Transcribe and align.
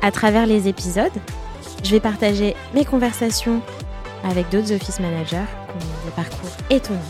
À 0.00 0.10
travers 0.12 0.46
les 0.46 0.68
épisodes, 0.68 1.12
je 1.82 1.90
vais 1.90 2.00
partager 2.00 2.54
mes 2.74 2.84
conversations 2.84 3.60
avec 4.24 4.48
d'autres 4.48 4.72
office 4.72 5.00
managers 5.00 5.44
des 6.04 6.10
parcours 6.12 6.50
étonnants, 6.70 7.00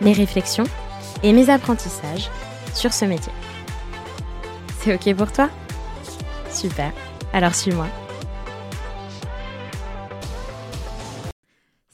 mes 0.00 0.12
réflexions 0.12 0.64
et 1.22 1.32
mes 1.32 1.50
apprentissages 1.50 2.30
sur 2.74 2.92
ce 2.92 3.04
métier. 3.04 3.32
C'est 4.80 4.94
OK 4.94 5.14
pour 5.14 5.30
toi? 5.30 5.48
Super, 6.50 6.92
alors 7.32 7.54
suis-moi. 7.54 7.86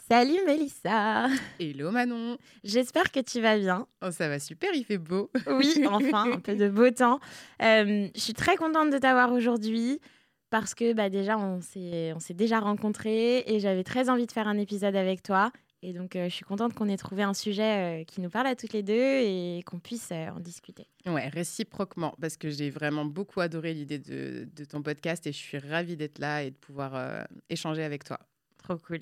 Salut 0.08 0.38
Mélissa 0.46 1.28
Hello 1.60 1.90
Manon 1.90 2.38
J'espère 2.64 3.12
que 3.12 3.20
tu 3.20 3.42
vas 3.42 3.58
bien. 3.58 3.86
Oh 4.00 4.10
ça 4.10 4.26
va 4.30 4.38
super, 4.38 4.70
il 4.72 4.82
fait 4.82 4.96
beau. 4.96 5.30
Oui, 5.46 5.84
enfin, 5.86 6.32
un 6.32 6.40
peu 6.40 6.56
de 6.56 6.66
beau 6.70 6.90
temps. 6.90 7.20
Euh, 7.60 8.08
je 8.14 8.20
suis 8.20 8.32
très 8.32 8.56
contente 8.56 8.88
de 8.88 8.96
t'avoir 8.96 9.30
aujourd'hui 9.32 10.00
parce 10.48 10.74
que 10.74 10.94
bah, 10.94 11.10
déjà, 11.10 11.36
on 11.36 11.60
s'est 11.60 12.14
déjà 12.30 12.58
rencontrés 12.58 13.40
et 13.46 13.60
j'avais 13.60 13.84
très 13.84 14.08
envie 14.08 14.24
de 14.24 14.32
faire 14.32 14.48
un 14.48 14.56
épisode 14.56 14.96
avec 14.96 15.22
toi. 15.22 15.52
Et 15.82 15.92
donc, 15.92 16.16
euh, 16.16 16.30
je 16.30 16.34
suis 16.34 16.44
contente 16.46 16.72
qu'on 16.72 16.88
ait 16.88 16.96
trouvé 16.96 17.22
un 17.22 17.34
sujet 17.34 18.00
euh, 18.00 18.04
qui 18.04 18.22
nous 18.22 18.30
parle 18.30 18.46
à 18.46 18.56
toutes 18.56 18.72
les 18.72 18.82
deux 18.82 18.94
et 18.94 19.62
qu'on 19.66 19.78
puisse 19.78 20.10
en 20.10 20.40
discuter. 20.40 20.86
Ouais, 21.04 21.28
réciproquement, 21.28 22.14
parce 22.18 22.38
que 22.38 22.48
j'ai 22.48 22.70
vraiment 22.70 23.04
beaucoup 23.04 23.40
adoré 23.40 23.74
l'idée 23.74 23.98
de, 23.98 24.48
de, 24.56 24.64
ton 24.64 24.80
podcast 24.80 25.26
et 25.26 25.32
je 25.32 25.38
suis 25.38 25.58
ravie 25.58 25.98
d'être 25.98 26.18
là 26.18 26.44
et 26.44 26.50
de 26.50 26.56
pouvoir 26.56 27.26
échanger 27.50 27.82
avec 27.82 28.04
toi. 28.04 28.18
Trop 28.56 28.78
cool. 28.78 29.00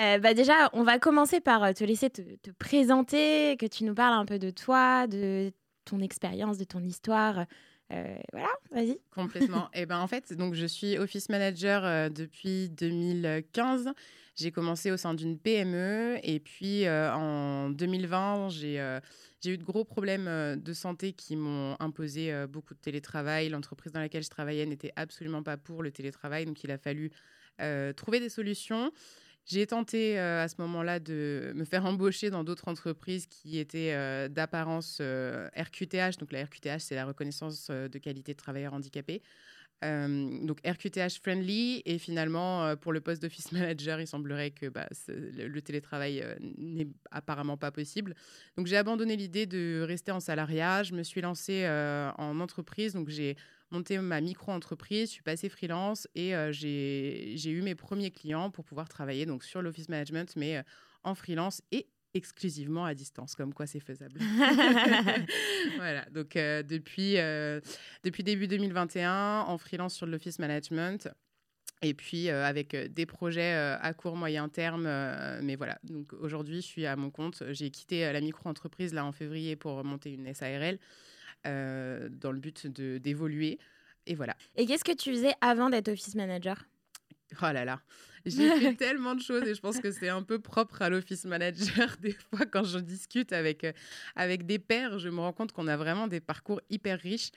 Euh, 0.00 0.18
bah 0.18 0.34
déjà, 0.34 0.70
on 0.72 0.82
va 0.82 0.98
commencer 0.98 1.40
par 1.40 1.62
euh, 1.64 1.72
te 1.72 1.84
laisser 1.84 2.10
te, 2.10 2.22
présenter, 2.58 3.56
que 3.56 3.66
tu 3.66 3.84
nous 3.84 3.94
parles 3.94 4.14
un 4.14 4.26
peu 4.26 4.38
de 4.38 4.50
toi, 4.50 5.06
de 5.06 5.52
ton 5.84 6.00
expérience, 6.00 6.58
de 6.58 6.64
ton 6.64 6.80
histoire. 6.80 7.46
Euh, 7.92 8.16
voilà, 8.32 8.48
vas-y. 8.70 8.98
Complètement. 9.14 9.68
et 9.72 9.82
eh 9.82 9.86
ben 9.86 9.98
en 10.00 10.06
fait, 10.06 10.32
donc 10.32 10.54
je 10.54 10.66
suis 10.66 10.98
office 10.98 11.28
manager 11.28 12.10
depuis 12.10 12.68
2015. 12.70 13.90
J'ai 14.34 14.50
commencé 14.50 14.90
au 14.90 14.98
sein 14.98 15.14
d'une 15.14 15.38
PME 15.38 16.18
et 16.22 16.40
puis 16.40 16.86
en 16.88 17.70
2020, 17.70 18.50
j'ai 18.50 18.98
j'ai 19.40 19.52
eu 19.52 19.58
de 19.58 19.64
gros 19.64 19.84
problèmes 19.84 20.60
de 20.60 20.72
santé 20.72 21.12
qui 21.12 21.36
m'ont 21.36 21.76
imposé 21.78 22.34
beaucoup 22.48 22.74
de 22.74 22.80
télétravail. 22.80 23.48
L'entreprise 23.48 23.92
dans 23.92 24.00
laquelle 24.00 24.24
je 24.24 24.30
travaillais 24.30 24.66
n'était 24.66 24.92
absolument 24.96 25.42
pas 25.42 25.56
pour 25.56 25.82
le 25.82 25.92
télétravail, 25.92 26.44
donc 26.44 26.64
il 26.64 26.70
a 26.72 26.78
fallu 26.78 27.12
trouver 27.94 28.18
des 28.18 28.28
solutions. 28.28 28.90
J'ai 29.46 29.64
tenté 29.64 30.18
euh, 30.18 30.42
à 30.42 30.48
ce 30.48 30.56
moment-là 30.58 30.98
de 30.98 31.52
me 31.54 31.64
faire 31.64 31.86
embaucher 31.86 32.30
dans 32.30 32.42
d'autres 32.42 32.66
entreprises 32.66 33.28
qui 33.28 33.58
étaient 33.58 33.92
euh, 33.92 34.26
d'apparence 34.26 35.00
RQTH. 35.00 35.94
Euh, 35.94 36.10
donc 36.18 36.32
la 36.32 36.44
RQTH, 36.44 36.80
c'est 36.80 36.96
la 36.96 37.06
reconnaissance 37.06 37.70
de 37.70 37.98
qualité 37.98 38.32
de 38.32 38.36
travailleurs 38.36 38.74
handicapés. 38.74 39.22
donc 39.82 40.58
RQTH 40.66 41.20
friendly 41.22 41.82
et 41.84 41.98
finalement 41.98 42.74
pour 42.76 42.92
le 42.92 43.00
poste 43.00 43.22
d'office 43.22 43.52
manager 43.52 44.00
il 44.00 44.06
semblerait 44.06 44.50
que 44.50 44.68
bah, 44.68 44.88
le, 45.06 45.46
le, 45.46 45.62
télétravail 45.62 46.24
n'est 46.56 46.88
apparemment 47.10 47.58
pas 47.58 47.70
possible 47.70 48.14
donc 48.56 48.66
j'ai 48.68 48.78
abandonné 48.78 49.16
l'idée 49.16 49.44
de 49.44 49.84
rester 49.86 50.12
en 50.12 50.20
salariat 50.20 50.82
je 50.82 50.94
me 50.94 51.02
suis 51.02 51.20
lancée 51.20 51.68
en 52.16 52.40
entreprise 52.40 52.94
donc 52.94 53.10
j'ai 53.10 53.36
monté 53.70 53.98
ma 53.98 54.20
micro-entreprise, 54.20 55.08
je 55.08 55.14
suis 55.14 55.22
passée 55.22 55.48
freelance 55.48 56.08
et 56.14 56.34
euh, 56.34 56.52
j'ai 56.52 57.50
eu 57.50 57.62
mes 57.62 57.74
premiers 57.74 58.10
clients 58.10 58.50
pour 58.50 58.64
pouvoir 58.64 58.88
travailler 58.88 59.26
donc 59.26 59.44
sur 59.44 59.62
l'office 59.62 59.88
management, 59.88 60.34
mais 60.36 60.58
euh, 60.58 60.62
en 61.04 61.14
freelance 61.14 61.62
et 61.72 61.88
exclusivement 62.14 62.84
à 62.84 62.94
distance, 62.94 63.34
comme 63.34 63.52
quoi 63.52 63.66
c'est 63.66 63.80
faisable. 63.80 64.18
voilà, 65.76 66.04
donc 66.10 66.36
euh, 66.36 66.62
depuis, 66.62 67.16
depuis 68.04 68.22
début 68.22 68.48
2021, 68.48 69.40
en 69.42 69.58
freelance 69.58 69.94
sur 69.94 70.06
l'office 70.06 70.38
management. 70.38 71.08
Et 71.82 71.92
puis 71.92 72.30
avec 72.30 72.74
des 72.74 73.04
projets 73.04 73.52
à 73.52 73.92
court 73.92 74.16
moyen 74.16 74.48
terme, 74.48 74.84
mais 75.42 75.56
voilà. 75.56 75.78
Donc 75.84 76.14
aujourd'hui, 76.14 76.62
je 76.62 76.66
suis 76.66 76.86
à 76.86 76.96
mon 76.96 77.10
compte. 77.10 77.42
J'ai 77.50 77.70
quitté 77.70 78.10
la 78.10 78.20
micro-entreprise 78.22 78.94
là 78.94 79.04
en 79.04 79.12
février 79.12 79.56
pour 79.56 79.84
monter 79.84 80.14
une 80.14 80.32
SARL. 80.32 80.78
Euh, 81.46 82.08
dans 82.10 82.32
le 82.32 82.38
but 82.38 82.66
d'évoluer. 82.66 83.58
Et 84.06 84.14
voilà. 84.14 84.36
Et 84.56 84.66
qu'est-ce 84.66 84.84
que 84.84 84.94
tu 84.94 85.10
faisais 85.12 85.34
avant 85.40 85.70
d'être 85.70 85.88
office 85.88 86.14
manager? 86.14 86.66
Oh 87.42 87.52
là 87.52 87.64
là, 87.64 87.80
j'ai 88.24 88.50
fait 88.60 88.74
tellement 88.76 89.14
de 89.14 89.20
choses 89.20 89.42
et 89.42 89.54
je 89.54 89.60
pense 89.60 89.80
que 89.80 89.90
c'est 89.90 90.08
un 90.08 90.22
peu 90.22 90.38
propre 90.38 90.82
à 90.82 90.88
l'office 90.88 91.24
manager. 91.24 91.96
Des 92.00 92.12
fois, 92.12 92.46
quand 92.46 92.64
je 92.64 92.78
discute 92.78 93.32
avec, 93.32 93.64
euh, 93.64 93.72
avec 94.14 94.46
des 94.46 94.58
pairs, 94.58 94.98
je 94.98 95.08
me 95.08 95.20
rends 95.20 95.32
compte 95.32 95.52
qu'on 95.52 95.66
a 95.66 95.76
vraiment 95.76 96.06
des 96.06 96.20
parcours 96.20 96.60
hyper 96.70 96.98
riches. 96.98 97.30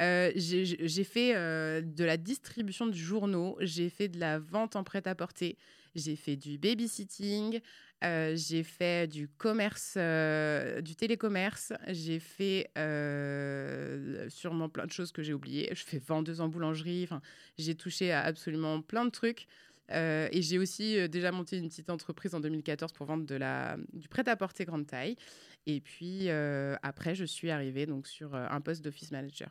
Euh, 0.00 0.30
j'ai 0.34 1.04
fait 1.04 1.34
de 1.34 2.04
la 2.04 2.16
distribution 2.16 2.86
de 2.86 2.94
journaux, 2.94 3.56
j'ai 3.60 3.90
fait 3.90 4.08
de 4.08 4.18
la 4.18 4.38
vente 4.38 4.76
en 4.76 4.84
prêt-à-porter, 4.84 5.56
j'ai 5.94 6.16
fait 6.16 6.36
du 6.36 6.58
babysitting, 6.58 7.60
euh, 8.02 8.34
j'ai 8.34 8.64
fait 8.64 9.06
du 9.06 9.28
commerce, 9.28 9.94
euh, 9.96 10.80
du 10.80 10.96
télécommerce. 10.96 11.72
J'ai 11.88 12.18
fait 12.18 12.70
euh, 12.76 14.28
sûrement 14.28 14.68
plein 14.68 14.86
de 14.86 14.92
choses 14.92 15.12
que 15.12 15.22
j'ai 15.22 15.32
oubliées. 15.32 15.70
Je 15.72 15.84
fais 15.84 15.98
vendeuse 15.98 16.40
en 16.40 16.48
boulangerie. 16.48 17.08
J'ai 17.58 17.74
touché 17.74 18.12
à 18.12 18.22
absolument 18.22 18.80
plein 18.82 19.04
de 19.04 19.10
trucs. 19.10 19.46
et 19.90 20.40
j'ai 20.40 20.58
aussi 20.58 21.08
déjà 21.08 21.32
monté 21.32 21.58
une 21.58 21.68
petite 21.68 21.90
entreprise 21.90 22.34
en 22.34 22.40
2014 22.40 22.92
pour 22.92 23.06
vendre 23.06 23.26
de 23.26 23.34
la, 23.34 23.76
du 23.92 24.08
prêt-à-porter 24.08 24.64
grande 24.64 24.86
taille. 24.86 25.16
Et 25.66 25.80
puis 25.80 26.28
après, 26.82 27.14
je 27.14 27.24
suis 27.24 27.50
arrivée 27.50 27.86
donc 27.86 28.06
sur 28.06 28.34
un 28.34 28.60
poste 28.60 28.82
d'office 28.82 29.12
manager. 29.12 29.50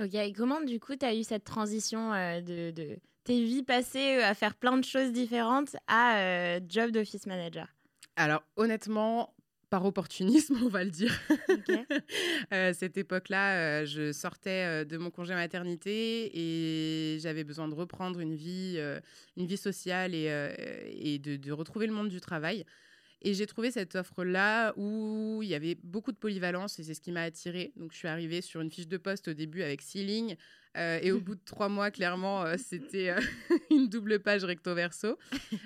Ok, 0.00 0.14
et 0.14 0.32
comment 0.32 0.60
du 0.60 0.78
coup 0.78 0.94
tu 0.94 1.04
as 1.04 1.14
eu 1.14 1.24
cette 1.24 1.42
transition 1.42 2.12
de, 2.40 2.98
tes 3.28 3.44
vies 3.44 3.62
passées 3.62 4.16
euh, 4.16 4.24
à 4.24 4.32
faire 4.32 4.54
plein 4.54 4.78
de 4.78 4.84
choses 4.84 5.12
différentes 5.12 5.76
à 5.86 6.16
euh, 6.16 6.60
job 6.66 6.92
d'office 6.92 7.26
manager? 7.26 7.68
Alors 8.16 8.42
honnêtement, 8.56 9.34
par 9.68 9.84
opportunisme, 9.84 10.56
on 10.64 10.68
va 10.68 10.82
le 10.82 10.90
dire. 10.90 11.14
euh, 12.54 12.72
cette 12.72 12.96
époque-là, 12.96 13.82
euh, 13.82 13.84
je 13.84 14.12
sortais 14.12 14.86
de 14.86 14.96
mon 14.96 15.10
congé 15.10 15.34
maternité 15.34 16.30
et 16.32 17.18
j'avais 17.20 17.44
besoin 17.44 17.68
de 17.68 17.74
reprendre 17.74 18.18
une 18.20 18.34
vie, 18.34 18.80
une 19.36 19.46
vie 19.46 19.58
sociale 19.58 20.14
et, 20.14 20.32
et 20.98 21.18
de, 21.18 21.36
de, 21.36 21.52
retrouver 21.52 21.86
le 21.86 21.92
monde 21.92 22.08
du 22.08 22.22
travail. 22.22 22.64
Et 23.22 23.34
j'ai 23.34 23.46
trouvé 23.46 23.70
cette 23.70 23.96
offre-là 23.96 24.72
où 24.76 25.40
il 25.42 25.48
y 25.48 25.54
avait 25.54 25.76
beaucoup 25.82 26.12
de 26.12 26.16
polyvalence 26.16 26.78
et 26.78 26.84
c'est 26.84 26.94
ce 26.94 27.00
qui 27.00 27.10
m'a 27.10 27.22
attirée. 27.22 27.72
Donc, 27.76 27.92
je 27.92 27.98
suis 27.98 28.08
arrivée 28.08 28.40
sur 28.42 28.60
une 28.60 28.70
fiche 28.70 28.86
de 28.86 28.96
poste 28.96 29.28
au 29.28 29.34
début 29.34 29.62
avec 29.62 29.82
six 29.82 30.04
lignes. 30.04 30.36
Euh, 30.76 30.98
et 31.02 31.10
au 31.10 31.20
bout 31.20 31.34
de 31.34 31.40
trois 31.44 31.68
mois, 31.68 31.90
clairement, 31.90 32.44
euh, 32.44 32.56
c'était 32.56 33.10
euh, 33.10 33.20
une 33.70 33.88
double 33.88 34.20
page 34.20 34.44
recto 34.44 34.74
verso. 34.74 35.18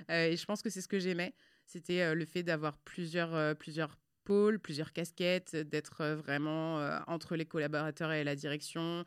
et 0.09 0.37
je 0.37 0.45
pense 0.47 0.63
que 0.63 0.71
c'est 0.71 0.81
ce 0.81 0.89
que 0.89 0.99
j'aimais. 0.99 1.35
C'était 1.67 2.15
le 2.15 2.25
fait 2.25 2.43
d'avoir 2.43 2.77
plusieurs, 2.79 3.57
plusieurs 3.57 3.97
pôles, 4.25 4.59
plusieurs 4.59 4.93
casquettes, 4.93 5.57
d'être 5.57 6.05
vraiment 6.05 6.77
entre 7.07 7.35
les 7.35 7.47
collaborateurs 7.47 8.13
et 8.13 8.25
la 8.25 8.37
direction. 8.37 9.05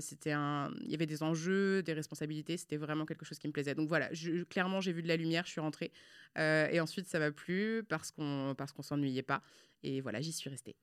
C'était 0.00 0.32
un... 0.32 0.70
Il 0.82 0.90
y 0.90 0.94
avait 0.94 1.06
des 1.06 1.22
enjeux, 1.22 1.82
des 1.82 1.92
responsabilités. 1.92 2.56
C'était 2.56 2.76
vraiment 2.76 3.06
quelque 3.06 3.24
chose 3.24 3.38
qui 3.38 3.48
me 3.48 3.52
plaisait. 3.52 3.74
Donc 3.74 3.88
voilà, 3.88 4.12
je, 4.12 4.44
clairement, 4.44 4.80
j'ai 4.80 4.92
vu 4.92 5.02
de 5.02 5.08
la 5.08 5.16
lumière, 5.16 5.44
je 5.46 5.52
suis 5.52 5.60
rentrée. 5.60 5.92
et 6.36 6.80
ensuite, 6.80 7.06
ça 7.06 7.18
m'a 7.18 7.30
plu 7.30 7.84
parce 7.88 8.10
qu'on 8.10 8.54
parce 8.56 8.72
qu'on 8.72 8.82
s'ennuyait 8.82 9.22
pas. 9.22 9.42
Et 9.82 10.00
voilà, 10.00 10.20
j'y 10.20 10.32
suis 10.32 10.50
restée. 10.50 10.76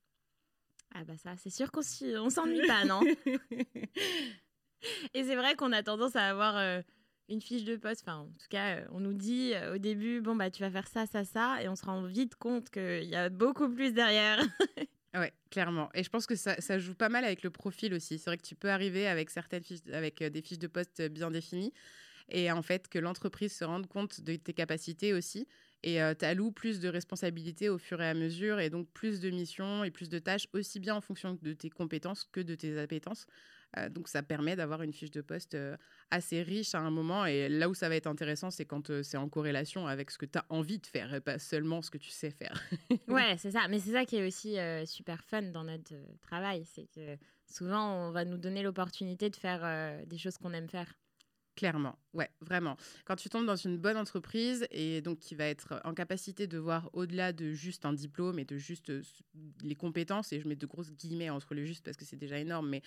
Ah 0.94 1.04
bah 1.04 1.16
ça, 1.16 1.36
c'est 1.36 1.50
sûr 1.50 1.70
qu'on 1.70 1.82
s'ennuie 1.82 2.66
pas, 2.66 2.84
non 2.84 3.02
Et 5.14 5.24
c'est 5.24 5.36
vrai 5.36 5.56
qu'on 5.56 5.72
a 5.72 5.82
tendance 5.82 6.16
à 6.16 6.28
avoir 6.28 6.56
euh, 6.56 6.80
une 7.28 7.40
fiche 7.40 7.64
de 7.64 7.76
poste. 7.76 8.02
Enfin, 8.06 8.18
en 8.18 8.26
tout 8.26 8.46
cas, 8.48 8.76
euh, 8.76 8.86
on 8.92 9.00
nous 9.00 9.14
dit 9.14 9.52
euh, 9.54 9.74
au 9.74 9.78
début, 9.78 10.20
bon, 10.20 10.36
bah, 10.36 10.50
tu 10.50 10.62
vas 10.62 10.70
faire 10.70 10.88
ça, 10.88 11.06
ça, 11.06 11.24
ça. 11.24 11.62
Et 11.62 11.68
on 11.68 11.76
se 11.76 11.84
rend 11.84 12.02
vite 12.02 12.36
compte 12.36 12.70
qu'il 12.70 13.04
y 13.04 13.16
a 13.16 13.28
beaucoup 13.28 13.68
plus 13.68 13.92
derrière. 13.92 14.40
Oui, 15.16 15.28
clairement. 15.50 15.88
Et 15.94 16.02
je 16.02 16.10
pense 16.10 16.26
que 16.26 16.34
ça, 16.34 16.78
joue 16.78 16.94
pas 16.94 17.08
mal 17.08 17.24
avec 17.24 17.42
le 17.42 17.50
profil 17.50 17.94
aussi. 17.94 18.18
C'est 18.18 18.28
vrai 18.28 18.36
que 18.36 18.42
tu 18.46 18.54
peux 18.54 18.68
arriver 18.70 19.06
avec 19.06 19.30
certaines 19.30 19.62
fiches, 19.62 19.80
avec 19.92 20.22
des 20.22 20.42
fiches 20.42 20.58
de 20.58 20.66
poste 20.66 21.00
bien 21.08 21.30
définies. 21.30 21.72
Et 22.30 22.52
en 22.52 22.62
fait, 22.62 22.88
que 22.88 22.98
l'entreprise 22.98 23.56
se 23.56 23.64
rende 23.64 23.86
compte 23.88 24.20
de 24.22 24.36
tes 24.36 24.54
capacités 24.54 25.14
aussi. 25.14 25.48
Et 25.84 26.00
tu 26.18 26.24
alloues 26.26 26.52
plus 26.52 26.80
de 26.80 26.88
responsabilités 26.88 27.68
au 27.70 27.78
fur 27.78 28.02
et 28.02 28.08
à 28.08 28.14
mesure. 28.14 28.60
Et 28.60 28.70
donc 28.70 28.88
plus 28.92 29.20
de 29.20 29.30
missions 29.30 29.84
et 29.84 29.92
plus 29.92 30.08
de 30.10 30.18
tâches, 30.18 30.48
aussi 30.54 30.80
bien 30.80 30.96
en 30.96 31.02
fonction 31.02 31.38
de 31.40 31.52
tes 31.54 31.70
compétences 31.70 32.24
que 32.24 32.40
de 32.40 32.54
tes 32.56 32.78
appétences. 32.78 33.26
Donc 33.90 34.08
ça 34.08 34.22
permet 34.22 34.56
d'avoir 34.56 34.82
une 34.82 34.92
fiche 34.92 35.10
de 35.10 35.20
poste 35.20 35.56
assez 36.10 36.42
riche 36.42 36.74
à 36.74 36.80
un 36.80 36.90
moment. 36.90 37.26
Et 37.26 37.48
là 37.48 37.68
où 37.68 37.74
ça 37.74 37.88
va 37.88 37.96
être 37.96 38.06
intéressant, 38.06 38.50
c'est 38.50 38.64
quand 38.64 39.02
c'est 39.02 39.16
en 39.16 39.28
corrélation 39.28 39.86
avec 39.86 40.10
ce 40.10 40.18
que 40.18 40.26
tu 40.26 40.38
as 40.38 40.44
envie 40.48 40.78
de 40.78 40.86
faire 40.86 41.12
et 41.14 41.20
pas 41.20 41.38
seulement 41.38 41.82
ce 41.82 41.90
que 41.90 41.98
tu 41.98 42.10
sais 42.10 42.30
faire. 42.30 42.62
ouais, 43.08 43.36
c'est 43.38 43.50
ça. 43.50 43.68
Mais 43.68 43.78
c'est 43.78 43.92
ça 43.92 44.04
qui 44.04 44.16
est 44.16 44.26
aussi 44.26 44.56
super 44.86 45.22
fun 45.24 45.42
dans 45.42 45.64
notre 45.64 45.94
travail. 46.22 46.64
C'est 46.64 46.90
que 46.94 47.16
souvent, 47.46 48.08
on 48.08 48.10
va 48.10 48.24
nous 48.24 48.38
donner 48.38 48.62
l'opportunité 48.62 49.30
de 49.30 49.36
faire 49.36 50.06
des 50.06 50.18
choses 50.18 50.38
qu'on 50.38 50.52
aime 50.52 50.68
faire. 50.68 50.92
Clairement, 51.56 51.98
ouais, 52.12 52.28
vraiment. 52.42 52.76
Quand 53.06 53.16
tu 53.16 53.30
tombes 53.30 53.46
dans 53.46 53.56
une 53.56 53.78
bonne 53.78 53.96
entreprise 53.96 54.66
et 54.70 55.00
donc 55.00 55.20
qui 55.20 55.34
va 55.34 55.46
être 55.46 55.80
en 55.84 55.94
capacité 55.94 56.46
de 56.46 56.58
voir 56.58 56.90
au-delà 56.92 57.32
de 57.32 57.52
juste 57.52 57.86
un 57.86 57.94
diplôme 57.94 58.38
et 58.38 58.44
de 58.44 58.58
juste 58.58 58.90
euh, 58.90 59.02
les 59.62 59.74
compétences, 59.74 60.34
et 60.34 60.40
je 60.40 60.46
mets 60.46 60.54
de 60.56 60.66
grosses 60.66 60.92
guillemets 60.92 61.30
entre 61.30 61.54
le 61.54 61.64
juste 61.64 61.82
parce 61.82 61.96
que 61.96 62.04
c'est 62.04 62.16
déjà 62.18 62.38
énorme, 62.38 62.68
mais 62.68 62.82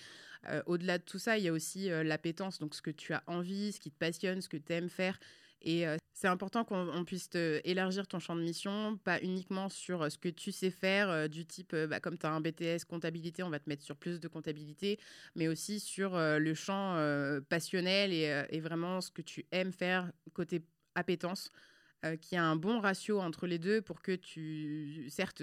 euh, 0.48 0.62
au-delà 0.66 0.98
de 0.98 1.02
tout 1.02 1.18
ça, 1.18 1.36
il 1.36 1.42
y 1.42 1.48
a 1.48 1.52
aussi 1.52 1.90
euh, 1.90 2.04
l'appétence, 2.04 2.60
donc 2.60 2.76
ce 2.76 2.82
que 2.82 2.92
tu 2.92 3.12
as 3.12 3.24
envie, 3.26 3.72
ce 3.72 3.80
qui 3.80 3.90
te 3.90 3.98
passionne, 3.98 4.40
ce 4.40 4.48
que 4.48 4.56
tu 4.56 4.72
aimes 4.72 4.88
faire. 4.88 5.18
Et 5.62 5.84
c'est 6.20 6.28
important 6.28 6.64
qu'on 6.64 7.04
puisse 7.04 7.30
élargir 7.64 8.06
ton 8.06 8.18
champ 8.18 8.36
de 8.36 8.42
mission, 8.42 8.98
pas 8.98 9.20
uniquement 9.22 9.68
sur 9.68 10.10
ce 10.12 10.18
que 10.18 10.28
tu 10.28 10.52
sais 10.52 10.70
faire, 10.70 11.28
du 11.28 11.46
type, 11.46 11.74
bah, 11.74 11.98
comme 11.98 12.18
tu 12.18 12.26
as 12.26 12.30
un 12.30 12.40
BTS 12.40 12.84
comptabilité, 12.86 13.42
on 13.42 13.48
va 13.48 13.58
te 13.58 13.68
mettre 13.68 13.82
sur 13.82 13.96
plus 13.96 14.20
de 14.20 14.28
comptabilité, 14.28 14.98
mais 15.34 15.48
aussi 15.48 15.80
sur 15.80 16.12
le 16.16 16.54
champ 16.54 16.96
passionnel 17.48 18.12
et, 18.12 18.44
et, 18.50 18.60
vraiment 18.60 19.00
ce 19.00 19.10
que 19.10 19.22
tu 19.22 19.46
aimes 19.50 19.72
faire 19.72 20.12
côté 20.34 20.62
appétence. 20.94 21.50
Euh, 22.06 22.16
qu'il 22.16 22.36
y 22.36 22.38
a 22.38 22.44
un 22.44 22.56
bon 22.56 22.80
ratio 22.80 23.20
entre 23.20 23.46
les 23.46 23.58
deux 23.58 23.82
pour 23.82 24.00
que 24.00 24.12
tu, 24.12 25.06
certes, 25.10 25.42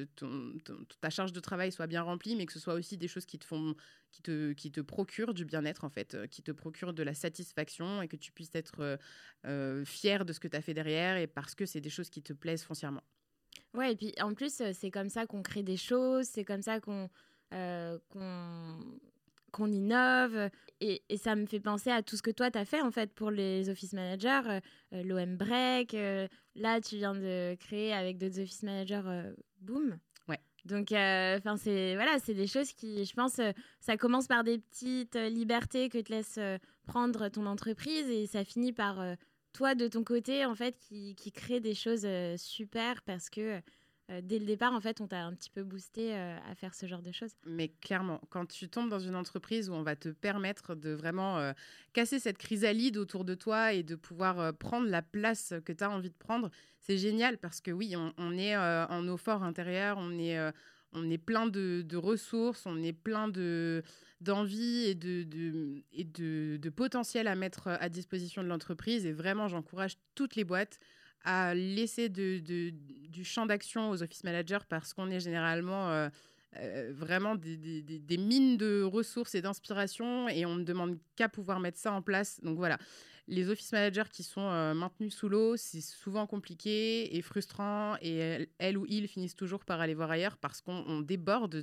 ta 0.99 1.11
charge 1.11 1.31
de 1.31 1.39
travail 1.39 1.71
soit 1.71 1.85
bien 1.85 2.01
remplie, 2.01 2.35
mais 2.35 2.47
que 2.47 2.53
ce 2.53 2.59
soit 2.59 2.73
aussi 2.73 2.97
des 2.97 3.07
choses 3.07 3.27
qui 3.27 3.37
te 3.37 3.45
font, 3.45 3.75
qui 4.11 4.21
te, 4.21 4.53
qui 4.53 4.71
te 4.71 4.81
procurent 4.81 5.33
du 5.33 5.45
bien-être 5.45 5.83
en 5.83 5.89
fait, 5.89 6.15
euh, 6.15 6.27
qui 6.27 6.41
te 6.41 6.51
procurent 6.51 6.93
de 6.93 7.03
la 7.03 7.13
satisfaction 7.13 8.01
et 8.01 8.07
que 8.07 8.15
tu 8.15 8.31
puisses 8.31 8.55
être 8.55 8.99
euh, 9.45 9.85
fier 9.85 10.25
de 10.25 10.33
ce 10.33 10.39
que 10.39 10.47
tu 10.47 10.57
as 10.57 10.61
fait 10.61 10.73
derrière 10.73 11.17
et 11.17 11.27
parce 11.27 11.55
que 11.55 11.65
c'est 11.65 11.81
des 11.81 11.89
choses 11.89 12.09
qui 12.09 12.21
te 12.21 12.33
plaisent 12.33 12.63
foncièrement. 12.63 13.03
Ouais, 13.73 13.93
et 13.93 13.95
puis 13.95 14.13
en 14.21 14.33
plus, 14.33 14.61
c'est 14.73 14.91
comme 14.91 15.09
ça 15.09 15.25
qu'on 15.25 15.43
crée 15.43 15.63
des 15.63 15.77
choses, 15.77 16.25
c'est 16.25 16.45
comme 16.45 16.61
ça 16.61 16.79
qu'on 16.79 17.09
qu'on 17.49 18.79
qu'on 19.51 19.71
innove. 19.71 20.49
Et, 20.79 21.01
ça 21.17 21.35
me 21.35 21.45
fait 21.45 21.59
penser 21.59 21.89
à 21.89 22.03
tout 22.03 22.15
ce 22.15 22.21
que 22.21 22.31
toi, 22.31 22.51
tu 22.51 22.59
as 22.59 22.65
fait 22.65 22.81
en 22.81 22.91
fait 22.91 23.11
pour 23.13 23.31
les 23.31 23.69
office 23.69 23.93
managers, 23.93 24.41
euh, 24.47 24.59
euh, 24.93 25.03
l'OM 25.03 25.35
Break. 25.37 25.93
Euh, 25.93 26.27
là, 26.55 26.79
tu 26.81 26.97
viens 26.97 27.15
de 27.15 27.55
créer 27.55 27.93
avec 27.93 28.17
d'autres 28.17 28.39
office 28.39 28.63
managers 28.63 29.01
Boom. 29.59 29.97
Donc, 30.67 30.91
enfin, 30.91 31.57
c'est 31.57 31.95
voilà, 31.95 32.19
c'est 32.19 32.33
des 32.33 32.47
choses 32.47 32.73
qui, 32.73 33.05
je 33.05 33.13
pense, 33.13 33.39
ça 33.79 33.97
commence 33.97 34.27
par 34.27 34.43
des 34.43 34.59
petites 34.59 35.15
libertés 35.15 35.89
que 35.89 35.99
te 35.99 36.11
laisse 36.11 36.39
prendre 36.85 37.29
ton 37.29 37.45
entreprise 37.45 38.09
et 38.09 38.27
ça 38.27 38.43
finit 38.43 38.73
par 38.73 39.01
toi 39.53 39.75
de 39.75 39.87
ton 39.87 40.03
côté 40.03 40.45
en 40.45 40.55
fait 40.55 40.77
qui, 40.77 41.15
qui 41.15 41.31
crée 41.31 41.59
des 41.59 41.73
choses 41.73 42.07
super 42.37 43.01
parce 43.03 43.29
que 43.29 43.61
euh, 44.09 44.21
dès 44.23 44.39
le 44.39 44.45
départ, 44.45 44.73
en 44.73 44.79
fait, 44.79 45.01
on 45.01 45.07
t'a 45.07 45.23
un 45.23 45.33
petit 45.33 45.49
peu 45.49 45.63
boosté 45.63 46.15
euh, 46.15 46.37
à 46.49 46.55
faire 46.55 46.73
ce 46.73 46.85
genre 46.85 47.01
de 47.01 47.11
choses. 47.11 47.31
Mais 47.45 47.69
clairement, 47.81 48.21
quand 48.29 48.45
tu 48.45 48.69
tombes 48.69 48.89
dans 48.89 48.99
une 48.99 49.15
entreprise 49.15 49.69
où 49.69 49.73
on 49.73 49.83
va 49.83 49.97
te 49.97 50.09
permettre 50.09 50.75
de 50.75 50.91
vraiment 50.91 51.39
euh, 51.39 51.51
casser 51.91 52.19
cette 52.19 52.37
chrysalide 52.37 52.95
autour 52.95 53.25
de 53.25 53.35
toi 53.35 53.73
et 53.73 53.83
de 53.83 53.95
pouvoir 53.95 54.53
prendre 54.53 54.87
la 54.87 55.01
place 55.01 55.53
que 55.65 55.73
tu 55.73 55.83
as 55.83 55.89
envie 55.89 56.09
de 56.09 56.15
prendre, 56.17 56.49
c'est 56.79 56.97
génial 56.97 57.37
parce 57.37 57.59
que 57.59 57.71
oui, 57.71 57.95
on, 57.97 58.37
est 58.37 58.55
en 58.55 59.07
eau 59.09 59.17
fort 59.17 59.43
intérieur, 59.43 59.97
on 59.99 60.17
est, 60.17 60.37
on 60.93 61.09
est 61.09 61.17
plein 61.17 61.47
de, 61.47 61.95
ressources, 61.95 62.65
on 62.65 62.81
est 62.81 62.93
plein 62.93 63.27
de 63.27 63.83
d'envie 64.21 64.85
et, 64.85 64.95
de, 64.95 65.23
de, 65.23 65.83
et 65.91 66.03
de, 66.03 66.57
de 66.59 66.69
potentiel 66.69 67.27
à 67.27 67.35
mettre 67.35 67.67
à 67.67 67.89
disposition 67.89 68.41
de 68.41 68.47
l'entreprise. 68.47 69.05
Et 69.05 69.11
vraiment, 69.11 69.47
j'encourage 69.47 69.97
toutes 70.15 70.35
les 70.35 70.43
boîtes 70.43 70.79
à 71.27 71.53
laisser 71.53 72.07
du 72.07 73.23
champ 73.25 73.45
d'action 73.45 73.89
aux 73.89 74.01
office 74.01 74.23
managers 74.23 74.63
parce 74.69 74.93
qu'on 74.93 75.09
est 75.09 75.19
généralement 75.19 75.89
euh, 75.89 76.07
euh, 76.55 76.93
vraiment 76.95 77.35
des, 77.35 78.17
mines 78.17 78.55
de 78.55 78.81
ressources 78.81 79.35
et 79.35 79.41
d'inspiration 79.41 80.29
et 80.29 80.45
on 80.45 80.55
ne 80.55 80.63
demande 80.63 80.97
qu'à 81.17 81.27
pouvoir 81.27 81.59
mettre 81.59 81.79
ça 81.79 81.91
en 81.91 82.01
place. 82.01 82.39
Donc 82.43 82.55
voilà, 82.55 82.77
les 83.27 83.49
office 83.49 83.73
managers 83.73 84.09
qui 84.09 84.23
sont 84.23 84.49
euh, 84.49 84.73
maintenus 84.73 85.13
sous 85.13 85.27
l'eau, 85.27 85.57
c'est 85.57 85.81
souvent 85.81 86.27
compliqué 86.27 87.17
et 87.17 87.21
frustrant 87.21 87.97
et 88.01 88.47
elles, 88.57 88.77
ou 88.77 88.85
ils 88.87 89.09
finissent 89.09 89.35
toujours 89.35 89.65
par 89.65 89.81
aller 89.81 89.95
voir 89.95 90.09
ailleurs 90.09 90.37
parce 90.37 90.61
qu'on 90.61 91.01
déborde 91.01 91.57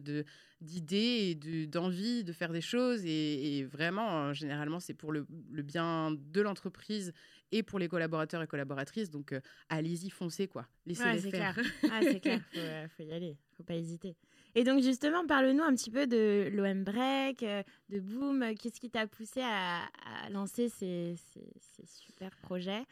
d'idées 0.60 1.38
et 1.42 1.66
d'envie 1.68 2.22
de, 2.22 2.34
faire 2.34 2.52
des 2.52 2.60
choses 2.60 3.06
et, 3.06 3.64
vraiment, 3.64 4.34
généralement, 4.34 4.78
c'est 4.78 4.92
pour 4.92 5.10
le, 5.10 5.26
le, 5.50 5.62
bien 5.62 6.14
de 6.14 6.40
l'entreprise 6.42 7.14
et 7.54 7.62
pour 7.62 7.78
les 7.78 7.88
collaborateurs 7.88 8.42
et 8.42 8.46
collaboratrices. 8.46 9.10
Donc, 9.10 9.32
euh, 9.32 9.40
allez-y, 9.68 10.10
foncez, 10.10 10.48
quoi. 10.48 10.66
Laissez-les 10.86 11.30
faire. 11.30 11.54
Clair. 11.54 11.66
ah, 11.92 12.00
c'est 12.02 12.20
clair, 12.20 12.40
il 12.52 12.60
faut, 12.60 12.96
faut, 12.96 13.08
y 13.08 13.12
aller, 13.12 13.36
faut 13.56 13.62
pas 13.62 13.76
hésiter. 13.76 14.16
Et 14.56 14.64
donc, 14.64 14.82
justement, 14.82 15.24
parle-nous 15.26 15.62
un 15.62 15.74
petit 15.74 15.90
peu 15.90 16.06
de 16.06 16.48
l'OM 16.52 16.84
Break, 16.84 17.42
euh, 17.44 17.62
de 17.88 18.00
Boom. 18.00 18.54
Qu'est-ce 18.60 18.80
qui 18.80 18.90
t'a 18.90 19.06
poussé 19.06 19.40
à, 19.40 19.84
à 19.84 20.30
lancer 20.30 20.68
ces, 20.68 21.14
ces, 21.32 21.52
ces 21.60 21.86
super 21.86 22.36
projets? 22.36 22.84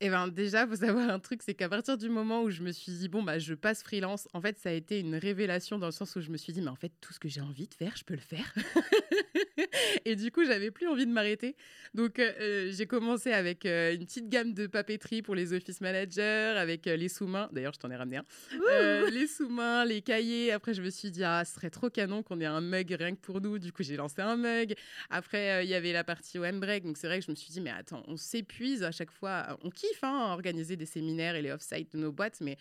Eh 0.00 0.10
bien, 0.10 0.28
déjà, 0.28 0.62
il 0.62 0.68
faut 0.68 0.76
savoir 0.76 1.10
un 1.10 1.18
truc, 1.18 1.42
c'est 1.42 1.54
qu'à 1.54 1.68
partir 1.68 1.98
du 1.98 2.08
moment 2.08 2.42
où 2.42 2.50
je 2.50 2.62
me 2.62 2.70
suis 2.70 2.92
dit, 2.92 3.08
bon, 3.08 3.24
bah, 3.24 3.40
je 3.40 3.54
passe 3.54 3.82
freelance, 3.82 4.28
en 4.32 4.40
fait, 4.40 4.56
ça 4.56 4.68
a 4.68 4.72
été 4.72 5.00
une 5.00 5.16
révélation 5.16 5.76
dans 5.76 5.86
le 5.86 5.92
sens 5.92 6.14
où 6.14 6.20
je 6.20 6.30
me 6.30 6.36
suis 6.36 6.52
dit, 6.52 6.62
mais 6.62 6.68
en 6.68 6.76
fait, 6.76 6.92
tout 7.00 7.12
ce 7.12 7.18
que 7.18 7.28
j'ai 7.28 7.40
envie 7.40 7.66
de 7.66 7.74
faire, 7.74 7.96
je 7.96 8.04
peux 8.04 8.14
le 8.14 8.20
faire. 8.20 8.54
et 10.04 10.16
du 10.16 10.30
coup, 10.30 10.44
j'avais 10.44 10.70
plus 10.70 10.86
envie 10.86 11.06
de 11.06 11.12
m'arrêter. 11.12 11.56
Donc, 11.94 12.18
euh, 12.18 12.32
euh, 12.40 12.72
j'ai 12.72 12.86
commencé 12.86 13.32
avec 13.32 13.66
euh, 13.66 13.94
une 13.94 14.04
petite 14.04 14.28
gamme 14.28 14.52
de 14.52 14.66
papeterie 14.66 15.22
pour 15.22 15.34
les 15.34 15.52
office 15.52 15.80
managers, 15.80 16.54
avec 16.56 16.86
les 16.86 17.08
sous-mains. 17.08 17.48
D'ailleurs, 17.52 17.72
je 17.74 17.80
t'en 17.80 17.90
ai 17.90 17.96
ramené 17.96 18.18
un. 18.18 19.10
les 19.10 19.26
sous-mains, 19.26 19.84
les 19.84 20.02
cahiers. 20.02 20.52
Après, 20.52 20.74
je 20.74 20.82
me 20.82 20.90
suis 20.90 21.10
dit, 21.10 21.24
ah, 21.24 21.44
ce 21.44 21.54
serait 21.54 21.70
trop 21.70 21.90
canon 21.90 22.22
qu'on 22.22 22.40
ait 22.40 22.46
un 22.46 22.60
mug 22.60 22.94
rien 22.98 23.14
que 23.14 23.20
pour 23.20 23.40
nous. 23.40 23.58
Du 23.58 23.72
coup, 23.72 23.82
j'ai 23.82 23.96
lancé 23.96 24.22
un 24.22 24.36
mug. 24.36 24.74
Après, 25.10 25.64
il 25.64 25.70
y 25.70 25.74
avait 25.74 25.92
la 25.92 26.04
partie 26.04 26.38
OM 26.38 26.60
Break. 26.60 26.84
Donc, 26.84 26.96
c'est 26.96 27.06
vrai 27.06 27.18
que 27.18 27.26
je 27.26 27.30
me 27.30 27.36
suis 27.36 27.50
dit, 27.50 27.60
mais 27.60 27.70
attends, 27.70 28.02
on 28.06 28.16
s'épuise 28.16 28.82
à 28.82 28.90
chaque 28.90 29.10
fois. 29.10 29.58
On 29.62 29.70
kiffe 29.70 30.02
hein, 30.02 30.32
organiser 30.32 30.76
des 30.76 30.86
séminaires 30.86 31.34
et 31.34 31.42
les 31.42 31.50
off-site 31.50 31.92
de 31.92 31.98
nos 31.98 32.12
boîtes, 32.12 32.40
mais 32.40 32.56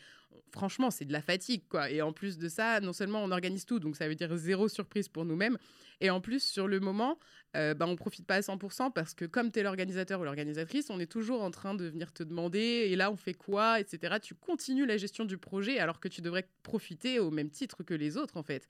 franchement, 0.52 0.92
c'est 0.92 1.06
de 1.06 1.14
la 1.14 1.22
fatigue, 1.22 1.64
quoi. 1.70 1.90
Et 1.90 2.02
en 2.02 2.14
plus 2.14 2.38
de 2.38 2.50
ça, 2.50 2.80
non 2.80 2.94
seulement 2.94 3.24
on 3.24 3.32
organise 3.32 3.66
tout, 3.66 3.80
donc 3.80 3.96
ça 3.96 4.08
veut 4.08 4.16
dire 4.16 4.36
zéro 4.36 4.68
surprise 4.68 5.08
pour 5.08 5.26
nous-mêmes, 5.26 5.58
et 6.02 6.10
en 6.10 6.22
plus, 6.22 6.44
sur 6.44 6.68
le 6.68 6.80
moment, 6.80 7.18
euh, 7.56 7.74
bah, 7.74 7.86
on 7.88 7.96
profite 7.96 8.26
pas 8.26 8.36
à 8.36 8.42
100% 8.42 8.92
parce 8.92 9.14
que 9.14 9.26
comme 9.26 9.52
tu 9.52 9.60
es 9.60 9.64
l'organisateur 9.64 10.22
ou 10.22 10.24
l'organisatrice, 10.24 10.90
on 10.90 11.00
est 11.00 11.12
toujours 11.12 11.42
en 11.42 11.52
train 11.52 11.74
de 11.74 11.86
venir 11.86 12.14
te 12.14 12.24
demander, 12.24 12.60
et 12.60 12.96
là, 12.96 13.12
on 13.12 13.16
fait 13.16 13.34
quoi, 13.34 13.80
etc. 13.80 14.18
Tu 14.22 14.36
continues 14.36 14.86
la 14.86 14.98
gestion 14.98 15.26
du 15.26 15.38
projet 15.38 15.80
alors 15.80 16.00
que 16.00 16.08
tu 16.08 16.22
devrais 16.22 16.48
profiter 16.64 17.20
au 17.20 17.32
même 17.32 17.50
titre 17.50 17.84
que 17.84 17.94
les 17.94 18.18
autres, 18.18 18.38
en 18.38 18.44
fait. 18.44 18.68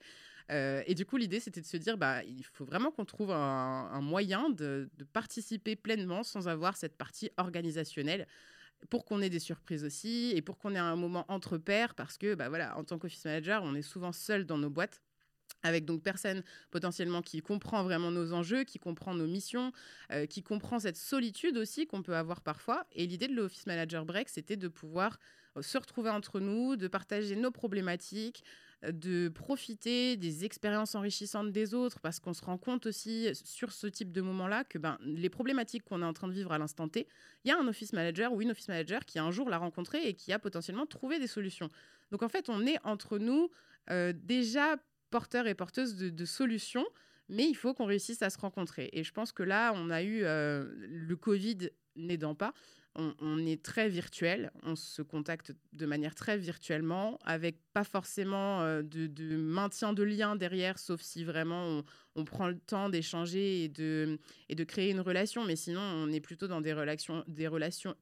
Euh, 0.50 0.82
et 0.86 0.94
du 0.94 1.04
coup, 1.04 1.18
l'idée, 1.18 1.40
c'était 1.40 1.60
de 1.60 1.66
se 1.66 1.76
dire, 1.76 1.98
bah, 1.98 2.24
il 2.24 2.44
faut 2.44 2.64
vraiment 2.64 2.90
qu'on 2.90 3.04
trouve 3.04 3.30
un, 3.32 4.00
moyen 4.00 4.48
de, 4.48 4.88
de 4.96 5.04
participer 5.04 5.76
pleinement 5.76 6.22
sans 6.22 6.48
avoir 6.48 6.76
cette 6.76 6.96
partie 6.96 7.30
organisationnelle 7.36 8.26
pour 8.90 9.04
qu'on 9.04 9.20
ait 9.20 9.30
des 9.30 9.40
surprises 9.40 9.84
aussi 9.84 10.32
et 10.34 10.42
pour 10.42 10.58
qu'on 10.58 10.74
ait 10.74 10.78
un 10.78 10.96
moment 10.96 11.24
entre 11.28 11.58
pairs 11.58 11.94
parce 11.94 12.16
que 12.18 12.34
bah 12.34 12.48
voilà 12.48 12.76
en 12.78 12.84
tant 12.84 12.98
qu'office 12.98 13.24
manager 13.24 13.62
on 13.64 13.74
est 13.74 13.82
souvent 13.82 14.12
seul 14.12 14.44
dans 14.46 14.58
nos 14.58 14.70
boîtes 14.70 15.00
avec 15.62 15.84
donc 15.84 16.02
personne 16.02 16.42
potentiellement 16.70 17.22
qui 17.22 17.40
comprend 17.40 17.82
vraiment 17.82 18.10
nos 18.10 18.32
enjeux, 18.32 18.64
qui 18.64 18.78
comprend 18.78 19.14
nos 19.14 19.26
missions, 19.26 19.72
euh, 20.12 20.26
qui 20.26 20.42
comprend 20.42 20.78
cette 20.78 20.96
solitude 20.96 21.56
aussi 21.56 21.86
qu'on 21.86 22.02
peut 22.02 22.16
avoir 22.16 22.40
parfois. 22.40 22.86
Et 22.92 23.06
l'idée 23.06 23.28
de 23.28 23.34
l'Office 23.34 23.66
Manager 23.66 24.04
Break, 24.04 24.28
c'était 24.28 24.56
de 24.56 24.68
pouvoir 24.68 25.18
euh, 25.56 25.62
se 25.62 25.76
retrouver 25.78 26.10
entre 26.10 26.40
nous, 26.40 26.76
de 26.76 26.88
partager 26.88 27.36
nos 27.36 27.50
problématiques, 27.50 28.44
de 28.82 29.28
profiter 29.28 30.16
des 30.16 30.44
expériences 30.44 30.94
enrichissantes 30.94 31.50
des 31.50 31.74
autres, 31.74 32.00
parce 32.00 32.20
qu'on 32.20 32.32
se 32.32 32.44
rend 32.44 32.58
compte 32.58 32.86
aussi 32.86 33.28
sur 33.34 33.72
ce 33.72 33.86
type 33.88 34.12
de 34.12 34.20
moment-là 34.20 34.64
que 34.64 34.78
ben, 34.78 34.98
les 35.02 35.28
problématiques 35.28 35.84
qu'on 35.84 36.00
est 36.00 36.04
en 36.04 36.12
train 36.12 36.28
de 36.28 36.32
vivre 36.32 36.52
à 36.52 36.58
l'instant 36.58 36.88
T, 36.88 37.08
il 37.44 37.48
y 37.48 37.50
a 37.50 37.58
un 37.58 37.66
office 37.66 37.92
manager 37.92 38.32
ou 38.32 38.40
une 38.40 38.50
office 38.52 38.68
manager 38.68 39.04
qui 39.04 39.18
un 39.18 39.30
jour 39.30 39.50
l'a 39.50 39.58
rencontré 39.58 40.06
et 40.06 40.14
qui 40.14 40.32
a 40.32 40.38
potentiellement 40.38 40.86
trouvé 40.86 41.18
des 41.18 41.26
solutions. 41.26 41.68
Donc 42.12 42.22
en 42.22 42.28
fait, 42.28 42.48
on 42.48 42.66
est 42.66 42.78
entre 42.84 43.18
nous 43.18 43.50
euh, 43.90 44.12
déjà 44.14 44.76
porteurs 45.10 45.46
et 45.46 45.54
porteuses 45.54 45.96
de, 45.96 46.24
solutions, 46.24 46.86
mais 47.28 47.48
il 47.48 47.54
faut 47.54 47.74
qu'on 47.74 47.86
réussisse 47.86 48.22
à 48.22 48.30
se 48.30 48.38
rencontrer. 48.38 48.90
Et 48.92 49.02
je 49.02 49.12
pense 49.12 49.32
que 49.32 49.42
là, 49.42 49.72
on 49.74 49.90
a 49.90 50.02
eu 50.02 50.22
euh, 50.22 50.66
le 50.76 51.16
Covid 51.16 51.70
n'aidant 51.96 52.34
pas, 52.34 52.52
on, 52.94 53.46
est 53.46 53.62
très 53.62 53.88
virtuel, 53.88 54.50
on 54.64 54.74
se 54.74 55.02
contacte 55.02 55.52
de 55.72 55.86
manière 55.86 56.14
très 56.14 56.36
virtuellement, 56.36 57.18
avec 57.24 57.56
pas 57.72 57.84
forcément 57.84 58.62
euh, 58.62 58.82
de, 58.82 59.36
maintien 59.36 59.92
de 59.92 60.02
lien 60.02 60.34
derrière, 60.34 60.78
sauf 60.78 61.00
si 61.00 61.22
vraiment 61.22 61.82
on, 62.16 62.24
prend 62.24 62.48
le 62.48 62.58
temps 62.58 62.88
d'échanger 62.88 63.64
et 63.64 63.68
de, 63.68 64.18
créer 64.64 64.90
une 64.90 65.00
relation. 65.00 65.44
Mais 65.44 65.56
sinon, 65.56 65.80
on 65.80 66.10
est 66.10 66.20
plutôt 66.20 66.48
dans 66.48 66.60
des 66.60 66.72
relations, 66.72 67.24
des 67.28 67.46
relations 67.46 67.94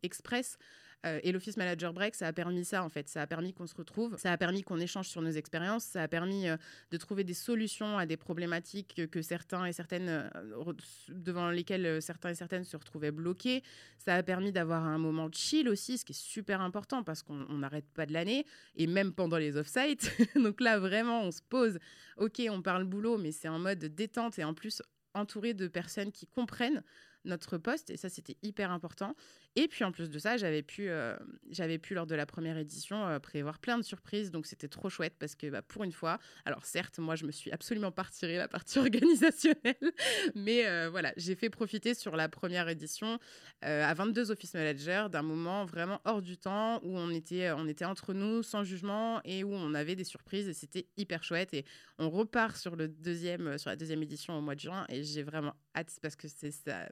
euh, 1.04 1.20
et 1.22 1.32
l'Office 1.32 1.56
Manager 1.56 1.92
Break, 1.92 2.14
ça 2.14 2.26
a 2.26 2.32
permis 2.32 2.64
ça, 2.64 2.82
en 2.82 2.88
fait. 2.88 3.08
Ça 3.08 3.22
a 3.22 3.26
permis 3.26 3.52
qu'on 3.52 3.66
se 3.66 3.74
retrouve, 3.74 4.16
ça 4.16 4.32
a 4.32 4.36
permis 4.36 4.62
qu'on 4.62 4.78
échange 4.78 5.08
sur 5.08 5.22
nos 5.22 5.30
expériences, 5.30 5.84
ça 5.84 6.02
a 6.02 6.08
permis 6.08 6.48
euh, 6.48 6.56
de 6.90 6.96
trouver 6.96 7.24
des 7.24 7.34
solutions 7.34 7.98
à 7.98 8.06
des 8.06 8.16
problématiques 8.16 9.08
que 9.10 9.22
certains 9.22 9.66
et 9.66 9.72
certaines, 9.72 10.08
euh, 10.08 10.72
devant 11.08 11.50
lesquelles 11.50 12.00
certains 12.02 12.30
et 12.30 12.34
certaines 12.34 12.64
se 12.64 12.76
retrouvaient 12.76 13.10
bloqués. 13.10 13.62
Ça 13.98 14.14
a 14.14 14.22
permis 14.22 14.52
d'avoir 14.52 14.84
un 14.84 14.98
moment 14.98 15.28
chill 15.32 15.68
aussi, 15.68 15.98
ce 15.98 16.04
qui 16.04 16.12
est 16.12 16.20
super 16.20 16.60
important 16.60 17.02
parce 17.02 17.22
qu'on 17.22 17.58
n'arrête 17.58 17.88
pas 17.94 18.06
de 18.06 18.12
l'année, 18.12 18.46
et 18.74 18.86
même 18.86 19.12
pendant 19.12 19.38
les 19.38 19.56
off-sites. 19.56 20.10
Donc 20.34 20.60
là, 20.60 20.78
vraiment, 20.78 21.22
on 21.22 21.30
se 21.30 21.42
pose. 21.42 21.78
Ok, 22.16 22.42
on 22.50 22.62
parle 22.62 22.84
boulot, 22.84 23.18
mais 23.18 23.32
c'est 23.32 23.48
en 23.48 23.58
mode 23.58 23.78
détente 23.78 24.38
et 24.38 24.44
en 24.44 24.54
plus 24.54 24.82
entouré 25.14 25.54
de 25.54 25.66
personnes 25.66 26.12
qui 26.12 26.26
comprennent 26.26 26.82
notre 27.26 27.58
poste 27.58 27.90
et 27.90 27.96
ça 27.96 28.08
c'était 28.08 28.36
hyper 28.42 28.70
important. 28.70 29.14
Et 29.58 29.68
puis 29.68 29.84
en 29.84 29.92
plus 29.92 30.10
de 30.10 30.18
ça, 30.18 30.36
j'avais 30.36 30.62
pu, 30.62 30.88
euh, 30.88 31.16
j'avais 31.50 31.78
pu 31.78 31.94
lors 31.94 32.06
de 32.06 32.14
la 32.14 32.26
première 32.26 32.58
édition 32.58 33.06
euh, 33.06 33.18
prévoir 33.18 33.58
plein 33.58 33.78
de 33.78 33.82
surprises, 33.82 34.30
donc 34.30 34.44
c'était 34.46 34.68
trop 34.68 34.90
chouette 34.90 35.14
parce 35.18 35.34
que 35.34 35.48
bah, 35.48 35.62
pour 35.62 35.82
une 35.82 35.92
fois, 35.92 36.18
alors 36.44 36.66
certes 36.66 36.98
moi 36.98 37.16
je 37.16 37.24
me 37.24 37.32
suis 37.32 37.50
absolument 37.50 37.90
pas 37.90 38.02
retirée 38.02 38.36
la 38.36 38.48
partie 38.48 38.78
organisationnelle, 38.86 39.92
mais 40.34 40.66
euh, 40.66 40.90
voilà 40.90 41.12
j'ai 41.16 41.34
fait 41.34 41.48
profiter 41.48 41.94
sur 41.94 42.16
la 42.16 42.28
première 42.28 42.68
édition 42.68 43.18
à 43.62 43.94
22 43.94 44.30
office 44.30 44.54
managers 44.54 45.06
d'un 45.10 45.22
moment 45.22 45.64
vraiment 45.64 46.00
hors 46.04 46.20
du 46.20 46.36
temps 46.36 46.80
où 46.82 46.96
on 46.96 47.10
était, 47.10 47.50
on 47.52 47.66
était 47.66 47.86
entre 47.86 48.12
nous 48.12 48.42
sans 48.42 48.62
jugement 48.62 49.20
et 49.24 49.42
où 49.42 49.52
on 49.52 49.74
avait 49.74 49.96
des 49.96 50.04
surprises 50.04 50.48
et 50.48 50.52
c'était 50.52 50.86
hyper 50.96 51.24
chouette 51.24 51.54
et 51.54 51.64
on 51.98 52.10
repart 52.10 52.56
sur 52.56 52.76
le 52.76 52.88
deuxième, 52.88 53.56
sur 53.58 53.70
la 53.70 53.76
deuxième 53.76 54.02
édition 54.02 54.36
au 54.36 54.40
mois 54.40 54.54
de 54.54 54.60
juin 54.60 54.84
et 54.88 55.02
j'ai 55.02 55.22
vraiment 55.22 55.54
hâte 55.74 55.96
parce 56.02 56.16
que 56.16 56.28
c'est 56.28 56.50
ça 56.50 56.86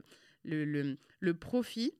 le, 0.44 0.96
le, 1.20 1.34
profit, 1.34 1.94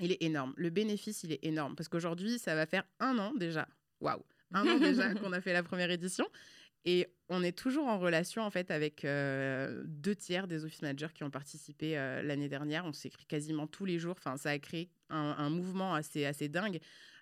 il 0.00 0.12
est 0.12 0.22
énorme. 0.22 0.54
Le 0.56 0.70
bénéfice, 0.70 1.22
il 1.24 1.32
est 1.32 1.44
énorme. 1.44 1.76
Parce 1.76 1.88
qu'aujourd'hui, 1.88 2.38
ça 2.38 2.54
va 2.54 2.66
faire 2.66 2.84
un 3.00 3.18
an 3.18 3.32
déjà. 3.34 3.68
Waouh! 4.00 4.22
Un 4.52 4.66
an 4.66 4.78
déjà 4.78 5.14
qu'on 5.14 5.32
a 5.32 5.40
fait 5.40 5.52
la 5.52 5.62
première 5.62 5.90
édition. 5.90 6.26
Et 6.84 7.06
on 7.28 7.44
est 7.44 7.56
toujours 7.56 7.86
en 7.86 7.98
relation 7.98 8.42
en 8.42 8.50
fait 8.50 8.72
avec 8.72 9.04
euh, 9.04 9.82
deux 9.86 10.16
tiers 10.16 10.48
des 10.48 10.64
office 10.64 10.82
managers 10.82 11.12
qui 11.14 11.22
ont 11.22 11.30
participé 11.30 11.96
euh, 11.96 12.22
l'année 12.22 12.48
dernière. 12.48 12.84
On 12.84 12.92
s'écrit 12.92 13.24
quasiment 13.24 13.68
tous 13.68 13.84
les 13.84 13.98
jours. 13.98 14.16
Enfin, 14.18 14.36
ça 14.36 14.50
a 14.50 14.58
créé 14.58 14.90
un, 15.08 15.36
un 15.38 15.48
mouvement 15.48 15.94
assez, 15.94 16.24
assez 16.24 16.48
dingue. 16.48 16.80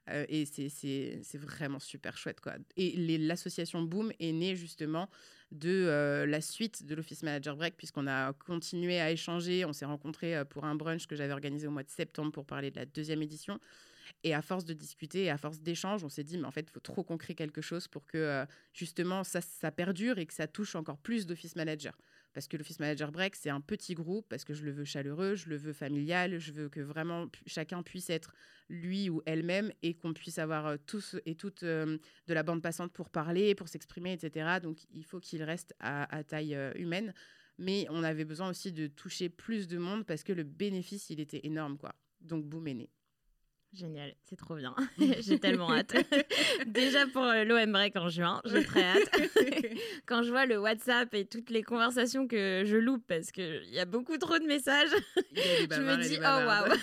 Euh, 0.09 0.25
et 0.28 0.45
c'est 0.47 1.38
vraiment 1.38 1.78
super 1.78 2.16
chouette. 2.16 2.40
Quoi. 2.40 2.54
Et 2.76 3.19
l'association 3.19 3.83
Boom 3.83 4.12
est 4.19 4.33
née 4.33 4.57
justement 4.57 5.09
de 5.52 5.69
euh, 5.69 6.26
la 6.26 6.40
suite 6.40 6.87
de 6.87 6.95
l'Office 6.95 7.23
Manager 7.23 7.57
Break, 7.57 7.76
puisqu'on 7.76 8.07
a 8.07 8.33
continué 8.33 9.00
à 9.00 9.11
échanger. 9.11 9.64
On 9.64 9.73
s'est 9.73 9.85
rencontrés 9.85 10.37
euh, 10.37 10.45
pour 10.45 10.64
un 10.64 10.75
brunch 10.75 11.07
que 11.07 11.16
j'avais 11.16 11.33
organisé 11.33 11.66
au 11.66 11.71
mois 11.71 11.83
de 11.83 11.90
septembre 11.90 12.33
pour 12.33 12.47
parler 12.47 12.71
de 12.71 12.76
la 12.76 12.87
deuxième 12.87 13.23
édition. 13.23 13.59
Et 14.25 14.35
à 14.35 14.42
force 14.42 14.64
de 14.64 14.75
discuter 14.75 15.25
et 15.25 15.30
à 15.30 15.38
force 15.38 15.61
d'échanges, 15.61 16.02
on 16.02 16.09
s'est 16.09 16.25
dit, 16.25 16.37
mais 16.37 16.47
en 16.47 16.50
fait, 16.50 16.66
il 16.69 16.71
faut 16.71 16.80
trop 16.80 17.04
qu'on 17.04 17.16
quelque 17.16 17.61
chose 17.61 17.87
pour 17.87 18.07
que 18.07 18.45
justement 18.75 19.23
ça, 19.23 19.40
ça 19.40 19.71
perdure 19.71 20.19
et 20.19 20.26
que 20.26 20.35
ça 20.35 20.49
touche 20.49 20.75
encore 20.75 20.99
plus 20.99 21.26
d'office 21.26 21.54
managers 21.54 21.92
parce 22.32 22.46
que 22.49 22.56
l'Office 22.56 22.80
Manager 22.80 23.10
Break, 23.10 23.34
c'est 23.37 23.50
un 23.50 23.60
petit 23.60 23.94
groupe, 23.94 24.26
parce 24.28 24.44
que 24.44 24.54
je 24.54 24.64
le 24.64 24.70
veux 24.70 24.84
chaleureux, 24.84 25.34
je 25.34 25.49
le 25.49 25.56
veux 25.56 25.72
familial, 25.72 26.38
je 26.38 26.52
veux 26.52 26.68
que 26.68 26.80
vraiment 26.80 27.26
chacun 27.46 27.82
puisse 27.82 28.10
être 28.10 28.32
lui 28.68 29.10
ou 29.10 29.20
elle-même 29.26 29.72
et 29.82 29.94
qu'on 29.94 30.12
puisse 30.12 30.38
avoir 30.38 30.66
euh, 30.66 30.76
tous 30.87 31.16
et 31.26 31.34
toutes 31.34 31.64
euh, 31.64 31.99
de 32.28 32.34
la 32.34 32.42
bande 32.42 32.62
passante 32.62 32.92
pour 32.92 33.10
parler, 33.10 33.54
pour 33.54 33.68
s'exprimer, 33.68 34.12
etc. 34.12 34.60
Donc 34.62 34.78
il 34.92 35.04
faut 35.04 35.18
qu'il 35.18 35.42
reste 35.42 35.75
à, 35.80 36.22
taille 36.25 36.54
euh, 36.54 36.72
humaine. 36.76 37.12
Mais 37.58 37.87
on 37.90 38.02
avait 38.02 38.25
besoin 38.25 38.49
aussi 38.49 38.72
de 38.72 38.87
toucher 38.87 39.28
plus 39.28 39.68
de 39.68 39.76
monde 39.76 40.06
parce 40.06 40.22
que 40.22 40.32
le 40.32 40.44
bénéfice, 40.44 41.10
il 41.10 41.20
était 41.20 41.40
énorme. 41.44 41.76
quoi. 41.76 41.94
Donc 42.20 42.44
boum 42.46 42.66
est 42.68 42.75
né. 42.75 42.90
Génial, 43.72 44.12
c'est 44.24 44.36
trop 44.36 44.56
bien. 44.56 44.74
j'ai 45.20 45.38
tellement 45.38 45.72
hâte. 45.72 45.94
Déjà 46.66 47.06
pour 47.06 47.22
euh, 47.22 47.44
l'OM 47.44 47.70
Break 47.70 47.94
en 47.94 48.08
juin, 48.08 48.42
j'ai 48.44 48.64
très 48.64 48.82
hâte. 48.82 49.08
Quand 50.06 50.24
je 50.24 50.30
vois 50.30 50.44
le 50.44 50.58
WhatsApp 50.58 51.14
et 51.14 51.24
toutes 51.24 51.50
les 51.50 51.62
conversations 51.62 52.26
que 52.26 52.64
je 52.66 52.76
loupe 52.76 53.04
parce 53.06 53.30
qu'il 53.30 53.70
y 53.70 53.78
a 53.78 53.84
beaucoup 53.84 54.18
trop 54.18 54.38
de 54.40 54.44
messages, 54.44 54.90
je 55.36 55.80
me 55.82 56.02
dis, 56.02 56.18
oh 56.18 56.20
waouh, 56.20 56.74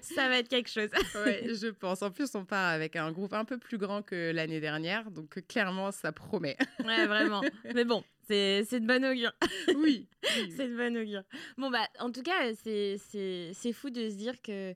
ça 0.00 0.28
va 0.28 0.38
être 0.38 0.48
quelque 0.48 0.70
chose. 0.70 0.88
oui, 1.26 1.54
je 1.54 1.68
pense. 1.68 2.00
En 2.00 2.10
plus, 2.10 2.34
on 2.34 2.46
part 2.46 2.72
avec 2.72 2.96
un 2.96 3.12
groupe 3.12 3.34
un 3.34 3.44
peu 3.44 3.58
plus 3.58 3.76
grand 3.76 4.00
que 4.00 4.32
l'année 4.32 4.60
dernière, 4.60 5.10
donc 5.10 5.46
clairement, 5.46 5.92
ça 5.92 6.10
promet. 6.10 6.56
ouais, 6.84 7.06
vraiment. 7.06 7.42
Mais 7.74 7.84
bon, 7.84 8.02
c'est 8.26 8.80
de 8.80 8.86
bonne 8.86 9.04
augure. 9.04 9.32
Oui. 9.76 10.08
c'est 10.56 10.68
de 10.68 10.76
bonne 10.76 10.96
augure. 10.96 11.22
Bon, 11.58 11.70
bah, 11.70 11.86
en 11.98 12.10
tout 12.10 12.22
cas, 12.22 12.54
c'est 12.64 13.72
fou 13.74 13.90
de 13.90 14.08
se 14.08 14.14
dire 14.14 14.40
que 14.40 14.74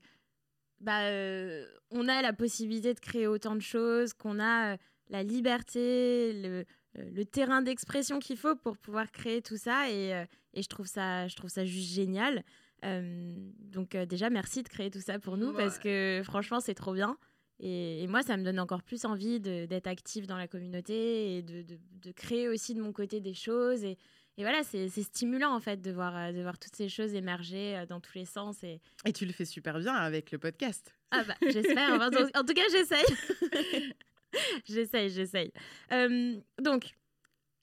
bah, 0.81 1.03
euh, 1.03 1.67
on 1.91 2.09
a 2.09 2.23
la 2.23 2.33
possibilité 2.33 2.95
de 2.95 3.01
créer 3.01 3.27
autant 3.27 3.55
de 3.55 3.61
choses, 3.61 4.15
qu'on 4.15 4.39
a 4.41 4.73
euh, 4.73 4.77
la 5.11 5.23
liberté, 5.23 6.33
le, 6.33 6.65
euh, 6.99 7.11
le 7.13 7.25
terrain 7.25 7.63
d'expression 7.63 8.19
qu'il 8.19 8.37
faut 8.37 8.57
pour 8.57 8.79
pouvoir 8.79 9.11
créer 9.11 9.43
tout 9.43 9.59
ça. 9.59 9.91
Et, 9.91 10.25
et, 10.55 10.63
je, 10.63 10.69
trouve 10.69 10.87
ça, 10.87 11.29
je 11.29 11.37
trouve 11.37 11.51
ça 11.51 11.65
juste 11.65 11.93
génial. 11.93 12.43
donc 12.83 13.97
déjà, 13.97 14.31
merci 14.31 14.63
de 14.63 14.69
créer 14.69 14.91
tout 14.91 15.01
ça 15.01 15.19
pour 15.19 15.37
nous 15.37 15.53
parce 15.53 15.79
que 15.79 16.23
franchement, 16.25 16.61
c'est 16.61 16.75
trop 16.75 16.95
bien. 16.95 17.17
Et, 17.63 18.07
moi, 18.07 18.23
ça 18.23 18.39
me 18.39 18.43
donne 18.43 18.59
encore 18.59 18.83
plus 18.83 19.05
envie 19.05 19.39
d'être 19.39 19.87
active 19.87 20.27
dans 20.27 20.39
la 20.39 20.49
communauté 20.49 21.37
et 21.37 21.43
de, 21.43 21.61
de, 21.61 21.79
de, 22.03 22.13
créer 22.13 22.49
aussi 22.49 22.75
de 22.75 22.81
mon 22.81 22.93
côté 22.93 23.21
des 23.21 23.35
choses. 23.35 23.85
Et, 23.85 23.99
et 24.37 24.43
voilà, 24.43 24.63
c'est 24.63 24.89
stimulant 24.89 25.55
en 25.55 25.61
fait 25.61 25.83
de 25.83 25.91
voir, 25.91 26.17
euh, 26.17 26.33
de 26.33 26.41
voir 26.41 26.59
toutes 26.59 26.75
ces 26.75 26.89
choses 26.89 27.15
émerger 27.15 27.77
euh, 27.77 27.87
dans 27.87 28.01
tous 28.01 28.15
les 28.15 28.25
sens. 28.25 28.63
Et, 28.63 28.81
et 29.05 29.13
tu 29.13 29.27
le 29.27 29.33
fais 29.33 29.45
super 29.45 29.79
bien 29.79 29.95
avec 29.95 30.31
le 30.31 30.39
podcast. 30.39 30.95
Ah 31.11 31.25
bah, 31.25 31.35
j'espère. 31.43 32.01
en 32.01 32.45
tout 32.45 32.55
cas, 32.55 32.63
j'essaye. 32.71 33.93
j'essaye, 34.65 35.11
j'essaye. 35.11 35.53
Euh, 35.93 36.37
donc, 36.59 36.95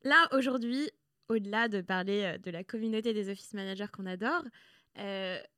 là, 0.03 0.27
aujourd'hui, 0.33 0.89
au-delà 1.29 1.67
de 1.67 1.81
parler 1.81 2.37
de 2.43 2.51
la 2.51 2.63
communauté 2.63 3.13
des 3.13 3.29
office 3.29 3.53
managers 3.53 3.87
qu'on 3.91 4.05
adore, 4.05 4.43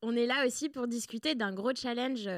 on 0.02 0.16
est 0.16 0.26
là 0.26 0.46
aussi 0.46 0.68
pour 0.68 0.86
discuter 0.86 1.34
d'un 1.34 1.52
gros 1.52 1.74
challenge 1.74 2.28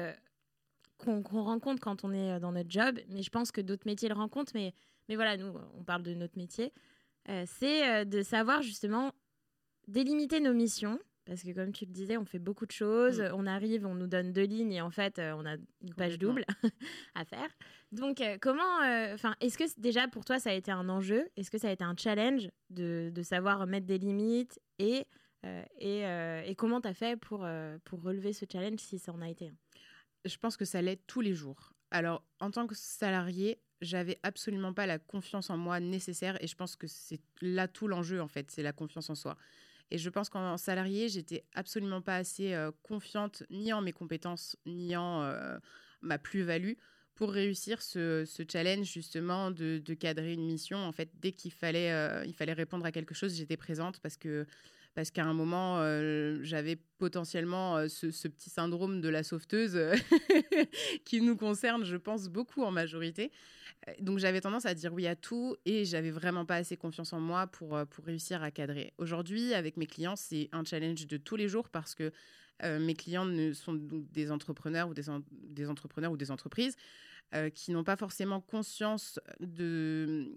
qu'on 0.97 1.21
rencontre 1.43 1.81
quand 1.81 2.03
on 2.03 2.13
est 2.13 2.39
dans 2.39 2.51
notre 2.51 2.69
job. 2.69 2.99
Mais 3.09 3.23
je 3.23 3.29
pense 3.29 3.51
que 3.51 3.61
d'autres 3.61 3.85
métiers 3.85 4.09
le 4.09 4.15
rencontrent. 4.15 4.53
Mais, 4.55 4.73
mais 5.07 5.15
voilà, 5.15 5.37
nous, 5.37 5.53
on 5.77 5.83
parle 5.83 6.03
de 6.03 6.13
notre 6.13 6.37
métier. 6.37 6.73
Euh, 7.29 7.43
c'est 7.47 7.87
euh, 7.87 8.05
de 8.05 8.21
savoir 8.21 8.61
justement 8.61 9.13
délimiter 9.87 10.39
nos 10.39 10.53
missions. 10.53 10.99
Parce 11.25 11.41
que 11.41 11.53
comme 11.53 11.71
tu 11.71 11.85
le 11.85 11.91
disais, 11.91 12.17
on 12.17 12.25
fait 12.25 12.39
beaucoup 12.39 12.65
de 12.65 12.71
choses. 12.71 13.21
Mm. 13.21 13.31
On 13.33 13.45
arrive, 13.45 13.85
on 13.85 13.95
nous 13.95 14.07
donne 14.07 14.33
deux 14.33 14.43
lignes 14.43 14.73
et 14.73 14.81
en 14.81 14.89
fait, 14.89 15.19
euh, 15.19 15.33
on 15.37 15.45
a 15.45 15.55
une 15.55 15.93
page 15.95 16.19
double 16.19 16.43
à 17.15 17.23
faire. 17.23 17.49
Donc, 17.93 18.21
comment, 18.41 18.79
enfin, 19.13 19.35
est-ce 19.39 19.57
que 19.57 19.63
déjà 19.79 20.07
pour 20.07 20.25
toi 20.25 20.39
ça 20.39 20.49
a 20.49 20.53
été 20.53 20.71
un 20.71 20.89
enjeu? 20.89 21.29
Est-ce 21.37 21.49
que 21.49 21.57
ça 21.57 21.69
a 21.69 21.71
été 21.71 21.83
un 21.83 21.95
challenge 21.95 22.49
de, 22.71 23.09
de 23.13 23.23
savoir 23.23 23.65
mettre 23.67 23.85
des 23.85 23.97
limites 23.97 24.59
et 24.79 25.05
et, 25.77 26.03
et, 26.45 26.55
comment 26.55 26.79
tu 26.79 26.87
as 26.87 26.93
fait 26.93 27.19
pour, 27.19 27.45
pour 27.83 28.01
relever 28.01 28.31
ce 28.31 28.45
challenge 28.49 28.79
si 28.79 28.97
ça 28.97 29.11
en 29.11 29.21
a 29.21 29.27
été 29.27 29.51
Je 30.23 30.37
pense 30.37 30.55
que 30.55 30.63
ça 30.63 30.81
l'aide 30.81 31.01
tous 31.05 31.19
les 31.19 31.33
jours. 31.33 31.73
Alors, 31.91 32.23
en 32.39 32.49
tant 32.49 32.65
que 32.65 32.75
salarié, 32.75 33.59
j'avais 33.81 34.19
absolument 34.23 34.73
pas 34.73 34.85
la 34.85 34.99
confiance 34.99 35.49
en 35.49 35.57
moi 35.57 35.79
nécessaire 35.79 36.41
et 36.41 36.47
je 36.47 36.55
pense 36.55 36.75
que 36.75 36.87
c'est 36.87 37.21
là 37.41 37.67
tout 37.67 37.87
l'enjeu 37.87 38.21
en 38.21 38.27
fait, 38.27 38.49
c'est 38.51 38.63
la 38.63 38.73
confiance 38.73 39.09
en 39.09 39.15
soi. 39.15 39.37
Et 39.91 39.97
je 39.97 40.09
pense 40.09 40.29
qu'en 40.29 40.57
salarié, 40.57 41.09
j'étais 41.09 41.45
absolument 41.53 42.01
pas 42.01 42.15
assez 42.15 42.53
euh, 42.53 42.71
confiante 42.81 43.43
ni 43.49 43.73
en 43.73 43.81
mes 43.81 43.93
compétences 43.93 44.57
ni 44.65 44.95
en 44.95 45.21
euh, 45.21 45.57
ma 46.01 46.17
plus-value 46.17 46.73
pour 47.15 47.31
réussir 47.31 47.81
ce, 47.81 48.25
challenge 48.51 48.91
justement 48.91 49.51
de, 49.51 49.79
cadrer 49.93 50.33
une 50.33 50.45
mission. 50.45 50.77
En 50.77 50.91
fait, 50.91 51.09
dès 51.21 51.31
qu'il 51.31 51.51
fallait, 51.51 51.91
euh, 51.91 52.23
il 52.25 52.33
fallait 52.33 52.53
répondre 52.53 52.85
à 52.85 52.91
quelque 52.91 53.13
chose, 53.13 53.35
j'étais 53.35 53.57
présente 53.57 53.99
parce 53.99 54.17
que 54.17 54.45
parce 54.95 55.09
qu'à 55.09 55.25
un 55.25 55.33
moment, 55.33 55.79
euh, 55.79 56.37
j'avais 56.43 56.75
potentiellement 56.99 57.77
euh, 57.77 57.87
ce, 57.87 58.27
petit 58.27 58.51
syndrome 58.51 59.01
de 59.01 59.09
la 59.09 59.23
sauveteuse 59.23 59.75
qui 61.05 61.19
nous 61.19 61.35
concerne, 61.35 61.83
je 61.83 61.97
pense, 61.97 62.29
beaucoup 62.29 62.61
en 62.61 62.69
majorité. 62.69 63.31
Donc 63.99 64.19
j'avais 64.19 64.39
tendance 64.39 64.67
à 64.67 64.75
dire 64.75 64.93
oui 64.93 65.07
à 65.07 65.15
tout 65.15 65.55
et 65.65 65.83
j'avais 65.83 66.11
vraiment 66.11 66.45
pas 66.45 66.57
assez 66.57 66.77
confiance 66.77 67.11
en 67.11 67.19
moi 67.19 67.47
pour, 67.47 67.75
pour 67.89 68.05
réussir 68.05 68.43
à 68.43 68.51
cadrer. 68.51 68.93
Aujourd'hui, 68.99 69.55
avec 69.55 69.77
mes 69.77 69.87
clients, 69.87 70.15
c'est 70.15 70.47
un 70.51 70.63
challenge 70.63 71.07
de 71.07 71.17
tous 71.17 71.37
les 71.37 71.47
jours 71.47 71.69
parce 71.69 71.95
que 71.95 72.11
mes 72.61 72.93
clients 72.93 73.27
sont 73.53 73.73
des 73.73 74.31
entrepreneurs 74.31 74.87
ou 74.87 74.93
des, 74.93 75.09
entrepreneurs 75.67 76.11
ou 76.11 76.17
des 76.17 76.31
entreprises 76.31 76.75
euh, 77.35 77.49
qui 77.49 77.71
n'ont 77.71 77.83
pas 77.83 77.95
forcément 77.95 78.41
conscience 78.41 79.19
de, 79.39 80.31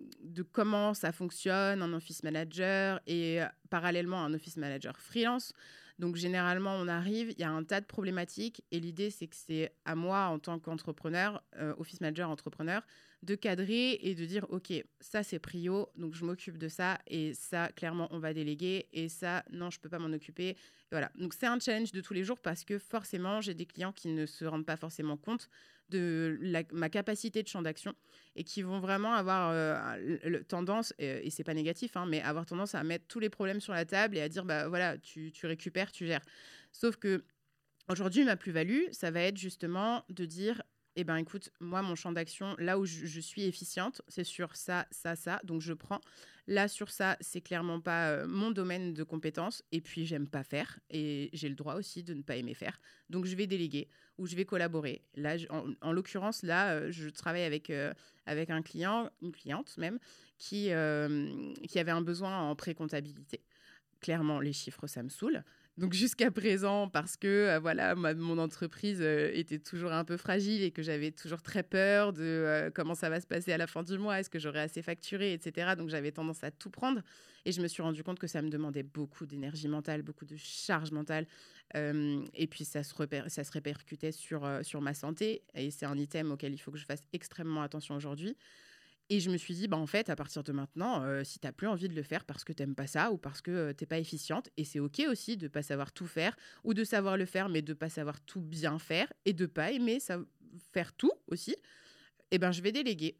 comment 0.52 0.94
ça 0.94 1.12
fonctionne 1.12 1.82
un 1.82 1.92
office 1.92 2.23
manager 2.23 3.00
et 3.06 3.42
euh, 3.42 3.46
parallèlement 3.68 4.25
un 4.25 4.32
office 4.32 4.56
manager 4.56 4.99
freelance. 4.99 5.52
Donc 5.99 6.16
généralement, 6.16 6.75
on 6.75 6.88
arrive, 6.88 7.32
il 7.32 7.38
y 7.38 7.44
a 7.44 7.50
un 7.50 7.64
tas 7.64 7.82
de 7.82 7.87
problématiques 7.87 8.64
et 8.70 8.80
l'idée, 8.80 9.11
c'est 9.11 9.26
que 9.26 9.37
c'est 9.37 9.75
à 9.85 9.94
moi, 9.94 10.28
en 10.28 10.38
tant 10.38 10.58
qu'entrepreneur, 10.58 11.42
euh, 11.56 11.75
office 11.76 12.00
manager 12.00 12.30
entrepreneur, 12.30 12.80
de 13.26 13.35
cadrer 13.35 13.99
et 14.02 14.14
de 14.14 14.25
dire, 14.25 14.47
OK, 14.50 14.73
ça 15.00 15.23
c'est 15.23 15.40
prio, 15.40 15.88
donc 15.97 16.14
je 16.14 16.25
m'occupe 16.25 16.56
de 16.59 16.68
ça 16.68 16.99
et 17.09 17.35
ça, 17.35 17.68
clairement, 17.73 18.09
on 18.12 18.21
va 18.21 18.33
déléguer 18.33 18.87
et 18.92 19.09
ça, 19.09 19.45
non, 19.50 19.68
je 19.71 19.80
peux 19.80 19.88
pas 19.88 19.99
m'en 19.99 20.12
occuper. 20.12 20.56
voilà. 20.92 21.11
Donc 21.18 21.35
c'est 21.35 21.47
un 21.47 21.59
challenge 21.59 21.90
de 21.92 22.00
tous 22.00 22.14
les 22.14 22.23
jours 22.23 22.38
parce 22.38 22.64
que 22.64 22.78
forcément, 22.78 23.40
j'ai 23.40 23.54
des 23.54 23.66
clients 23.66 23.92
qui 23.92 24.09
ne 24.09 24.26
se 24.26 24.45
rendent 24.45 24.64
pas 24.64 24.76
forcément 24.76 25.16
compte 25.16 25.50
de 25.88 26.38
ma 26.73 26.88
capacité 26.88 27.42
de 27.42 27.49
champ 27.49 27.62
d'action 27.62 27.95
et 28.35 28.45
qui 28.45 28.62
vont 28.62 28.80
vraiment 28.80 29.14
avoir 29.14 29.50
euh, 29.52 30.42
tendance, 30.49 30.92
et, 30.99 31.26
et 31.26 31.30
c'est 31.30 31.45
pas 31.45 31.54
négatif, 31.54 31.97
hein, 31.97 32.06
mais 32.09 32.23
avoir 32.23 32.47
tendance 32.47 32.75
à 32.75 32.83
mettre 32.83 33.06
tous 33.06 33.21
les 33.21 33.30
problèmes 33.30 33.61
sur 33.61 33.73
la 33.73 33.85
table 33.85 34.16
et 34.16 34.21
à 34.21 34.28
dire 34.28 34.45
bah 34.45 34.68
voilà, 34.68 34.99
tu, 34.99 35.33
tu 35.33 35.47
récupères, 35.47 35.92
tu 35.92 36.06
gères. 36.06 36.25
Sauf 36.73 36.97
que 36.97 37.25
aujourd'hui, 37.88 38.25
ma 38.25 38.37
plus-value, 38.37 38.85
ça 38.92 39.11
va 39.11 39.21
être 39.23 39.37
justement 39.37 40.04
de 40.09 40.25
dire 40.25 40.62
eh 40.97 41.05
ben 41.05 41.17
écoute, 41.17 41.50
moi, 41.61 41.83
mon 41.83 41.95
champ 41.95 42.11
d'action, 42.11 42.57
là 42.59 42.79
où 42.79 42.87
je, 42.87 43.21
suis 43.21 43.45
efficiente, 43.45 44.00
c'est 44.09 44.25
sur 44.25 44.57
ça, 44.57 44.87
ça, 44.91 45.15
ça. 45.15 45.41
Donc, 45.45 45.61
je 45.61 45.75
prends. 45.75 46.00
Là, 46.47 46.69
sur 46.69 46.91
ça, 46.91 47.19
c'est 47.21 47.43
clairement 47.43 47.81
pas 47.81 48.09
euh, 48.09 48.26
mon 48.26 48.50
domaine 48.50 48.95
de 48.95 49.03
compétence. 49.03 49.62
Et 49.73 49.83
puis, 49.83 50.07
j'aime 50.07 50.26
pas 50.26 50.43
faire. 50.43 50.79
Et 50.88 51.29
j'ai 51.35 51.50
le 51.50 51.55
droit 51.55 51.75
aussi 51.75 52.03
de 52.03 52.15
ne 52.15 52.23
pas 52.23 52.37
aimer 52.37 52.55
faire. 52.55 52.81
Donc, 53.11 53.26
je 53.26 53.37
vais 53.37 53.47
déléguer 53.47 53.88
ou 54.17 54.26
je 54.26 54.35
vais 54.37 54.47
collaborer. 54.47 55.03
Là, 55.17 55.37
en, 55.83 55.93
l'occurrence, 55.93 56.43
là, 56.43 56.73
euh, 56.73 56.91
je 56.91 57.11
travaille 57.11 57.45
avec, 57.45 57.69
euh, 57.69 57.93
avec 58.25 58.49
un 58.49 58.62
client, 58.62 59.11
une 59.21 59.33
cliente 59.33 59.76
même, 59.76 59.99
qui, 60.38 60.71
qui 61.69 61.79
avait 61.79 61.93
un 61.93 62.03
besoin 62.03 62.41
en 62.41 62.57
pré-comptabilité. 62.57 63.43
Clairement, 64.00 64.41
les 64.41 64.53
chiffres, 64.53 64.87
ça 64.87 65.03
me 65.03 65.09
saoule. 65.09 65.43
Donc 65.78 65.92
jusqu'à 65.92 66.30
présent, 66.30 66.88
parce 66.88 67.18
que 67.18 67.26
euh, 67.26 67.59
voilà, 67.59 67.95
mon 67.95 68.38
entreprise 68.38 69.00
euh, 69.02 69.30
était 69.35 69.59
toujours 69.59 69.92
un 69.92 70.06
peu 70.06 70.16
fragile 70.16 70.62
et 70.62 70.71
que 70.71 70.80
j'avais 70.80 71.11
toujours 71.11 71.42
très 71.42 71.62
peur 71.62 72.14
de 72.14 72.23
euh, 72.23 72.71
comment 72.75 72.95
ça 72.95 73.11
va 73.11 73.21
se 73.21 73.26
passer 73.26 73.52
à 73.52 73.59
la 73.59 73.66
fin 73.66 73.83
du 73.83 73.99
mois, 73.99 74.18
est-ce 74.18 74.30
que 74.30 74.38
j'aurai 74.38 74.61
assez 74.61 74.80
facturé, 74.80 75.35
etc. 75.35 75.75
Donc 75.76 75.90
j'avais 75.90 76.12
tendance 76.12 76.42
à 76.45 76.50
tout 76.50 76.71
prendre 76.71 77.02
et 77.45 77.52
je 77.52 77.61
me 77.61 77.68
suis 77.68 77.83
rendu 77.83 78.02
compte 78.02 78.18
que 78.18 78.26
ça 78.26 78.40
me 78.40 78.49
demandait 78.49 78.85
beaucoup 78.85 79.26
d'énergie 79.26 79.68
mentale, 79.68 80.00
beaucoup 80.00 80.25
de 80.25 80.37
charge 80.37 80.92
mentale 80.92 81.26
et 81.75 82.47
puis 82.47 82.64
ça 82.64 82.83
se, 82.83 82.95
ça 83.26 83.45
se 83.45 83.52
répercutait 83.52 84.12
sur, 84.12 84.49
sur 84.62 84.80
ma 84.80 84.95
santé 84.95 85.42
et 85.54 85.71
c'est 85.71 85.85
un 85.85 85.99
item 85.99 86.33
auquel 86.33 86.54
il 86.54 86.59
faut 86.59 86.71
que 86.71 86.78
je 86.78 86.87
fasse 86.87 87.02
extrêmement 87.12 87.61
attention 87.61 87.97
aujourd'hui. 87.97 88.37
Et 89.08 89.20
je 89.20 89.30
me 89.30 89.36
suis 89.36 89.54
dit, 89.54 89.68
bah, 89.68 89.76
en 89.76 89.86
fait, 89.86 90.10
à 90.10 90.16
partir 90.16 90.42
de 90.42 90.52
maintenant, 90.52 91.02
euh, 91.04 91.22
si 91.22 91.38
tu 91.38 91.46
n'as 91.46 91.52
plus 91.52 91.68
envie 91.68 91.88
de 91.88 91.94
le 91.94 92.02
faire 92.02 92.25
parce 92.25 92.42
que 92.42 92.52
tu 92.52 92.62
n'aimes 92.62 92.75
pas 92.75 92.88
ça 92.88 93.12
ou 93.12 93.18
parce 93.18 93.40
que 93.40 93.50
euh, 93.50 93.72
tu 93.72 93.82
n'es 93.82 93.86
pas 93.86 93.98
efficiente, 93.98 94.48
et 94.56 94.64
c'est 94.64 94.80
OK 94.80 95.00
aussi 95.08 95.36
de 95.36 95.44
ne 95.44 95.48
pas 95.48 95.62
savoir 95.62 95.92
tout 95.92 96.06
faire 96.06 96.36
ou 96.64 96.75
de 96.75 96.82
savoir 96.82 97.16
le 97.16 97.25
faire 97.25 97.48
mais 97.48 97.62
de 97.62 97.72
ne 97.72 97.76
pas 97.76 97.88
savoir 97.88 98.20
tout 98.20 98.40
bien 98.40 98.78
faire 98.78 99.12
et 99.25 99.32
de 99.32 99.44
ne 99.44 99.46
pas 99.46 99.70
aimer 99.70 100.00
ça, 100.00 100.18
faire 100.72 100.92
tout 100.92 101.12
aussi, 101.28 101.54
eh 102.32 102.38
ben, 102.38 102.50
je 102.50 102.62
vais 102.62 102.72
déléguer. 102.72 103.16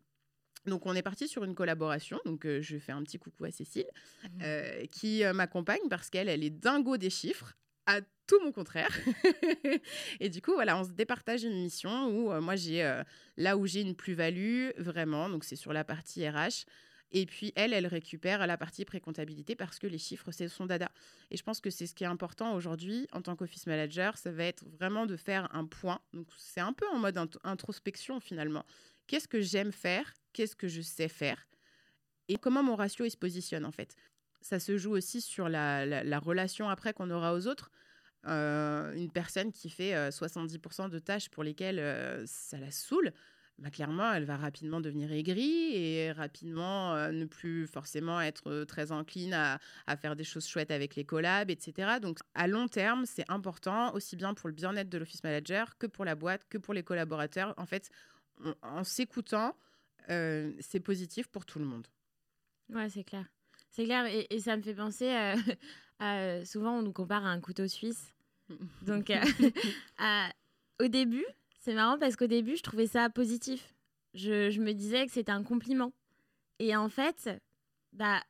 Donc 0.67 0.87
on 0.87 0.95
est 0.95 1.03
parti 1.03 1.29
sur 1.29 1.45
une 1.45 1.55
collaboration. 1.55 2.19
Donc 2.25 2.45
euh, 2.45 2.61
je 2.61 2.79
fais 2.79 2.91
un 2.91 3.05
petit 3.05 3.19
coucou 3.19 3.45
à 3.45 3.53
Cécile 3.53 3.87
mmh. 4.25 4.87
qui 4.91 5.23
m'accompagne 5.33 5.89
parce 5.89 6.11
qu'elle 6.11 6.29
elle 6.29 6.43
est 6.43 6.51
dingo 6.51 6.97
des 6.97 7.11
chiffres 7.11 7.57
à 7.87 8.01
tout 8.27 8.41
mon 8.43 8.53
contraire. 8.53 8.91
et 10.21 10.29
du 10.29 10.43
coup, 10.43 10.53
voilà, 10.53 10.79
on 10.79 10.85
se 10.85 10.91
départage 10.91 11.45
une 11.45 11.63
mission 11.63 12.09
où 12.09 12.33
euh, 12.33 12.41
moi, 12.41 12.57
j'ai 12.57 12.83
euh, 12.85 13.03
là 13.37 13.57
où 13.57 13.67
j'ai 13.67 13.81
une 13.81 13.95
plus-value, 13.95 14.71
vraiment, 14.77 15.29
donc 15.29 15.45
c'est 15.45 15.57
sur 15.57 15.73
la 15.73 15.85
partie 15.85 16.29
RH. 16.29 16.67
Et 17.13 17.25
puis, 17.25 17.53
elle, 17.55 17.73
elle 17.73 17.87
récupère 17.87 18.45
la 18.47 18.59
partie 18.59 18.85
pré-comptabilité 18.85 19.55
parce 19.55 19.79
que 19.79 19.87
les 19.87 19.99
chiffres, 19.99 20.33
c'est 20.33 20.49
son 20.49 20.67
dada. 20.67 20.91
Et 21.31 21.37
je 21.37 21.43
pense 21.43 21.61
que 21.61 21.71
c'est 21.71 21.87
ce 21.87 21.95
qui 21.95 22.03
est 22.03 22.09
important 22.09 22.55
aujourd'hui 22.55 23.07
en 23.13 23.23
tant 23.23 23.37
qu'office 23.37 23.67
manager, 23.67 24.19
ça 24.19 24.33
va 24.33 24.45
être 24.45 24.65
vraiment 24.65 25.07
de 25.07 25.17
faire 25.17 25.49
un 25.55 25.67
point. 25.67 26.01
Donc, 26.13 26.27
c'est 26.37 26.61
un 26.61 26.73
peu 26.73 26.87
en 26.89 26.99
mode 26.99 27.17
introspection 27.45 28.19
finalement. 28.19 28.65
Qu'est-ce 29.07 29.29
que 29.29 29.41
j'aime 29.41 29.71
faire? 29.71 30.13
Qu'est-ce 30.33 30.57
que 30.57 30.67
je 30.67 30.81
sais 30.81 31.09
faire? 31.09 31.47
Et 32.29 32.39
comment 32.39 32.65
mon 32.65 32.75
ratio, 32.75 33.05
il 33.05 33.11
se 33.11 33.17
positionne 33.17 33.65
en 33.65 33.71
fait? 33.71 33.95
Ça 34.41 34.59
se 34.59 34.77
joue 34.77 34.93
aussi 34.93 35.21
sur 35.21 35.49
la, 35.49 36.19
relation 36.19 36.69
après 36.69 36.93
qu'on 36.93 37.11
aura 37.11 37.35
aux 37.35 37.47
autres. 37.47 37.71
Euh, 38.27 38.93
une 38.95 39.11
personne 39.11 39.53
qui 39.53 39.71
fait 39.71 39.93
70% 40.11 40.87
euh, 40.87 40.89
de 40.89 40.99
tâches 40.99 41.29
pour 41.29 41.45
lesquelles 41.45 41.79
euh, 41.79 42.25
ça 42.27 42.59
la 42.59 42.71
saoule, 42.71 43.13
bah, 43.59 43.71
clairement, 43.71 44.13
elle 44.13 44.25
va 44.25 44.37
rapidement 44.37 44.81
devenir 44.81 45.13
aigrie 45.13 45.75
et 45.75 46.13
rapidement 46.13 46.95
ne 47.11 47.25
plus 47.25 47.67
forcément 47.67 48.21
être 48.21 48.65
très 48.65 48.93
encline 48.93 49.33
à, 49.33 49.59
faire 49.97 50.15
des 50.15 50.25
choses 50.25 50.47
chouettes 50.47 50.71
avec 50.71 50.95
les 50.95 51.05
collabs, 51.05 51.51
etc. 51.51 51.99
Donc, 52.01 52.19
à 52.35 52.49
long 52.49 52.69
terme, 52.69 53.07
c'est 53.07 53.25
important, 53.31 53.95
aussi 53.95 54.17
bien 54.17 54.35
pour 54.35 54.49
le 54.49 54.55
bien-être 54.55 54.91
de 54.91 54.99
l'office 54.99 55.25
manager 55.25 55.79
que 55.79 55.87
pour 55.87 56.05
la 56.05 56.15
boîte, 56.15 56.47
que 56.51 56.59
pour 56.59 56.75
les 56.75 56.83
collaborateurs. 56.83 57.55
En 57.57 57.65
fait, 57.65 57.89
en 58.61 58.85
s'écoutant, 58.85 59.57
c'est 60.09 60.81
positif 60.85 61.29
pour 61.29 61.47
tout 61.47 61.59
le 61.59 61.65
monde. 61.65 61.87
Ouais, 62.69 62.91
c'est 62.91 63.05
clair. 63.05 63.25
C'est 63.77 63.85
clair, 63.85 64.07
et, 64.07 64.41
ça 64.41 64.57
me 64.57 64.63
fait 64.63 64.75
penser 64.75 65.11
à, 65.99 66.45
souvent 66.47 66.79
on 66.79 66.83
nous 66.83 66.95
compare 66.95 67.27
à 67.27 67.29
un 67.29 67.41
couteau 67.43 67.69
suisse. 67.69 68.15
Donc, 68.81 69.11
euh, 69.11 69.21
au 70.81 70.89
début, 70.89 71.27
c'est 71.61 71.75
marrant 71.75 71.99
parce 71.99 72.17
qu'au 72.17 72.27
début, 72.27 72.57
je 72.57 72.63
trouvais 72.63 72.87
ça 72.87 73.11
positif. 73.11 73.75
Je, 74.15 74.59
me 74.61 74.73
disais 74.73 75.05
que 75.05 75.13
c'était 75.13 75.33
un 75.33 75.43
compliment. 75.43 75.93
Et 76.59 76.75
en 76.75 76.89
fait, 76.89 77.29
bah, 77.93 78.23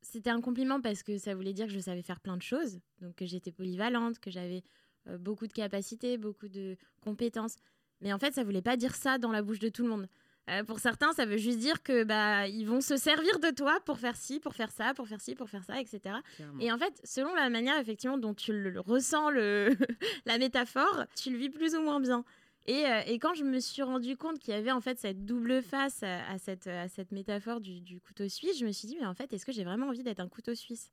c'était 0.00 0.30
un 0.30 0.40
compliment 0.40 0.80
parce 0.80 1.02
que 1.02 1.18
ça 1.18 1.34
voulait 1.34 1.52
dire 1.52 1.66
que 1.66 1.74
je 1.74 1.80
savais 1.80 2.00
faire 2.00 2.20
plein 2.20 2.38
de 2.38 2.42
choses, 2.42 2.80
donc 3.02 3.16
que 3.16 3.26
j'étais 3.26 3.52
polyvalente, 3.52 4.18
que 4.18 4.30
j'avais 4.30 4.62
euh, 5.08 5.18
beaucoup 5.18 5.46
de 5.46 5.52
capacités, 5.52 6.16
beaucoup 6.16 6.48
de 6.48 6.78
compétences. 7.02 7.56
Mais 8.00 8.14
en 8.14 8.18
fait, 8.18 8.32
ça 8.32 8.44
voulait 8.44 8.62
pas 8.62 8.78
dire 8.78 8.94
ça 8.94 9.18
dans 9.18 9.30
la 9.30 9.42
bouche 9.42 9.58
de 9.58 9.68
tout 9.68 9.82
le 9.82 9.90
monde. 9.90 10.08
Euh, 10.48 10.62
pour 10.62 10.78
certains, 10.78 11.12
ça 11.12 11.26
veut 11.26 11.38
juste 11.38 11.58
dire 11.58 11.82
que 11.82 12.04
bah 12.04 12.46
ils 12.46 12.66
vont 12.66 12.80
se 12.80 12.96
servir 12.96 13.40
de 13.40 13.50
toi 13.50 13.80
pour 13.84 13.98
faire 13.98 14.16
ci, 14.16 14.38
pour 14.38 14.54
faire 14.54 14.70
ça, 14.70 14.94
pour 14.94 15.08
faire 15.08 15.20
ci, 15.20 15.34
pour 15.34 15.50
faire 15.50 15.64
ça, 15.64 15.80
etc. 15.80 16.16
Et 16.60 16.70
en 16.70 16.78
fait, 16.78 17.00
selon 17.02 17.34
la 17.34 17.50
manière 17.50 17.78
effectivement 17.78 18.16
dont 18.16 18.34
tu 18.34 18.52
le, 18.52 18.78
ressens 18.78 19.30
le 19.30 19.70
la 20.26 20.38
métaphore, 20.38 21.04
tu 21.16 21.30
le 21.30 21.38
vis 21.38 21.50
plus 21.50 21.74
ou 21.74 21.80
moins 21.80 21.98
bien. 21.98 22.24
Et, 22.66 22.86
euh, 22.86 23.00
et 23.06 23.18
quand 23.18 23.34
je 23.34 23.44
me 23.44 23.58
suis 23.58 23.82
rendu 23.82 24.16
compte 24.16 24.38
qu'il 24.38 24.54
y 24.54 24.56
avait 24.56 24.72
en 24.72 24.80
fait 24.80 24.98
cette 24.98 25.24
double 25.24 25.62
face 25.62 26.02
à, 26.02 26.38
cette, 26.38 26.66
à 26.66 26.88
cette 26.88 27.12
métaphore 27.12 27.60
du, 27.60 27.80
du, 27.80 28.00
couteau 28.00 28.28
suisse, 28.28 28.58
je 28.58 28.66
me 28.66 28.72
suis 28.72 28.88
dit 28.88 28.96
mais 29.00 29.06
en 29.06 29.14
fait 29.14 29.32
est-ce 29.32 29.46
que 29.46 29.52
j'ai 29.52 29.64
vraiment 29.64 29.88
envie 29.88 30.02
d'être 30.04 30.20
un 30.20 30.28
couteau 30.28 30.54
suisse? 30.54 30.92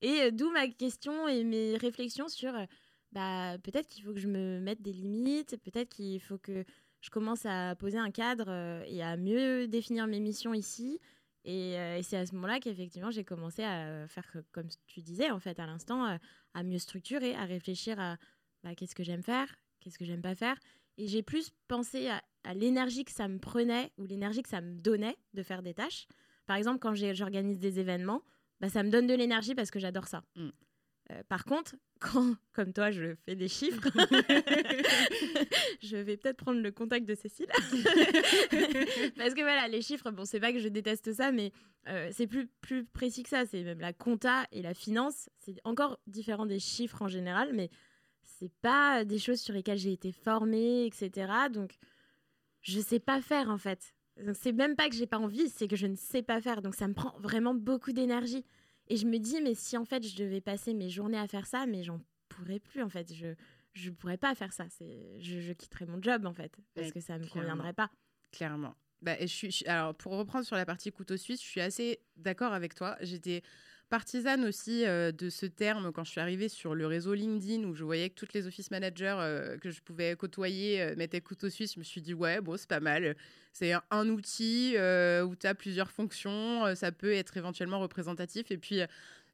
Et 0.00 0.22
euh, 0.22 0.30
d'où 0.30 0.50
ma 0.50 0.66
question 0.66 1.28
et 1.28 1.44
mes 1.44 1.76
réflexions 1.76 2.28
sur 2.28 2.54
bah 3.12 3.56
peut-être 3.62 3.88
qu'il 3.88 4.04
faut 4.04 4.12
que 4.12 4.20
je 4.20 4.28
me 4.28 4.60
mette 4.60 4.82
des 4.82 4.92
limites, 4.92 5.56
peut-être 5.62 5.88
qu'il 5.88 6.20
faut 6.20 6.38
que 6.38 6.64
je 7.00 7.10
commence 7.10 7.46
à 7.46 7.74
poser 7.76 7.98
un 7.98 8.10
cadre 8.10 8.46
euh, 8.48 8.82
et 8.86 9.02
à 9.02 9.16
mieux 9.16 9.68
définir 9.68 10.06
mes 10.06 10.20
missions 10.20 10.54
ici. 10.54 11.00
Euh, 11.46 11.96
et, 11.96 12.02
c'est 12.02 12.16
à 12.16 12.26
ce 12.26 12.34
moment-là 12.34 12.60
qu'effectivement, 12.60 13.10
j'ai 13.10 13.24
commencé 13.24 13.62
à 13.62 14.06
faire, 14.08 14.24
comme 14.52 14.68
tu 14.86 15.00
disais, 15.00 15.30
en 15.30 15.38
fait, 15.38 15.58
à 15.60 15.66
l'instant, 15.66 16.06
euh, 16.06 16.16
à 16.54 16.62
mieux 16.62 16.78
structurer, 16.78 17.34
à 17.34 17.44
réfléchir 17.44 17.98
à 18.00 18.16
bah, 18.64 18.74
qu'est-ce 18.74 18.94
que 18.94 19.04
j'aime 19.04 19.22
faire, 19.22 19.54
qu'est-ce 19.80 19.98
que 19.98 20.04
j'aime 20.04 20.22
pas 20.22 20.34
faire. 20.34 20.58
Et 20.98 21.06
j'ai 21.06 21.22
plus 21.22 21.50
pensé 21.68 22.08
à, 22.08 22.22
l'énergie 22.54 23.04
que 23.04 23.12
ça 23.12 23.28
me 23.28 23.38
prenait 23.38 23.92
ou 23.98 24.06
l'énergie 24.06 24.42
que 24.42 24.48
ça 24.48 24.60
me 24.60 24.74
donnait 24.74 25.16
de 25.34 25.42
faire 25.42 25.62
des 25.62 25.74
tâches. 25.74 26.06
Par 26.46 26.56
exemple, 26.56 26.78
quand 26.78 26.94
j'organise 26.94 27.58
des 27.58 27.78
événements, 27.78 28.22
bah, 28.60 28.68
ça 28.68 28.82
me 28.82 28.90
donne 28.90 29.06
de 29.06 29.14
l'énergie 29.14 29.54
parce 29.54 29.70
que 29.70 29.78
j'adore 29.78 30.08
ça. 30.08 30.24
Mm. 30.34 30.48
Euh, 31.12 31.22
par 31.28 31.44
contre, 31.44 31.74
quand, 32.00 32.34
comme 32.52 32.72
toi, 32.72 32.90
je 32.90 33.14
fais 33.24 33.34
des 33.34 33.48
chiffres, 33.48 33.82
je 35.82 35.96
vais 35.96 36.16
peut-être 36.16 36.36
prendre 36.36 36.60
le 36.60 36.70
contact 36.70 37.06
de 37.06 37.14
Cécile. 37.14 37.48
Parce 39.16 39.34
que 39.34 39.40
voilà, 39.40 39.68
les 39.68 39.82
chiffres, 39.82 40.10
bon, 40.10 40.24
c'est 40.24 40.40
pas 40.40 40.52
que 40.52 40.58
je 40.58 40.68
déteste 40.68 41.12
ça, 41.12 41.32
mais 41.32 41.52
euh, 41.88 42.10
c'est 42.12 42.26
plus, 42.26 42.46
plus 42.60 42.84
précis 42.84 43.22
que 43.22 43.30
ça. 43.30 43.46
C'est 43.46 43.62
même 43.62 43.80
la 43.80 43.92
compta 43.92 44.46
et 44.52 44.62
la 44.62 44.74
finance. 44.74 45.28
C'est 45.38 45.56
encore 45.64 45.98
différent 46.06 46.46
des 46.46 46.60
chiffres 46.60 47.02
en 47.02 47.08
général, 47.08 47.52
mais 47.54 47.70
c'est 48.22 48.52
pas 48.60 49.04
des 49.04 49.18
choses 49.18 49.40
sur 49.40 49.54
lesquelles 49.54 49.78
j'ai 49.78 49.92
été 49.92 50.12
formée, 50.12 50.86
etc. 50.86 51.32
Donc, 51.50 51.72
je 52.60 52.80
sais 52.80 53.00
pas 53.00 53.20
faire 53.20 53.50
en 53.50 53.58
fait. 53.58 53.94
C'est 54.34 54.52
même 54.52 54.74
pas 54.74 54.88
que 54.88 54.96
j'ai 54.96 55.06
pas 55.06 55.18
envie, 55.18 55.48
c'est 55.48 55.68
que 55.68 55.76
je 55.76 55.86
ne 55.86 55.94
sais 55.94 56.22
pas 56.22 56.40
faire. 56.40 56.60
Donc, 56.60 56.74
ça 56.74 56.88
me 56.88 56.94
prend 56.94 57.14
vraiment 57.20 57.54
beaucoup 57.54 57.92
d'énergie. 57.92 58.44
Et 58.88 58.96
je 58.96 59.06
me 59.06 59.18
dis, 59.18 59.40
mais 59.42 59.54
si 59.54 59.76
en 59.76 59.84
fait 59.84 60.06
je 60.06 60.16
devais 60.16 60.40
passer 60.40 60.74
mes 60.74 60.90
journées 60.90 61.18
à 61.18 61.28
faire 61.28 61.46
ça, 61.46 61.66
mais 61.66 61.82
j'en 61.82 62.00
pourrais 62.28 62.58
plus 62.58 62.82
en 62.82 62.88
fait. 62.88 63.12
Je 63.12 63.34
je 63.74 63.90
pourrais 63.90 64.16
pas 64.16 64.34
faire 64.34 64.52
ça. 64.52 64.66
C'est 64.70 65.20
je, 65.20 65.40
je 65.40 65.52
quitterais 65.52 65.86
mon 65.86 66.02
job 66.02 66.26
en 66.26 66.32
fait 66.34 66.56
parce 66.74 66.90
que 66.90 67.00
ça 67.00 67.18
me 67.18 67.26
conviendrait 67.26 67.74
pas. 67.74 67.90
Clairement. 68.32 68.74
Bah, 69.00 69.14
je 69.20 69.26
suis, 69.26 69.64
alors 69.66 69.94
pour 69.94 70.12
reprendre 70.16 70.44
sur 70.44 70.56
la 70.56 70.66
partie 70.66 70.90
couteau 70.90 71.16
suisse, 71.16 71.40
je 71.40 71.46
suis 71.46 71.60
assez 71.60 72.00
d'accord 72.16 72.52
avec 72.52 72.74
toi. 72.74 72.96
J'étais 73.00 73.42
partisane 73.88 74.44
aussi 74.44 74.84
euh, 74.86 75.12
de 75.12 75.30
ce 75.30 75.46
terme 75.46 75.92
quand 75.92 76.04
je 76.04 76.10
suis 76.10 76.20
arrivée 76.20 76.48
sur 76.48 76.74
le 76.74 76.86
réseau 76.86 77.14
LinkedIn 77.14 77.64
où 77.64 77.74
je 77.74 77.84
voyais 77.84 78.10
que 78.10 78.14
toutes 78.14 78.32
les 78.32 78.46
office 78.46 78.70
managers 78.70 79.16
euh, 79.18 79.56
que 79.58 79.70
je 79.70 79.80
pouvais 79.80 80.14
côtoyer 80.16 80.82
euh, 80.82 80.94
mettaient 80.96 81.20
couteau 81.20 81.48
suisse. 81.48 81.74
Je 81.74 81.78
me 81.78 81.84
suis 81.84 82.02
dit, 82.02 82.14
ouais, 82.14 82.40
bon, 82.40 82.56
c'est 82.56 82.68
pas 82.68 82.80
mal. 82.80 83.16
C'est 83.52 83.72
un, 83.90 84.08
outil 84.08 84.76
où 84.76 85.34
tu 85.34 85.46
as 85.46 85.54
plusieurs 85.54 85.90
fonctions. 85.90 86.74
ça 86.76 86.92
peut 86.92 87.12
être 87.12 87.36
éventuellement 87.36 87.80
représentatif. 87.80 88.52
Et 88.52 88.58
puis, 88.58 88.82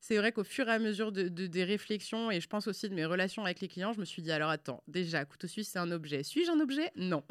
c'est 0.07 0.19
vrai 0.19 0.33
qu'au 0.33 0.45
fur 0.45 0.69
et 0.69 0.73
à 0.73 0.79
mesure 0.79 1.13
de, 1.13 1.29
des 1.29 1.65
réflexions 1.65 2.31
et 2.31 2.39
je 2.39 2.47
pense 2.47 2.69
aussi 2.69 2.91
de 2.91 2.95
mes 2.95 3.07
relations 3.07 3.43
avec 3.47 3.63
les 3.63 3.69
clients, 3.69 3.95
je 3.95 4.01
me 4.01 4.05
suis 4.05 4.21
dit 4.21 4.33
alors 4.33 4.51
attends, 4.51 4.83
déjà, 4.87 5.25
couteau 5.25 5.47
suisse, 5.47 5.71
c'est 5.73 5.79
un 5.79 5.91
objet. 5.91 6.23
Suis-je 6.23 6.51
un 6.51 6.61
objet? 6.61 6.93
Non. 6.95 7.25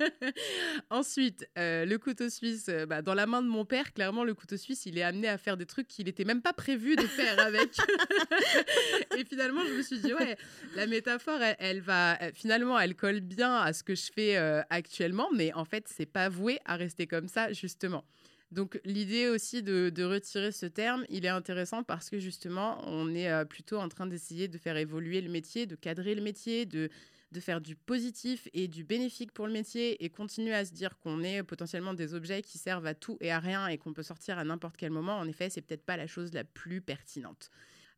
Ensuite, 0.90 1.46
euh, 1.58 1.84
le 1.84 1.98
couteau 1.98 2.30
suisse, 2.30 2.70
euh, 2.70 2.86
bah, 2.86 3.02
dans 3.02 3.12
la 3.12 3.26
main 3.26 3.42
de 3.42 3.48
mon 3.48 3.66
père, 3.66 3.92
clairement, 3.92 4.24
le 4.24 4.32
couteau 4.32 4.56
suisse, 4.56 4.86
il 4.86 4.96
est 4.96 5.02
amené 5.02 5.28
à 5.28 5.36
faire 5.36 5.58
des 5.58 5.66
trucs 5.66 5.88
qu'il 5.88 6.06
n'était 6.06 6.24
même 6.24 6.40
pas 6.40 6.54
prévu 6.54 6.96
de 6.96 7.02
faire 7.02 7.38
avec. 7.38 7.76
et 9.18 9.22
finalement, 9.26 9.60
je 9.68 9.74
me 9.74 9.82
suis 9.82 9.98
dit, 9.98 10.14
ouais, 10.14 10.38
la 10.74 10.86
métaphore, 10.86 11.40
elle, 11.58 11.82
va, 11.82 12.18
finalement, 12.32 12.80
elle 12.80 12.96
colle 12.96 13.20
bien 13.20 13.56
à 13.56 13.74
ce 13.74 13.82
que 13.82 13.94
je 13.94 14.10
fais 14.10 14.38
euh, 14.38 14.62
actuellement, 14.70 15.28
mais 15.34 15.52
en 15.52 15.66
fait, 15.66 15.84
c'est 15.86 16.06
pas 16.06 16.30
voué 16.30 16.60
à 16.64 16.76
rester 16.76 17.06
comme 17.06 17.28
ça, 17.28 17.52
justement. 17.52 18.06
Donc 18.56 18.80
l'idée 18.84 19.28
aussi 19.28 19.62
de, 19.62 20.02
retirer 20.02 20.50
ce 20.50 20.64
terme, 20.64 21.04
il 21.10 21.26
est 21.26 21.28
intéressant 21.28 21.82
parce 21.82 22.08
que 22.08 22.18
justement, 22.18 22.80
on 22.86 23.14
est 23.14 23.30
euh, 23.30 23.44
plutôt 23.44 23.76
en 23.76 23.90
train 23.90 24.06
d'essayer 24.06 24.48
de 24.48 24.56
faire 24.56 24.78
évoluer 24.78 25.20
le 25.20 25.28
métier, 25.28 25.66
de 25.66 25.76
cadrer 25.76 26.14
le 26.14 26.22
métier, 26.22 26.64
de, 26.64 26.88
de 27.32 27.40
faire 27.40 27.60
du 27.60 27.76
positif 27.76 28.48
et 28.54 28.66
du 28.66 28.82
bénéfique 28.82 29.32
pour 29.32 29.46
le 29.46 29.52
métier 29.52 30.02
et 30.02 30.08
continuer 30.08 30.54
à 30.54 30.64
se 30.64 30.72
dire 30.72 30.96
qu'on 30.96 31.22
est 31.22 31.42
potentiellement 31.42 31.92
des 31.92 32.14
objets 32.14 32.40
qui 32.40 32.56
servent 32.56 32.86
à 32.86 32.94
tout 32.94 33.18
et 33.20 33.30
à 33.30 33.40
rien 33.40 33.66
et 33.68 33.76
qu'on 33.76 33.92
peut 33.92 34.02
sortir 34.02 34.38
à 34.38 34.44
n'importe 34.44 34.78
quel 34.78 34.90
moment. 34.90 35.18
En 35.18 35.28
effet, 35.28 35.50
c'est 35.50 35.60
peut-être 35.60 35.84
pas 35.84 35.98
la 35.98 36.06
chose 36.06 36.32
la 36.32 36.44
plus 36.44 36.80
pertinente. 36.80 37.50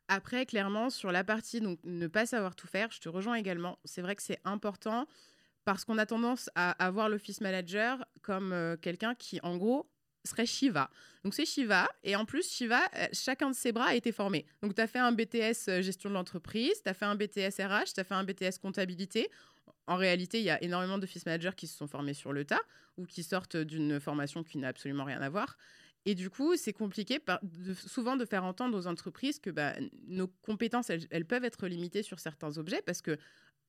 Après, 0.09 0.45
clairement, 0.45 0.91
sur 0.91 1.13
la 1.13 1.23
partie 1.23 1.61
donc 1.61 1.79
ne 1.85 2.09
pas 2.09 2.27
savoir 2.27 2.57
tout 2.57 2.67
faire, 2.67 2.91
je 2.91 2.99
te 2.99 3.09
rejoins 3.09 3.37
également. 3.37 3.79
C'est 3.85 4.03
vrai 4.03 4.17
que 4.17 4.25
c'est 4.25 4.41
important 4.43 5.07
parce 5.65 5.85
qu'on 5.85 5.99
a 5.99 6.07
tendance 6.07 6.51
à 6.57 6.73
avoir 6.85 7.09
l'office 7.09 7.41
manager 7.41 8.05
comme 8.23 8.53
euh, 8.53 8.77
quelqu'un 8.77 9.15
qui, 9.15 9.39
en 9.45 9.57
gros, 9.57 9.89
serait 10.25 10.47
Shiva. 10.47 10.91
Donc 11.25 11.35
c'est 11.35 11.47
Shiva, 11.47 11.89
et 12.03 12.17
en 12.17 12.25
plus 12.25 12.51
Shiva, 12.51 12.81
euh, 12.97 13.07
chacun 13.13 13.51
de 13.51 13.55
ses 13.55 13.73
bras 13.73 13.89
a 13.89 13.95
été 13.95 14.13
formé. 14.13 14.47
Donc 14.63 14.75
tu 14.75 14.81
as 14.81 14.87
fait 14.87 14.99
un 14.99 15.13
BTS 15.13 15.69
euh, 15.69 15.83
gestion 15.83 16.09
de 16.09 16.15
l'entreprise, 16.15 16.83
tu 16.83 16.89
as 16.89 16.95
fait 16.95 17.05
un 17.05 17.15
BTS 17.15 17.61
RH, 17.61 17.95
tu 17.95 18.01
as 18.01 18.05
fait 18.05 18.15
un 18.15 18.25
BTS 18.25 18.59
comptabilité. 18.61 19.31
En 19.87 19.97
réalité, 19.97 20.39
il 20.39 20.45
y 20.45 20.51
a 20.51 20.63
énormément 20.63 20.99
d'office 20.99 21.25
managers 21.25 21.57
qui 21.57 21.67
se 21.67 21.77
sont 21.77 21.87
formés 21.87 22.15
sur 22.15 22.33
le 22.33 22.45
tas 22.45 22.61
ou 22.99 23.07
qui 23.07 23.23
sortent 23.23 23.57
d'une 23.57 23.99
formation 24.01 24.45
qui 24.45 24.59
n'a 24.59 24.69
absolument 24.69 25.05
rien 25.05 25.23
à 25.23 25.29
voir. 25.31 25.57
Et 26.05 26.15
du 26.15 26.31
coup, 26.31 26.57
c'est 26.57 26.73
compliqué 26.73 27.19
souvent 27.75 28.17
de 28.17 28.25
faire 28.25 28.45
entendre 28.45 28.79
aux 28.79 28.87
entreprises 28.87 29.39
que 29.39 29.51
bah, 29.51 29.75
nos 30.07 30.29
compétences, 30.29 30.91
elles, 30.91 31.25
peuvent 31.25 31.45
être 31.45 31.67
limitées 31.67 32.03
sur 32.03 32.19
certains 32.19 32.57
objets 32.59 32.83
parce 32.83 33.03
que 33.03 33.19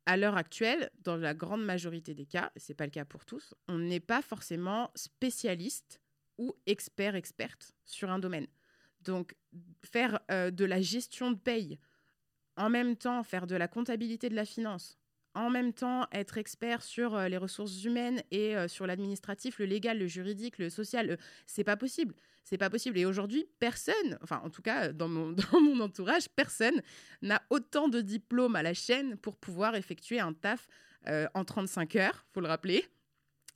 à 0.05 0.17
l'heure 0.17 0.37
actuelle, 0.37 0.89
dans 1.03 1.17
la 1.17 1.33
grande 1.33 1.63
majorité 1.63 2.13
des 2.13 2.25
cas, 2.25 2.51
et 2.55 2.59
ce 2.59 2.71
n'est 2.71 2.75
pas 2.75 2.85
le 2.85 2.91
cas 2.91 3.05
pour 3.05 3.25
tous, 3.25 3.53
on 3.67 3.77
n'est 3.77 3.99
pas 3.99 4.21
forcément 4.21 4.91
spécialiste 4.95 5.99
ou 6.39 6.55
expert, 6.65 7.15
experte 7.15 7.73
sur 7.85 8.09
un 8.09 8.17
domaine. 8.17 8.47
Donc, 9.01 9.35
faire 9.83 10.19
euh, 10.31 10.49
de 10.49 10.65
la 10.65 10.81
gestion 10.81 11.31
de 11.31 11.37
paye, 11.37 11.77
en 12.57 12.69
même 12.69 12.95
temps 12.95 13.23
faire 13.23 13.45
de 13.45 13.55
la 13.55 13.67
comptabilité 13.67 14.29
de 14.29 14.35
la 14.35 14.45
finance, 14.45 14.97
en 15.35 15.49
même 15.49 15.73
temps 15.73 16.07
être 16.11 16.37
expert 16.37 16.81
sur 16.81 17.15
euh, 17.15 17.27
les 17.27 17.37
ressources 17.37 17.83
humaines 17.83 18.23
et 18.31 18.55
euh, 18.55 18.67
sur 18.67 18.87
l'administratif, 18.87 19.59
le 19.59 19.65
légal, 19.65 19.99
le 19.99 20.07
juridique, 20.07 20.57
le 20.57 20.69
social, 20.69 21.17
c'est 21.45 21.63
pas 21.63 21.77
possible. 21.77 22.15
C'est 22.45 22.57
pas 22.57 22.69
possible. 22.69 22.97
Et 22.97 23.05
aujourd'hui, 23.05 23.45
personne, 23.59 24.17
enfin 24.23 24.41
en 24.43 24.49
tout 24.49 24.61
cas 24.61 24.91
dans 24.91 25.07
mon, 25.07 25.31
dans 25.51 25.61
mon 25.61 25.79
entourage, 25.81 26.29
personne 26.29 26.81
n'a 27.21 27.41
autant 27.49 27.89
de 27.89 28.01
diplômes 28.01 28.55
à 28.55 28.63
la 28.63 28.73
chaîne 28.73 29.17
pour 29.17 29.37
pouvoir 29.37 29.75
effectuer 29.75 30.19
un 30.19 30.33
taf 30.33 30.67
en 31.33 31.43
35 31.45 31.95
heures, 31.95 32.25
faut 32.33 32.41
le 32.41 32.47
rappeler 32.47 32.85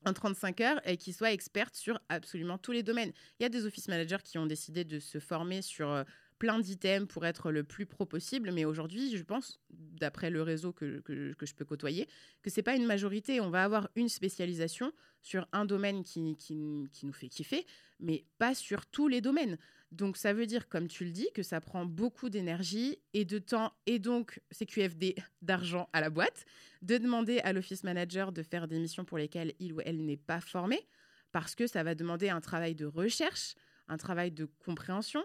en 0.06 0.14
35 0.14 0.62
heures 0.62 0.88
et 0.88 0.98
qui 0.98 1.14
soit 1.14 1.32
experte 1.32 1.76
sur 1.76 2.00
absolument 2.10 2.58
tous 2.58 2.72
les 2.72 2.84
domaines. 2.84 3.12
Il 3.40 3.44
y 3.44 3.46
a 3.46 3.50
des 3.50 3.66
office 3.66 3.88
managers 3.88 4.24
qui 4.24 4.38
ont 4.38 4.46
décidé 4.46 4.84
de 4.84 5.00
se 5.00 5.20
former 5.20 5.62
sur 5.62 5.90
euh, 5.90 6.04
plein 6.44 6.60
d'items 6.60 7.08
pour 7.08 7.26
être 7.26 7.54
le 7.54 7.64
plus 7.64 7.86
pro 7.86 8.06
possible, 8.06 8.52
mais 8.52 8.66
aujourd'hui, 8.66 9.16
je 9.16 9.24
pense, 9.24 9.62
d'après 9.70 10.30
le 10.30 10.42
réseau 10.42 10.74
que, 10.74 11.00
que, 11.00 11.46
je 11.46 11.54
peux 11.54 11.64
côtoyer, 11.64 12.10
que 12.42 12.50
c'est 12.50 12.62
pas 12.62 12.76
une 12.76 12.86
majorité. 12.86 13.40
On 13.40 13.50
va 13.50 13.64
avoir 13.64 13.88
une 13.96 14.10
spécialisation 14.10 14.92
sur 15.22 15.48
un 15.54 15.64
domaine 15.64 16.04
qui, 16.04 16.36
qui, 16.36 16.60
qui 16.92 17.06
nous 17.06 17.14
fait 17.14 17.30
kiffer, 17.30 17.66
mais 18.02 18.26
pas 18.40 18.56
sur 18.56 18.86
tous 18.88 19.08
les 19.08 19.22
domaines. 19.22 19.58
Donc 19.94 20.18
ça 20.18 20.34
veut 20.34 20.46
dire, 20.46 20.68
comme 20.68 20.90
tu 20.90 21.06
le 21.06 21.12
dis, 21.12 21.30
que 21.34 21.44
ça 21.44 21.62
prend 21.62 21.86
beaucoup 21.86 22.28
d'énergie 22.28 23.00
et 23.14 23.24
de 23.24 23.40
temps 23.40 23.72
et 23.86 23.98
donc 23.98 24.42
CQFD 24.52 25.16
d'argent 25.42 25.88
à 25.94 26.02
la 26.02 26.10
boîte, 26.10 26.44
de 26.82 26.98
demander 26.98 27.40
à 27.40 27.54
l'office 27.54 27.86
manager 27.86 28.34
de 28.34 28.44
faire 28.44 28.68
des 28.68 28.80
missions 28.80 29.06
pour 29.06 29.18
lesquelles 29.18 29.54
il 29.60 29.72
ou 29.72 29.80
elle 29.86 30.04
n'est 30.04 30.18
pas 30.18 30.42
formé, 30.42 30.86
parce 31.32 31.56
que 31.56 31.68
ça 31.68 31.84
va 31.84 31.96
demander 31.96 32.28
un 32.28 32.42
travail 32.42 32.76
de 32.76 32.86
recherche, 32.86 33.56
un 33.88 33.96
travail 33.96 34.32
de 34.32 34.44
compréhension 34.44 35.24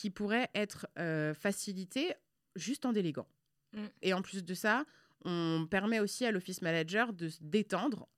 qui 0.00 0.08
pourrait 0.08 0.48
être 0.54 0.86
euh, 0.98 1.34
facilité 1.34 2.14
juste 2.56 2.86
en 2.86 2.92
déléguant. 2.94 3.28
Mm. 3.74 3.84
Et 4.00 4.14
en 4.14 4.22
plus 4.22 4.42
de 4.42 4.54
ça, 4.54 4.86
on 5.26 5.66
permet 5.70 6.00
aussi 6.00 6.24
à 6.24 6.30
l'office 6.30 6.62
manager 6.62 7.12
de 7.12 7.28
se 7.28 7.36
détendre, 7.42 8.08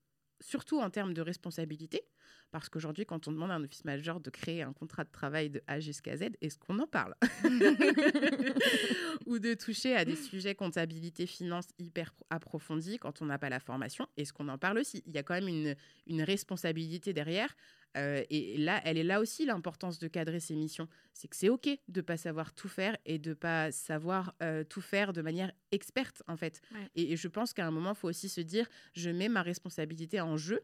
surtout 0.41 0.79
en 0.79 0.91
termes 0.91 1.13
de 1.13 1.21
responsabilité, 1.21 2.05
parce 2.53 2.69
qu'aujourd'hui, 2.69 3.05
quand 3.05 3.27
on 3.27 3.33
demande 3.33 3.51
à 3.51 3.55
un 3.55 3.65
office 3.65 3.85
manager 3.85 4.21
de 4.21 4.31
créer 4.31 4.63
un 4.63 4.73
contrat 4.73 5.03
de 5.03 5.11
travail 5.11 5.51
de 5.51 5.61
A 5.67 5.81
jusqu'à 5.81 6.17
Z, 6.17 6.29
est-ce 6.41 6.57
qu'on 6.57 6.79
en 6.79 6.87
parle 6.87 7.17
Ou 9.27 9.41
de 9.41 9.55
toucher 9.55 9.97
à 9.97 10.05
des 10.05 10.15
sujets 10.15 10.55
comptabilité, 10.55 11.27
finance 11.27 11.67
hyper 11.81 12.15
approfondis 12.31 13.01
quand 13.01 13.23
on 13.23 13.27
n'a 13.27 13.39
pas 13.39 13.49
la 13.49 13.59
formation, 13.59 14.07
est-ce 14.17 14.33
qu'on 14.33 14.49
en 14.49 14.59
parle 14.59 14.79
aussi? 14.79 15.03
Il 15.07 15.15
y 15.15 15.19
a 15.19 15.25
quand 15.25 15.35
même 15.35 15.49
une, 15.49 15.75
une 16.07 16.23
responsabilité 16.23 17.13
derrière. 17.13 17.57
Euh, 17.97 18.25
et 18.31 18.57
là, 18.59 18.81
elle 18.85 18.97
est 18.99 19.05
là 19.05 19.21
aussi 19.21 19.45
l'importance 19.45 19.99
de 19.99 20.09
cadrer 20.09 20.41
ses 20.41 20.55
missions. 20.55 20.89
C'est 21.13 21.29
que 21.29 21.37
c'est 21.37 21.49
OK 21.49 21.67
de 21.67 21.79
ne 21.97 22.01
pas 22.01 22.17
savoir 22.17 22.55
tout 22.55 22.69
faire 22.69 22.97
et 23.05 23.19
de 23.19 23.31
ne 23.31 23.35
pas 23.35 23.71
savoir 23.71 24.35
euh, 24.43 24.65
tout 24.65 24.81
faire 24.81 25.13
de 25.13 25.23
manière 25.23 25.53
experte, 25.73 26.23
en 26.27 26.37
fait. 26.37 26.63
Et, 26.95 27.13
et, 27.13 27.17
je 27.17 27.29
pense 27.29 27.53
qu'à 27.53 27.67
un 27.67 27.71
moment, 27.71 27.91
il 27.91 27.97
faut 27.97 28.09
aussi 28.09 28.29
se 28.29 28.41
dire, 28.41 28.67
je 28.95 29.11
mets 29.11 29.29
ma 29.29 29.43
responsabilité 29.43 30.21
en 30.21 30.37
jeu 30.37 30.63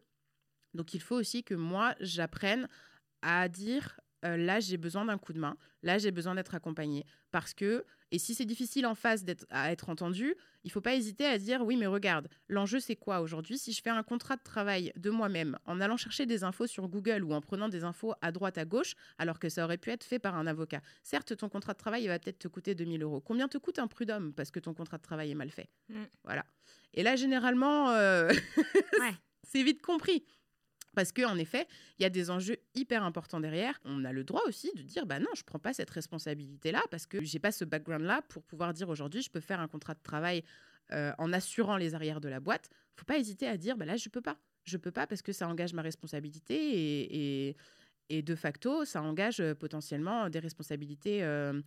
donc 0.74 0.94
il 0.94 1.00
faut 1.00 1.16
aussi 1.16 1.44
que 1.44 1.54
moi, 1.54 1.94
j'apprenne 2.00 2.68
à 3.22 3.48
dire 3.48 4.00
euh, 4.24 4.36
là 4.36 4.60
j'ai 4.60 4.76
besoin 4.76 5.04
d'un 5.04 5.18
coup 5.18 5.32
de 5.32 5.38
main, 5.38 5.56
là 5.82 5.98
j'ai 5.98 6.10
besoin 6.10 6.34
d'être 6.34 6.54
accompagné. 6.54 7.04
Parce 7.30 7.54
que, 7.54 7.84
et 8.10 8.18
si 8.18 8.34
c'est 8.34 8.44
difficile 8.44 8.86
en 8.86 8.94
face 8.94 9.24
d'être, 9.24 9.46
à 9.50 9.70
être 9.70 9.90
entendu, 9.90 10.34
il 10.64 10.70
faut 10.70 10.80
pas 10.80 10.94
hésiter 10.94 11.24
à 11.26 11.38
dire 11.38 11.64
oui 11.64 11.76
mais 11.76 11.86
regarde, 11.86 12.28
l'enjeu 12.48 12.80
c'est 12.80 12.96
quoi 12.96 13.20
aujourd'hui? 13.20 13.58
Si 13.58 13.72
je 13.72 13.82
fais 13.82 13.90
un 13.90 14.02
contrat 14.02 14.36
de 14.36 14.42
travail 14.42 14.92
de 14.96 15.10
moi-même 15.10 15.58
en 15.66 15.80
allant 15.80 15.96
chercher 15.96 16.26
des 16.26 16.44
infos 16.44 16.66
sur 16.66 16.88
Google 16.88 17.22
ou 17.22 17.32
en 17.32 17.40
prenant 17.40 17.68
des 17.68 17.84
infos 17.84 18.14
à 18.20 18.32
droite 18.32 18.58
à 18.58 18.64
gauche, 18.64 18.94
alors 19.18 19.38
que 19.38 19.48
ça 19.48 19.64
aurait 19.64 19.78
pu 19.78 19.90
être 19.90 20.04
fait 20.04 20.18
par 20.18 20.36
un 20.36 20.46
avocat. 20.46 20.80
Certes, 21.02 21.36
ton 21.36 21.48
contrat 21.48 21.74
de 21.74 21.78
travail 21.78 22.06
va 22.06 22.18
peut-être 22.18 22.38
te 22.38 22.48
coûter 22.48 22.74
2000 22.74 23.02
euros. 23.02 23.20
Combien 23.20 23.48
te 23.48 23.58
coûte 23.58 23.78
un 23.78 23.86
prud'homme? 23.86 24.32
Parce 24.32 24.50
que 24.50 24.60
ton 24.60 24.74
contrat 24.74 24.98
de 24.98 25.02
travail 25.02 25.30
est 25.30 25.36
mal 25.36 25.50
fait 25.50 25.68
mm. 25.88 26.04
Voilà. 26.24 26.44
Et 26.94 27.02
là 27.02 27.16
généralement, 27.16 27.90
euh, 27.90 28.30
c'est 29.42 29.62
vite 29.62 29.82
compris. 29.82 30.24
Parce 30.94 31.12
qu'en 31.12 31.36
effet, 31.36 31.66
il 31.98 32.02
y 32.02 32.06
a 32.06 32.10
des 32.10 32.30
enjeux 32.30 32.56
hyper 32.74 33.02
importants 33.02 33.40
derrière. 33.40 33.78
On 33.84 34.04
a 34.04 34.12
le 34.12 34.24
droit 34.24 34.42
aussi 34.46 34.70
de 34.74 34.82
dire 34.82 35.06
bah 35.06 35.20
non, 35.20 35.28
je 35.36 35.42
prends 35.44 35.58
pas 35.58 35.72
cette 35.72 35.90
responsabilité-là 35.90 36.82
parce 36.90 37.06
que 37.06 37.22
j'ai 37.22 37.38
pas 37.38 37.52
ce 37.52 37.64
background-là 37.64 38.22
pour 38.28 38.42
pouvoir 38.42 38.72
dire 38.72 38.88
aujourd'hui 38.88 39.22
je 39.22 39.30
peux 39.30 39.40
faire 39.40 39.60
un 39.60 39.68
contrat 39.68 39.94
de 39.94 40.02
travail 40.02 40.42
euh, 40.92 41.12
en 41.18 41.32
assurant 41.32 41.76
les 41.76 41.94
arrières 41.94 42.20
de 42.20 42.28
la 42.28 42.40
boîte. 42.40 42.70
Faut 42.96 43.04
pas 43.04 43.18
hésiter 43.18 43.46
à 43.46 43.56
dire 43.56 43.76
bah 43.76 43.84
là 43.84 43.96
je 43.96 44.08
peux 44.08 44.20
pas. 44.20 44.38
Je 44.64 44.76
peux 44.76 44.90
pas 44.90 45.06
parce 45.06 45.22
que 45.22 45.32
ça 45.32 45.48
engage 45.48 45.72
ma 45.72 45.82
responsabilité 45.82 47.54
et, 48.10 48.22
de 48.22 48.34
facto, 48.34 48.86
ça 48.86 49.02
engage 49.02 49.40
euh, 49.40 49.54
potentiellement 49.54 50.30
des 50.30 50.38
responsabilités 50.38 51.22
euh, 51.22 51.60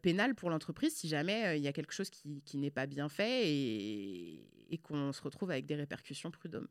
pénales 0.00 0.34
pour 0.34 0.48
l'entreprise 0.48 0.94
si 0.94 1.08
jamais 1.08 1.58
il 1.58 1.62
y 1.62 1.68
a 1.68 1.72
quelque 1.72 1.92
chose 1.92 2.08
qui, 2.10 2.56
n'est 2.56 2.70
pas 2.70 2.86
bien 2.86 3.08
fait 3.10 3.50
et, 3.50 4.48
et 4.70 4.78
qu'on 4.78 5.12
se 5.12 5.22
retrouve 5.22 5.50
avec 5.50 5.66
des 5.66 5.76
répercussions 5.76 6.30
prud'hommes. 6.30 6.68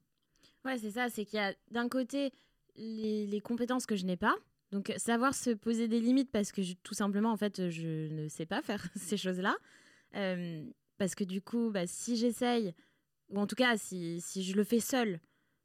Ouais, 0.66 0.78
c'est 0.78 0.92
ça. 0.92 1.10
C'est 1.10 1.26
qu'il 1.26 1.38
y 1.38 1.42
a 1.42 1.54
d'un 1.72 1.90
côté 1.90 2.32
les, 2.76 3.42
compétences 3.42 3.86
que 3.86 3.96
je 3.96 4.06
n'ai 4.06 4.18
pas. 4.18 4.36
Donc, 4.72 4.92
savoir 4.98 5.36
se 5.36 5.52
poser 5.52 5.88
des 5.88 6.00
limites 6.00 6.32
parce 6.32 6.52
que 6.52 6.62
tout 6.82 6.96
simplement, 6.96 7.32
en 7.32 7.38
fait, 7.38 7.70
je 7.70 8.08
ne 8.12 8.28
sais 8.28 8.46
pas 8.46 8.62
faire 8.62 8.84
ces 8.96 9.18
choses-là. 9.18 9.56
Euh, 10.16 10.64
parce 10.98 11.16
que 11.16 11.24
du 11.24 11.42
coup, 11.42 11.70
bah, 11.72 11.86
si 11.86 12.16
j'essaye, 12.16 12.74
ou 13.30 13.40
en 13.40 13.48
tout 13.48 13.56
cas, 13.56 13.78
si, 13.78 14.22
si 14.22 14.44
je 14.44 14.56
le 14.56 14.64
fais 14.64 14.80
seul, 14.80 15.20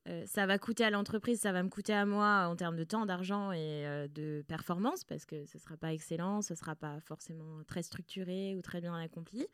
euh, 0.08 0.24
ça 0.26 0.46
va 0.46 0.58
coûter 0.58 0.84
à 0.84 0.90
l'entreprise, 0.90 1.40
ça 1.40 1.52
va 1.52 1.62
me 1.62 1.68
coûter 1.68 1.92
à 1.92 2.06
moi 2.06 2.46
en 2.48 2.56
termes 2.56 2.76
de 2.76 2.84
temps, 2.84 3.06
d'argent 3.06 3.52
et 3.52 3.86
euh, 3.86 4.08
de 4.08 4.42
performance, 4.48 5.04
parce 5.04 5.26
que 5.26 5.44
ce 5.46 5.58
ne 5.58 5.60
sera 5.60 5.76
pas 5.76 5.92
excellent, 5.92 6.42
ce 6.42 6.54
ne 6.54 6.58
sera 6.58 6.74
pas 6.74 6.98
forcément 7.00 7.62
très 7.64 7.82
structuré 7.82 8.54
ou 8.54 8.62
très 8.62 8.80
bien 8.80 8.94
accompli. 8.94 9.46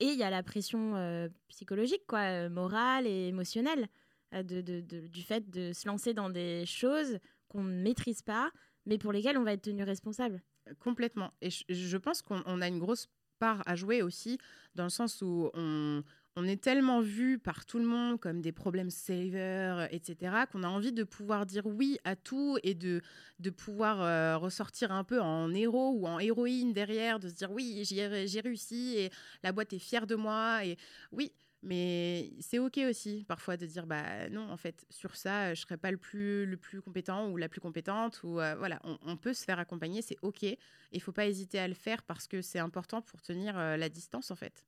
Et 0.00 0.06
il 0.06 0.18
y 0.18 0.24
a 0.24 0.30
la 0.30 0.42
pression 0.42 1.30
psychologique, 1.48 2.02
quoi, 2.08 2.48
morale 2.48 3.06
et 3.06 3.28
émotionnelle. 3.28 3.88
Euh, 4.34 4.42
de, 4.42 4.80
du 4.80 5.22
fait 5.22 5.50
de 5.50 5.72
se 5.72 5.86
lancer 5.86 6.14
dans 6.14 6.30
des 6.30 6.64
choses 6.66 7.18
qu'on 7.48 7.62
ne 7.62 7.82
maîtrise 7.82 8.22
pas, 8.22 8.50
mais 8.86 8.98
pour 8.98 9.12
lesquelles 9.12 9.36
on 9.36 9.44
va 9.44 9.52
être 9.52 9.62
tenu 9.62 9.82
responsable. 9.82 10.42
Complètement. 10.78 11.32
Et 11.42 11.50
je, 11.50 11.96
pense 11.96 12.22
qu'on 12.22 12.60
a 12.60 12.68
une 12.68 12.78
grosse 12.78 13.08
part 13.38 13.62
à 13.66 13.74
jouer 13.74 14.00
aussi, 14.02 14.38
dans 14.74 14.84
le 14.84 14.90
sens 14.90 15.20
où 15.22 15.50
on, 15.54 16.02
on 16.36 16.44
est 16.44 16.62
tellement 16.62 17.00
vu 17.00 17.38
par 17.38 17.66
tout 17.66 17.78
le 17.78 17.84
monde 17.84 18.18
comme 18.20 18.40
des 18.40 18.52
problèmes 18.52 18.90
savers, 18.90 19.88
etc., 19.92 20.44
qu'on 20.50 20.62
a 20.62 20.68
envie 20.68 20.92
de 20.92 21.04
pouvoir 21.04 21.44
dire 21.44 21.66
oui 21.66 21.98
à 22.04 22.16
tout 22.16 22.58
et 22.62 22.74
de, 22.74 23.02
de 23.38 23.50
pouvoir 23.50 24.00
euh, 24.00 24.38
ressortir 24.38 24.92
un 24.92 25.04
peu 25.04 25.20
en 25.20 25.52
héros 25.52 25.92
ou 25.94 26.06
en 26.06 26.18
héroïne 26.18 26.72
derrière, 26.72 27.18
de 27.18 27.28
se 27.28 27.34
dire 27.34 27.50
oui, 27.50 27.82
j'ai 27.84 28.40
réussi 28.40 28.96
et 28.96 29.10
la 29.42 29.52
boîte 29.52 29.72
est 29.72 29.78
fière 29.78 30.06
de 30.06 30.14
moi. 30.14 30.64
Et 30.64 30.78
oui, 31.10 31.32
mais 31.62 32.32
c'est 32.40 32.58
OK 32.58 32.78
aussi 32.88 33.24
parfois 33.28 33.56
de 33.56 33.66
dire 33.66 33.86
bah 33.86 34.28
non, 34.30 34.50
en 34.50 34.56
fait, 34.56 34.84
sur 34.90 35.14
ça, 35.14 35.54
je 35.54 35.60
serai 35.60 35.76
pas 35.76 35.92
le 35.92 35.96
plus, 35.96 36.44
le 36.44 36.56
plus 36.56 36.82
compétent 36.82 37.30
ou 37.30 37.36
la 37.36 37.48
plus 37.48 37.60
compétente. 37.60 38.20
Ou 38.24 38.40
euh, 38.40 38.56
voilà, 38.56 38.80
on, 38.84 39.16
peut 39.16 39.32
se 39.32 39.44
faire 39.44 39.60
accompagner, 39.60 40.02
c'est 40.02 40.16
OK. 40.22 40.44
Il 40.92 41.00
faut 41.00 41.12
pas 41.12 41.26
hésiter 41.26 41.60
à 41.60 41.68
le 41.68 41.74
faire 41.74 42.02
parce 42.02 42.26
que 42.26 42.42
c'est 42.42 42.58
important 42.58 43.00
pour 43.00 43.22
tenir 43.22 43.56
euh, 43.56 43.76
la 43.76 43.88
distance 43.88 44.30
en 44.32 44.36
fait. 44.36 44.64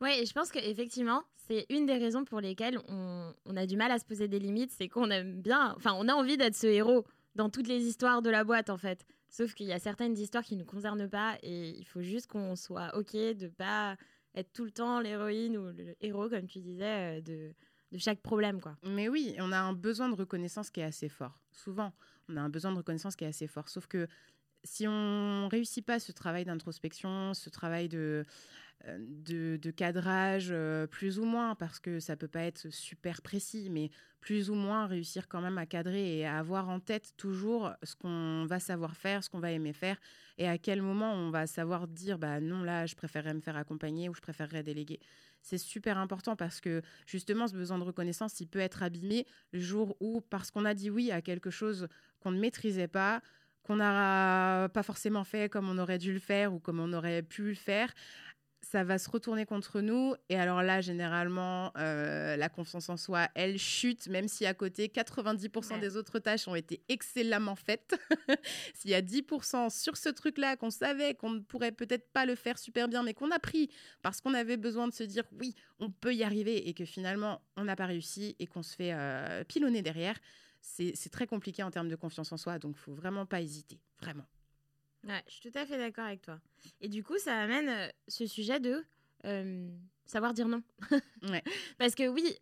Oui, 0.00 0.10
et 0.20 0.26
je 0.26 0.32
pense 0.32 0.52
qu'effectivement, 0.52 1.24
c'est 1.48 1.66
une 1.70 1.86
des 1.86 1.96
raisons 1.96 2.24
pour 2.24 2.40
lesquelles 2.40 2.78
on, 2.88 3.34
a 3.56 3.66
du 3.66 3.76
mal 3.76 3.90
à 3.90 3.98
se 3.98 4.04
poser 4.04 4.28
des 4.28 4.38
limites, 4.38 4.70
c'est 4.70 4.88
qu'on 4.88 5.10
aime 5.10 5.40
bien, 5.40 5.74
enfin, 5.76 5.94
on 5.94 6.06
a 6.06 6.12
envie 6.12 6.36
d'être 6.36 6.54
ce 6.54 6.66
héros 6.66 7.06
dans 7.34 7.48
toutes 7.50 7.66
les 7.66 7.82
histoires 7.84 8.22
de 8.22 8.30
la 8.30 8.44
boîte, 8.44 8.70
en 8.70 8.76
fait. 8.76 9.04
Sauf 9.30 9.54
qu'il 9.54 9.66
y 9.66 9.72
a 9.72 9.78
certaines 9.78 10.16
histoires 10.16 10.44
qui 10.44 10.54
ne 10.54 10.60
nous 10.60 10.66
concernent 10.66 11.08
pas 11.08 11.38
et 11.42 11.70
il 11.70 11.84
faut 11.84 12.02
juste 12.02 12.26
qu'on 12.28 12.56
soit 12.56 12.94
OK 12.94 13.14
de 13.14 13.48
pas 13.48 13.96
être 14.36 14.52
tout 14.52 14.64
le 14.64 14.70
temps 14.70 15.00
l'héroïne 15.00 15.56
ou 15.56 15.72
le 15.72 15.96
héros, 16.00 16.28
comme 16.28 16.46
tu 16.46 16.60
disais, 16.60 17.18
euh, 17.18 17.20
de, 17.20 17.54
de 17.92 17.98
chaque 17.98 18.20
problème, 18.20 18.60
quoi. 18.60 18.76
Mais 18.84 19.08
oui, 19.08 19.34
on 19.38 19.52
a 19.52 19.58
un 19.58 19.72
besoin 19.72 20.08
de 20.08 20.14
reconnaissance 20.14 20.70
qui 20.70 20.80
est 20.80 20.84
assez 20.84 21.08
fort. 21.08 21.40
Souvent, 21.50 21.92
on 22.28 22.36
a 22.36 22.40
un 22.40 22.48
besoin 22.48 22.72
de 22.72 22.76
reconnaissance 22.76 23.16
qui 23.16 23.24
est 23.24 23.28
assez 23.28 23.46
fort. 23.46 23.68
Sauf 23.68 23.86
que 23.86 24.06
si 24.64 24.86
on 24.86 25.48
réussit 25.48 25.84
pas 25.84 25.98
ce 25.98 26.12
travail 26.12 26.44
d'introspection, 26.44 27.34
ce 27.34 27.48
travail 27.50 27.88
de, 27.88 28.24
euh, 28.84 28.98
de, 28.98 29.70
cadrage, 29.70 30.48
euh, 30.50 30.86
plus 30.86 31.18
ou 31.18 31.24
moins, 31.24 31.54
parce 31.54 31.80
que 31.80 31.98
ça 31.98 32.16
peut 32.16 32.28
pas 32.28 32.42
être 32.42 32.70
super 32.70 33.22
précis, 33.22 33.68
mais 33.70 33.90
plus 34.20 34.50
ou 34.50 34.54
moins 34.54 34.86
réussir 34.86 35.28
quand 35.28 35.40
même 35.40 35.58
à 35.58 35.66
cadrer 35.66 36.18
et 36.18 36.26
à 36.26 36.38
avoir 36.38 36.68
en 36.68 36.80
tête 36.80 37.14
toujours 37.16 37.72
ce 37.82 37.94
qu'on 37.94 38.44
va 38.46 38.58
savoir 38.58 38.96
faire, 38.96 39.22
ce 39.24 39.30
qu'on 39.30 39.38
va 39.38 39.52
aimer 39.52 39.72
faire, 39.72 39.98
et 40.38 40.48
à 40.48 40.58
quel 40.58 40.82
moment 40.82 41.14
on 41.14 41.30
va 41.30 41.46
savoir 41.46 41.86
dire 41.86 42.18
bah 42.18 42.40
non 42.40 42.62
là 42.62 42.86
je 42.86 42.96
préférerais 42.96 43.34
me 43.34 43.40
faire 43.40 43.56
accompagner 43.56 44.08
ou 44.08 44.14
je 44.14 44.20
préférerais 44.20 44.62
déléguer. 44.62 44.98
C'est 45.42 45.58
super 45.58 45.96
important 45.98 46.34
parce 46.34 46.60
que 46.60 46.82
justement 47.06 47.46
ce 47.46 47.54
besoin 47.54 47.78
de 47.78 47.84
reconnaissance 47.84 48.40
il 48.40 48.48
peut 48.48 48.58
être 48.58 48.82
abîmé 48.82 49.26
le 49.52 49.60
jour 49.60 49.96
où 50.00 50.20
parce 50.22 50.50
qu'on 50.50 50.64
a 50.64 50.74
dit 50.74 50.90
oui 50.90 51.12
à 51.12 51.22
quelque 51.22 51.50
chose 51.50 51.86
qu'on 52.18 52.32
ne 52.32 52.40
maîtrisait 52.40 52.88
pas, 52.88 53.22
qu'on 53.62 53.76
n'a 53.76 54.68
pas 54.68 54.82
forcément 54.82 55.24
fait 55.24 55.48
comme 55.48 55.68
on 55.68 55.78
aurait 55.78 55.98
dû 55.98 56.12
le 56.12 56.20
faire 56.20 56.54
ou 56.54 56.58
comme 56.58 56.78
on 56.78 56.92
aurait 56.92 57.22
pu 57.22 57.48
le 57.48 57.54
faire, 57.54 57.92
ça 58.70 58.82
va 58.82 58.98
se 58.98 59.08
retourner 59.08 59.46
contre 59.46 59.80
nous. 59.80 60.14
Et 60.28 60.36
alors 60.36 60.62
là, 60.62 60.80
généralement, 60.80 61.72
euh, 61.78 62.36
la 62.36 62.48
confiance 62.48 62.88
en 62.88 62.96
soi, 62.96 63.28
elle 63.34 63.58
chute, 63.58 64.08
même 64.08 64.28
si 64.28 64.44
à 64.44 64.54
côté, 64.54 64.88
90% 64.88 65.78
des 65.78 65.96
autres 65.96 66.18
tâches 66.18 66.48
ont 66.48 66.54
été 66.54 66.82
excellemment 66.88 67.54
faites. 67.54 67.94
S'il 68.74 68.90
y 68.90 68.94
a 68.94 69.02
10% 69.02 69.70
sur 69.70 69.96
ce 69.96 70.08
truc-là 70.08 70.56
qu'on 70.56 70.70
savait 70.70 71.14
qu'on 71.14 71.30
ne 71.30 71.40
pourrait 71.40 71.72
peut-être 71.72 72.10
pas 72.12 72.26
le 72.26 72.34
faire 72.34 72.58
super 72.58 72.88
bien, 72.88 73.02
mais 73.02 73.14
qu'on 73.14 73.30
a 73.30 73.38
pris 73.38 73.70
parce 74.02 74.20
qu'on 74.20 74.34
avait 74.34 74.56
besoin 74.56 74.88
de 74.88 74.94
se 74.94 75.04
dire 75.04 75.24
oui, 75.40 75.54
on 75.78 75.90
peut 75.90 76.14
y 76.14 76.24
arriver 76.24 76.68
et 76.68 76.74
que 76.74 76.84
finalement, 76.84 77.42
on 77.56 77.64
n'a 77.64 77.76
pas 77.76 77.86
réussi 77.86 78.34
et 78.40 78.46
qu'on 78.46 78.62
se 78.62 78.74
fait 78.74 78.92
euh, 78.92 79.44
pilonner 79.44 79.82
derrière, 79.82 80.16
c'est 80.60 81.10
très 81.12 81.28
compliqué 81.28 81.62
en 81.62 81.70
termes 81.70 81.88
de 81.88 81.96
confiance 81.96 82.32
en 82.32 82.36
soi. 82.36 82.58
Donc, 82.58 82.74
il 82.76 82.80
faut 82.80 82.94
vraiment 82.94 83.26
pas 83.26 83.40
hésiter. 83.40 83.78
Vraiment 84.00 84.26
je 85.26 85.32
suis 85.32 85.50
tout 85.50 85.58
à 85.58 85.66
fait 85.66 85.78
d'accord 85.78 86.04
avec 86.04 86.22
toi. 86.22 86.38
Et 86.80 86.88
du 86.88 87.02
coup, 87.02 87.18
ça 87.18 87.38
amène 87.38 87.68
euh, 87.68 87.88
ce 88.08 88.26
sujet 88.26 88.60
de 88.60 88.84
euh, 89.24 89.68
savoir 90.04 90.34
dire 90.34 90.48
non. 90.48 90.62
Parce 91.78 91.94
que 91.94 92.08
oui, 92.08 92.36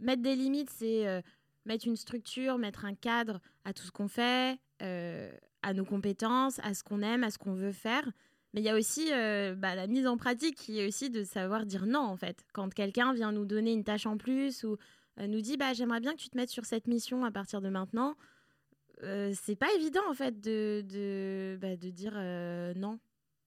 mettre 0.00 0.22
des 0.22 0.36
limites, 0.36 0.70
c'est 0.70 1.06
euh, 1.06 1.20
mettre 1.64 1.86
une 1.86 1.96
structure, 1.96 2.58
mettre 2.58 2.84
un 2.84 2.94
cadre 2.94 3.40
à 3.64 3.72
tout 3.72 3.84
ce 3.84 3.90
qu'on 3.90 4.08
fait, 4.08 4.58
à 4.80 5.74
nos 5.74 5.84
compétences, 5.84 6.58
à 6.64 6.74
ce 6.74 6.82
qu'on 6.82 7.02
aime, 7.02 7.22
à 7.22 7.30
ce 7.30 7.38
qu'on 7.38 7.54
veut 7.54 7.72
faire. 7.72 8.04
Mais 8.52 8.60
il 8.60 8.64
y 8.64 8.68
a 8.68 8.76
aussi 8.76 9.10
bah, 9.56 9.76
la 9.76 9.86
mise 9.86 10.08
en 10.08 10.16
pratique 10.16 10.56
qui 10.56 10.80
est 10.80 10.88
aussi 10.88 11.08
de 11.08 11.22
savoir 11.22 11.64
dire 11.64 11.86
non, 11.86 12.00
en 12.00 12.16
fait. 12.16 12.44
Quand 12.52 12.74
quelqu'un 12.74 13.14
vient 13.14 13.30
nous 13.30 13.46
donner 13.46 13.72
une 13.72 13.84
tâche 13.84 14.06
en 14.06 14.16
plus 14.16 14.64
ou 14.64 14.76
nous 15.18 15.40
dit 15.40 15.56
bah, 15.56 15.72
J'aimerais 15.72 16.00
bien 16.00 16.12
que 16.14 16.20
tu 16.20 16.30
te 16.30 16.36
mettes 16.36 16.50
sur 16.50 16.64
cette 16.64 16.88
mission 16.88 17.24
à 17.24 17.30
partir 17.30 17.60
de 17.60 17.68
maintenant. 17.68 18.16
Euh, 19.02 19.32
c'est 19.40 19.56
pas 19.56 19.72
évident 19.74 20.02
en 20.08 20.14
fait 20.14 20.40
de, 20.40 20.84
de, 20.88 21.58
bah, 21.60 21.76
de 21.76 21.90
dire 21.90 22.12
euh, 22.16 22.72
non. 22.74 22.98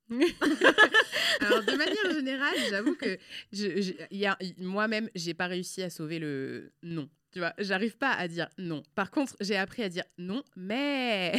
Alors 0.09 1.63
de 1.63 1.75
manière 1.77 2.11
générale, 2.13 2.55
j'avoue 2.69 2.95
que 2.95 3.17
je, 3.51 4.63
moi-même, 4.63 5.09
j'ai 5.15 5.33
pas 5.33 5.47
réussi 5.47 5.81
à 5.81 5.89
sauver 5.89 6.19
le 6.19 6.71
non. 6.83 7.09
Tu 7.31 7.39
vois, 7.39 7.53
j'arrive 7.57 7.97
pas 7.97 8.11
à 8.13 8.29
dire 8.29 8.47
non. 8.57 8.81
Par 8.95 9.11
contre, 9.11 9.35
j'ai 9.41 9.57
appris 9.57 9.83
à 9.83 9.89
dire 9.89 10.05
non, 10.17 10.41
mais. 10.55 11.33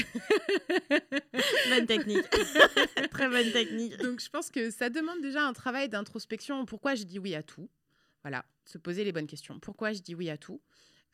bonne 1.71 1.87
technique. 1.87 2.29
Très 3.11 3.29
bonne 3.29 3.51
technique. 3.51 3.97
Donc, 3.99 4.21
je 4.21 4.29
pense 4.29 4.51
que 4.51 4.71
ça 4.71 4.91
demande 4.91 5.23
déjà 5.23 5.47
un 5.47 5.55
travail 5.55 5.89
d'introspection. 5.89 6.67
Pourquoi 6.67 6.97
je 6.97 7.05
dis 7.05 7.19
oui 7.19 7.35
à 7.35 7.43
tout? 7.43 7.71
Voilà, 8.23 8.45
se 8.67 8.77
poser 8.77 9.05
les 9.05 9.13
bonnes 9.13 9.27
questions. 9.27 9.59
Pourquoi 9.59 9.95
je 9.95 10.01
dis 10.01 10.15
oui 10.15 10.29
à 10.29 10.37
tout? 10.37 10.61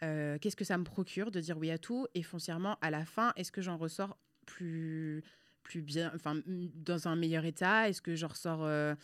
Euh, 0.02 0.38
qu'est-ce 0.38 0.56
que 0.56 0.64
ça 0.64 0.78
me 0.78 0.84
procure 0.84 1.30
de 1.30 1.40
dire 1.40 1.58
oui 1.58 1.70
à 1.70 1.78
tout 1.78 2.06
Et 2.14 2.22
foncièrement, 2.22 2.78
à 2.80 2.90
la 2.90 3.04
fin, 3.04 3.32
est-ce 3.36 3.52
que 3.52 3.62
j'en 3.62 3.76
ressors 3.76 4.18
plus, 4.46 5.22
plus 5.62 5.82
bien, 5.82 6.10
enfin, 6.14 6.40
dans 6.46 7.08
un 7.08 7.16
meilleur 7.16 7.44
état? 7.44 7.88
Est-ce 7.88 8.02
que 8.02 8.14
j'en 8.16 8.28
ressors 8.28 8.64
euh, 8.64 8.94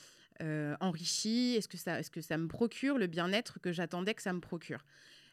euh, 0.42 0.76
enrichi? 0.80 1.54
Est-ce 1.56 1.68
que, 1.68 1.76
ça, 1.76 2.00
est 2.00 2.11
que 2.11 2.20
ça 2.20 2.37
me 2.37 2.48
procure 2.48 2.98
le 2.98 3.06
bien-être 3.06 3.61
que 3.61 3.72
j'attendais 3.72 4.14
que 4.14 4.22
ça 4.22 4.32
me 4.32 4.40
procure? 4.40 4.84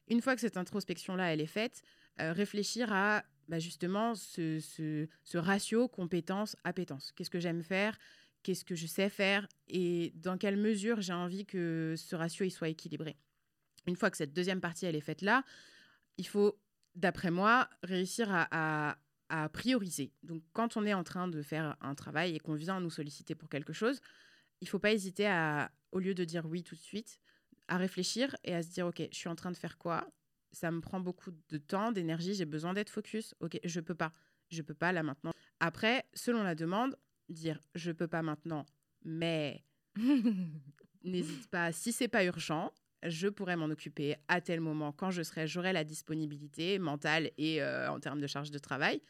Une 0.07 0.21
fois 0.21 0.35
que 0.35 0.41
cette 0.41 0.57
introspection-là, 0.57 1.33
elle 1.33 1.41
est 1.41 1.47
faite, 1.47 1.81
réfléchir 2.17 2.93
à 2.93 3.23
bah, 3.47 3.59
justement 3.59 4.15
ce, 4.15 4.59
ce, 4.59 5.07
ce 5.23 5.37
ratio 5.37 5.87
compétence-appétence. 5.87 7.11
Qu'est-ce 7.15 7.29
que 7.29 7.39
j'aime 7.39 7.63
faire? 7.63 7.97
Qu'est-ce 8.43 8.65
que 8.65 8.75
je 8.75 8.87
sais 8.87 9.09
faire? 9.09 9.47
Et 9.67 10.13
dans 10.15 10.37
quelle 10.37 10.57
mesure 10.57 11.01
j'ai 11.01 11.13
envie 11.13 11.45
que 11.45 11.95
ce 11.97 12.15
ratio 12.15 12.45
il 12.45 12.51
soit 12.51 12.69
équilibré? 12.69 13.17
Une 13.87 13.95
fois 13.95 14.09
que 14.09 14.17
cette 14.17 14.33
deuxième 14.33 14.61
partie, 14.61 14.85
elle 14.85 14.95
est 14.95 15.01
faite 15.01 15.21
là, 15.21 15.43
il 16.17 16.27
faut, 16.27 16.59
d'après 16.95 17.31
moi, 17.31 17.69
réussir 17.83 18.27
à, 18.31 18.97
prioriser. 19.51 20.13
Donc, 20.23 20.43
quand 20.53 20.77
on 20.77 20.85
est 20.85 20.93
en 20.93 21.03
train 21.03 21.27
de 21.27 21.41
faire 21.41 21.75
un 21.81 21.93
travail 21.95 22.35
et 22.35 22.39
qu'on 22.39 22.53
vient 22.53 22.79
nous 22.79 22.89
solliciter 22.89 23.35
pour 23.35 23.49
quelque 23.49 23.73
chose, 23.73 23.99
il 24.61 24.69
faut 24.69 24.79
pas 24.79 24.93
hésiter 24.93 25.27
à, 25.27 25.71
au 25.91 25.99
lieu 25.99 26.13
de 26.13 26.23
dire 26.23 26.45
oui 26.45 26.63
tout 26.63 26.75
de 26.75 26.79
suite, 26.79 27.19
à 27.67 27.77
réfléchir 27.77 28.35
et 28.43 28.55
à 28.55 28.63
se 28.63 28.69
dire, 28.69 28.87
OK, 28.87 29.01
je 29.11 29.17
suis 29.17 29.27
en 29.27 29.35
train 29.35 29.51
de 29.51 29.57
faire 29.57 29.77
quoi? 29.77 30.07
Ça 30.51 30.71
me 30.71 30.79
prend 30.79 30.99
beaucoup 30.99 31.31
de 31.49 31.57
temps, 31.57 31.91
d'énergie, 31.91 32.33
j'ai 32.33 32.45
besoin 32.45 32.73
d'être 32.73 32.89
focus. 32.89 33.35
OK, 33.41 33.59
je 33.63 33.79
peux 33.81 33.95
pas. 33.95 34.13
Je 34.49 34.61
peux 34.61 34.75
pas 34.75 34.93
là 34.93 35.03
maintenant. 35.03 35.31
Après, 35.59 36.05
selon 36.13 36.43
la 36.43 36.55
demande, 36.55 36.95
dire 37.29 37.59
je 37.73 37.91
peux 37.91 38.07
pas 38.07 38.21
maintenant, 38.21 38.65
mais 39.03 39.65
n'hésite 41.03 41.47
pas, 41.49 41.71
si 41.71 41.91
c'est 41.91 42.07
pas 42.07 42.23
urgent, 42.23 42.71
je 43.03 43.27
pourrais 43.27 43.55
m'en 43.55 43.65
occuper 43.65 44.15
à 44.27 44.41
tel 44.41 44.59
moment 44.59 44.91
quand 44.91 45.11
je 45.11 45.21
serai, 45.23 45.47
j'aurai 45.47 45.73
la 45.73 45.83
disponibilité 45.83 46.79
mentale 46.79 47.31
et 47.37 47.61
euh, 47.61 47.89
en 47.91 47.99
termes 47.99 48.21
de 48.21 48.27
charge 48.27 48.51
de 48.51 48.57
travail, 48.57 49.01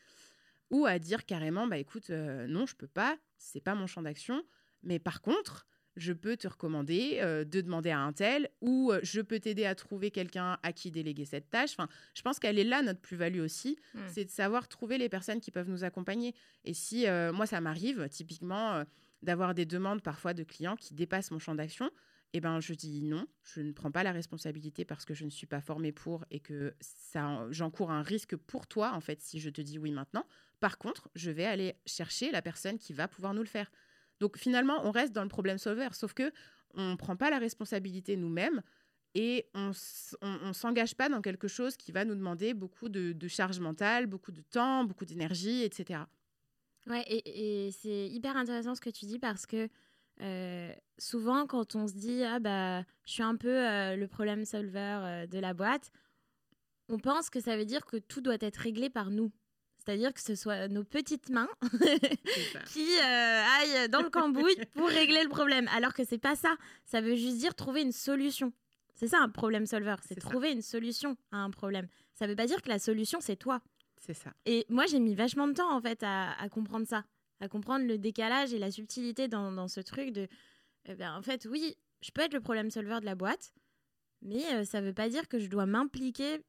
ou 0.72 0.86
à 0.86 1.00
dire 1.00 1.26
carrément, 1.26 1.68
bah 1.68 1.78
écoute, 1.78 2.10
euh, 2.10 2.48
non, 2.48 2.66
je 2.66 2.76
peux 2.76 2.88
pas, 2.88 3.18
c'est 3.38 3.62
pas 3.62 3.76
mon 3.76 3.88
champ 3.88 4.02
d'action, 4.02 4.44
mais 4.84 5.00
par 5.00 5.22
contre, 5.22 5.68
je 5.96 6.12
peux 6.12 6.36
te 6.36 6.48
recommander 6.48 7.20
euh, 7.22 7.46
de 7.46 7.62
demander 7.62 7.92
à 7.92 8.00
un 8.00 8.12
tel, 8.12 8.50
ou 8.60 8.92
je 9.02 9.22
peux 9.22 9.40
t'aider 9.40 9.66
à 9.66 9.76
trouver 9.76 10.12
quelqu'un 10.12 10.58
à 10.62 10.74
qui 10.74 10.92
déléguer 10.92 11.24
cette 11.24 11.50
tâche. 11.50 11.72
Enfin, 11.72 11.88
je 12.14 12.22
pense 12.22 12.38
qu'elle 12.40 12.60
est 12.60 12.66
là 12.66 12.82
notre 12.82 13.00
plus-value 13.00 13.40
aussi, 13.40 13.78
mmh. 13.94 14.00
c'est 14.08 14.26
de 14.26 14.30
savoir 14.30 14.68
trouver 14.68 14.98
les 14.98 15.08
personnes 15.08 15.40
qui 15.40 15.52
peuvent 15.52 15.70
nous 15.70 15.86
accompagner. 15.86 16.36
Et 16.66 16.74
si 16.74 17.06
moi 17.34 17.46
ça 17.46 17.62
m'arrive, 17.62 18.10
typiquement, 18.10 18.84
d'avoir 19.22 19.54
des 19.54 19.66
demandes 19.66 20.02
parfois 20.02 20.34
de 20.34 20.44
clients 20.44 20.76
qui 20.76 20.94
dépassent 20.94 21.32
mon 21.32 21.40
champ 21.40 21.56
d'action 21.56 21.90
eh 22.38 22.42
ben, 22.42 22.60
je 22.60 22.74
dis 22.74 23.02
non, 23.02 23.28
je 23.44 23.62
ne 23.62 23.72
prends 23.72 23.92
pas 23.92 24.04
la 24.04 24.12
responsabilité 24.12 24.84
parce 24.84 25.06
que 25.06 25.14
je 25.14 25.24
ne 25.24 25.30
suis 25.30 25.48
pas 25.48 25.62
formée 25.62 25.94
pour 25.94 26.26
et 26.32 26.42
que 26.42 26.76
ça, 26.82 27.48
j'encours 27.50 27.92
un 27.92 28.02
risque 28.02 28.36
pour 28.36 28.68
toi, 28.68 28.92
en 28.92 29.00
fait, 29.00 29.22
si 29.22 29.40
je 29.40 29.50
te 29.50 29.62
dis 29.62 29.80
oui 29.80 29.94
maintenant. 29.94 30.26
Par 30.60 30.78
contre, 30.78 31.10
je 31.16 31.32
vais 31.32 31.46
aller 31.46 31.76
chercher 31.86 32.32
la 32.32 32.42
personne 32.42 32.78
qui 32.78 32.92
va 32.92 33.08
pouvoir 33.08 33.34
nous 33.34 33.42
le 33.42 33.48
faire. 33.48 33.72
Donc 34.20 34.38
finalement, 34.38 34.86
on 34.86 34.92
reste 34.92 35.14
dans 35.14 35.24
le 35.24 35.30
problème 35.30 35.58
solver, 35.58 35.88
sauf 35.94 36.14
que 36.14 36.30
on 36.74 36.92
ne 36.92 36.96
prend 36.98 37.16
pas 37.16 37.30
la 37.30 37.40
responsabilité 37.40 38.18
nous-mêmes 38.18 38.62
et 39.14 39.48
on 39.54 39.70
ne 39.70 40.52
s'engage 40.52 40.94
pas 40.96 41.08
dans 41.08 41.22
quelque 41.22 41.48
chose 41.48 41.78
qui 41.78 41.94
va 41.94 42.04
nous 42.04 42.16
demander 42.16 42.54
beaucoup 42.54 42.90
de, 42.90 43.28
charge 43.30 43.62
mentale, 43.62 44.08
beaucoup 44.08 44.34
de 44.34 44.42
temps, 44.42 44.84
beaucoup 44.84 45.06
d'énergie, 45.06 45.64
etc. 45.64 46.02
Ouais, 46.88 47.06
et 47.08 47.72
c'est 47.72 48.10
hyper 48.10 48.36
intéressant 48.36 48.76
ce 48.76 48.82
que 48.82 48.90
tu 48.90 49.06
dis 49.06 49.20
parce 49.20 49.46
que 49.46 49.70
euh, 50.22 50.74
souvent, 50.98 51.46
quand 51.46 51.76
on 51.76 51.88
se 51.88 51.94
dit 51.94 52.24
ah 52.24 52.40
bah 52.40 52.82
je 53.06 53.12
suis 53.12 53.24
un 53.24 53.36
peu 53.36 53.50
euh, 53.50 53.96
le 53.96 54.08
problème 54.08 54.46
solver 54.46 55.00
euh, 55.04 55.28
de 55.28 55.40
la 55.40 55.54
boîte, 55.54 55.92
on 56.90 57.00
pense 57.00 57.30
que 57.30 57.40
ça 57.40 57.58
veut 57.58 57.66
dire 57.66 57.86
que 57.86 57.98
tout 57.98 58.22
doit 58.22 58.38
être 58.40 58.58
réglé 58.58 58.90
par 58.90 59.10
nous. 59.12 59.32
C'est-à-dire 59.78 60.14
que 60.14 60.22
ce 60.22 60.34
soit 60.34 60.68
nos 60.68 60.84
petites 60.84 61.30
mains 61.30 61.50
qui 62.74 62.98
aillent 63.00 63.88
dans 63.90 64.02
le 64.02 64.10
cambouis 64.10 64.56
pour 64.74 64.88
régler 64.88 65.22
le 65.22 65.30
problème. 65.30 65.68
Alors 65.76 65.94
que 65.94 66.04
c'est 66.04 66.18
pas 66.18 66.36
ça. 66.36 66.56
Ça 66.86 67.02
veut 67.02 67.16
juste 67.16 67.38
dire 67.38 67.54
trouver 67.54 67.82
une 67.82 67.92
solution. 67.92 68.52
C'est 68.96 69.08
ça 69.08 69.20
un 69.20 69.30
problème 69.30 69.66
solver, 69.66 69.96
c'est 70.08 70.16
trouver 70.16 70.52
une 70.52 70.62
solution 70.62 71.18
à 71.32 71.38
un 71.38 71.52
problème. 71.52 71.88
Ça 72.14 72.28
veut 72.28 72.36
pas 72.36 72.48
dire 72.48 72.62
que 72.62 72.70
la 72.70 72.80
solution 72.80 73.20
c'est 73.22 73.36
toi. 73.36 73.62
C'est 73.98 74.14
ça. 74.14 74.34
Et 74.46 74.66
moi 74.70 74.86
j'ai 74.86 75.00
mis 75.00 75.14
vachement 75.14 75.48
de 75.48 75.54
temps 75.54 75.76
en 75.76 75.82
fait 75.82 76.02
à, 76.04 76.34
comprendre 76.50 76.88
ça, 76.88 77.04
à 77.40 77.48
comprendre 77.48 77.86
le 77.86 77.98
décalage 77.98 78.54
et 78.54 78.60
la 78.60 78.72
subtilité 78.72 79.28
dans, 79.28 79.68
ce 79.68 79.80
truc 79.80 80.12
de, 80.12 80.28
eh 80.86 80.96
ben, 80.96 81.16
en 81.16 81.22
fait 81.22 81.48
oui, 81.50 81.76
je 82.02 82.12
peux 82.12 82.22
être 82.22 82.34
le 82.34 82.42
problème 82.42 82.70
solver 82.70 83.00
de 83.00 83.06
la 83.06 83.16
boîte, 83.16 83.54
mais 84.22 84.42
ça 84.42 84.56
euh, 84.56 84.66
ça 84.66 84.82
veut 84.82 84.94
pas 84.94 85.10
dire 85.10 85.28
que 85.28 85.40
je 85.40 85.48
dois 85.48 85.66
m'impliquer 85.66 86.42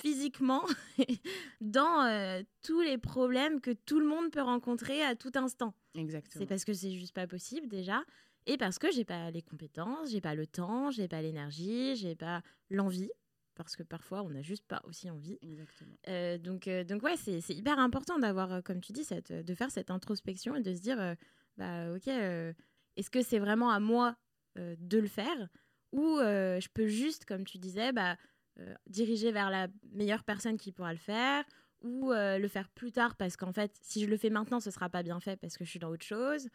physiquement 0.00 0.64
dans 1.60 2.04
euh, 2.04 2.42
tous 2.62 2.80
les 2.82 2.98
problèmes 2.98 3.60
que 3.60 3.70
tout 3.70 3.98
le 3.98 4.06
monde 4.06 4.30
peut 4.30 4.42
rencontrer 4.42 5.02
à 5.02 5.16
tout 5.16 5.32
instant. 5.34 5.74
Exactement. 5.94 6.40
C'est 6.40 6.46
parce 6.46 6.64
que 6.64 6.74
c'est 6.74 6.92
juste 6.92 7.14
pas 7.14 7.26
possible 7.26 7.68
déjà 7.68 8.04
et 8.46 8.56
parce 8.58 8.78
que 8.78 8.90
j'ai 8.92 9.04
pas 9.04 9.30
les 9.30 9.42
compétences, 9.42 10.10
j'ai 10.10 10.20
pas 10.20 10.34
le 10.34 10.46
temps, 10.46 10.90
j'ai 10.90 11.08
pas 11.08 11.22
l'énergie, 11.22 11.96
j'ai 11.96 12.14
pas 12.14 12.42
l'envie 12.70 13.10
parce 13.56 13.74
que 13.74 13.82
parfois 13.82 14.22
on 14.22 14.30
n'a 14.30 14.42
juste 14.42 14.64
pas 14.66 14.80
aussi 14.84 15.10
envie. 15.10 15.38
Exactement. 15.42 15.96
Euh, 16.08 16.38
donc 16.38 16.68
euh, 16.68 16.84
donc 16.84 17.02
ouais, 17.02 17.16
c'est 17.16 17.40
hyper 17.50 17.78
important 17.78 18.18
d'avoir 18.18 18.62
comme 18.62 18.80
tu 18.80 18.92
dis 18.92 19.04
cette 19.04 19.32
de 19.32 19.54
faire 19.54 19.70
cette 19.70 19.90
introspection 19.90 20.54
et 20.54 20.62
de 20.62 20.74
se 20.74 20.80
dire 20.80 21.16
bah 21.56 21.92
OK, 21.92 22.06
est-ce 22.06 23.10
que 23.10 23.22
c'est 23.22 23.38
vraiment 23.38 23.70
à 23.70 23.80
moi 23.80 24.16
de 24.56 24.98
le 24.98 25.08
faire 25.08 25.48
ou 25.92 26.18
je 26.18 26.68
peux 26.72 26.86
juste 26.86 27.24
comme 27.24 27.44
tu 27.44 27.58
disais 27.58 27.92
bah 27.92 28.16
euh, 28.58 28.74
diriger 28.86 29.32
vers 29.32 29.50
la 29.50 29.68
meilleure 29.92 30.24
personne 30.24 30.56
qui 30.56 30.72
pourra 30.72 30.92
le 30.92 30.98
faire 30.98 31.44
ou 31.82 32.10
euh, 32.10 32.38
le 32.38 32.48
faire 32.48 32.70
plus 32.70 32.90
tard 32.90 33.14
parce 33.16 33.36
qu'en 33.36 33.52
fait, 33.52 33.76
si 33.82 34.02
je 34.02 34.06
le 34.08 34.16
fais 34.16 34.30
maintenant, 34.30 34.60
ce 34.60 34.70
sera 34.70 34.88
pas 34.88 35.02
bien 35.02 35.20
fait 35.20 35.36
parce 35.36 35.58
que 35.58 35.64
je 35.64 35.70
suis 35.70 35.78
dans 35.78 35.90
autre 35.90 36.06
chose. 36.06 36.48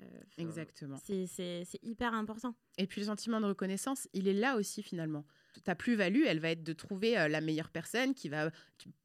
Euh, 0.00 0.06
Exactement. 0.36 0.96
C'est 1.02 1.66
hyper 1.82 2.14
important. 2.14 2.54
Et 2.76 2.86
puis 2.86 3.00
le 3.00 3.08
sentiment 3.08 3.40
de 3.40 3.46
reconnaissance, 3.46 4.06
il 4.12 4.28
est 4.28 4.34
là 4.34 4.54
aussi 4.54 4.84
finalement. 4.84 5.24
Ta 5.64 5.74
plus-value, 5.74 6.24
elle 6.26 6.40
va 6.40 6.50
être 6.50 6.62
de 6.62 6.72
trouver 6.72 7.12
la 7.28 7.40
meilleure 7.40 7.70
personne 7.70 8.14
qui 8.14 8.28
va. 8.28 8.50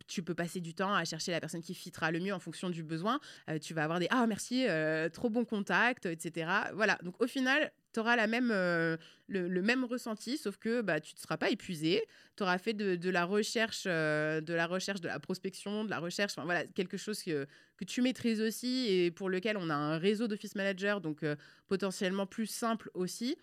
Tu, 0.08 0.22
peux 0.22 0.36
passer 0.36 0.60
du 0.60 0.74
temps 0.74 0.94
à 0.94 1.06
chercher 1.06 1.32
la 1.32 1.40
personne 1.40 1.62
qui 1.62 1.74
fitera 1.74 2.12
le 2.12 2.20
mieux 2.20 2.34
en 2.34 2.40
fonction 2.40 2.70
du 2.70 2.84
besoin. 2.84 3.20
tu 3.62 3.74
vas 3.74 3.84
avoir 3.84 4.00
des 4.00 4.08
Ah, 4.10 4.28
merci, 4.28 4.66
trop 5.14 5.30
bon 5.30 5.46
contact, 5.46 6.06
etc. 6.06 6.50
Voilà. 6.74 6.98
Donc 7.04 7.22
au 7.22 7.28
final, 7.28 7.72
tu 7.94 8.00
auras 8.00 8.16
la 8.16 8.28
même, 8.28 8.52
euh, 8.52 8.98
le, 9.28 9.62
même 9.62 9.86
ressenti, 9.86 10.38
sauf 10.38 10.58
que 10.58 10.82
bah, 10.82 11.00
tu 11.00 11.14
ne 11.16 11.20
seras 11.20 11.38
pas 11.38 11.50
épuisé. 11.50 12.04
Tu 12.36 12.44
auras 12.44 12.58
fait 12.58 12.74
de, 12.74 13.10
la 13.10 13.24
recherche, 13.24 13.84
euh, 13.86 14.42
de 14.42 14.54
la 14.54 14.66
recherche, 14.66 15.00
de 15.00 15.08
la 15.08 15.20
prospection, 15.20 15.86
de 15.86 15.90
la 15.90 16.00
recherche, 16.00 16.34
voilà, 16.38 16.66
quelque 16.66 16.98
chose 16.98 17.22
que, 17.22 17.46
que 17.78 17.86
tu 17.86 18.02
maîtrises 18.02 18.42
aussi 18.42 18.88
et 18.90 19.12
pour 19.12 19.30
lequel 19.30 19.58
on 19.58 19.70
a 19.70 19.76
un 19.76 19.98
réseau 19.98 20.28
d'office 20.28 20.56
manager, 20.56 21.02
donc 21.02 21.24
euh, 21.24 21.36
potentiellement 21.68 22.26
plus 22.26 22.48
simple 22.48 22.90
aussi. 22.96 23.38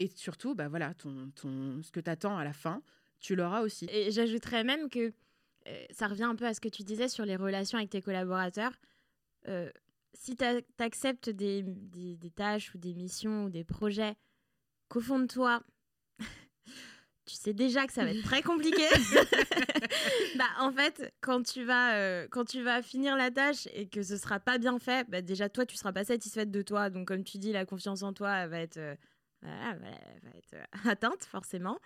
Et 0.00 0.08
surtout, 0.08 0.54
bah, 0.54 0.68
voilà, 0.68 0.94
ton, 0.94 1.30
ton, 1.36 1.82
ce 1.82 1.90
que 1.90 2.00
tu 2.00 2.10
attends 2.10 2.36
à 2.36 2.44
la 2.44 2.52
fin, 2.52 2.82
tu 3.20 3.36
l'auras 3.36 3.62
aussi. 3.62 3.86
Et 3.90 4.10
j'ajouterais 4.10 4.64
même 4.64 4.88
que 4.88 5.12
ça 5.90 6.08
revient 6.08 6.24
un 6.24 6.34
peu 6.34 6.44
à 6.44 6.52
ce 6.52 6.60
que 6.60 6.68
tu 6.68 6.82
disais 6.82 7.08
sur 7.08 7.24
les 7.24 7.36
relations 7.36 7.78
avec 7.78 7.88
tes 7.88 8.02
collaborateurs 8.02 8.72
si 10.14 10.36
tu 10.36 10.44
acceptes 10.78 11.28
des, 11.28 11.62
des, 11.62 12.30
tâches 12.30 12.74
ou 12.74 12.78
des 12.78 12.94
missions 12.94 13.44
ou 13.44 13.50
des 13.50 13.64
projets 13.64 14.14
qu'au 14.88 15.00
fond 15.00 15.18
de 15.18 15.26
toi, 15.26 15.62
tu 17.26 17.34
sais 17.34 17.52
déjà 17.52 17.86
que 17.86 17.92
ça 17.92 18.04
va 18.04 18.10
être 18.10 18.22
très 18.22 18.42
compliqué, 18.42 18.82
bah, 20.36 20.48
en 20.60 20.72
fait, 20.72 21.12
quand 21.20 21.42
tu, 21.42 21.64
vas, 21.64 21.96
euh, 21.96 22.28
quand 22.30 22.44
tu 22.44 22.62
vas 22.62 22.80
finir 22.82 23.16
la 23.16 23.30
tâche 23.30 23.68
et 23.74 23.88
que 23.88 24.02
ce 24.02 24.16
sera 24.16 24.40
pas 24.40 24.58
bien 24.58 24.78
fait, 24.78 25.08
bah, 25.10 25.20
déjà 25.20 25.48
toi, 25.48 25.66
tu 25.66 25.76
seras 25.76 25.92
pas 25.92 26.04
satisfaite 26.04 26.50
de 26.50 26.62
toi. 26.62 26.90
Donc, 26.90 27.08
comme 27.08 27.24
tu 27.24 27.38
dis, 27.38 27.52
la 27.52 27.66
confiance 27.66 28.02
en 28.02 28.12
toi 28.12 28.46
va 28.46 28.60
être 28.60 28.96
voilà, 29.44 29.74
va 29.74 29.88
être 30.38 30.54
euh, 30.54 30.64
atteinte 30.90 31.24
forcément. 31.24 31.78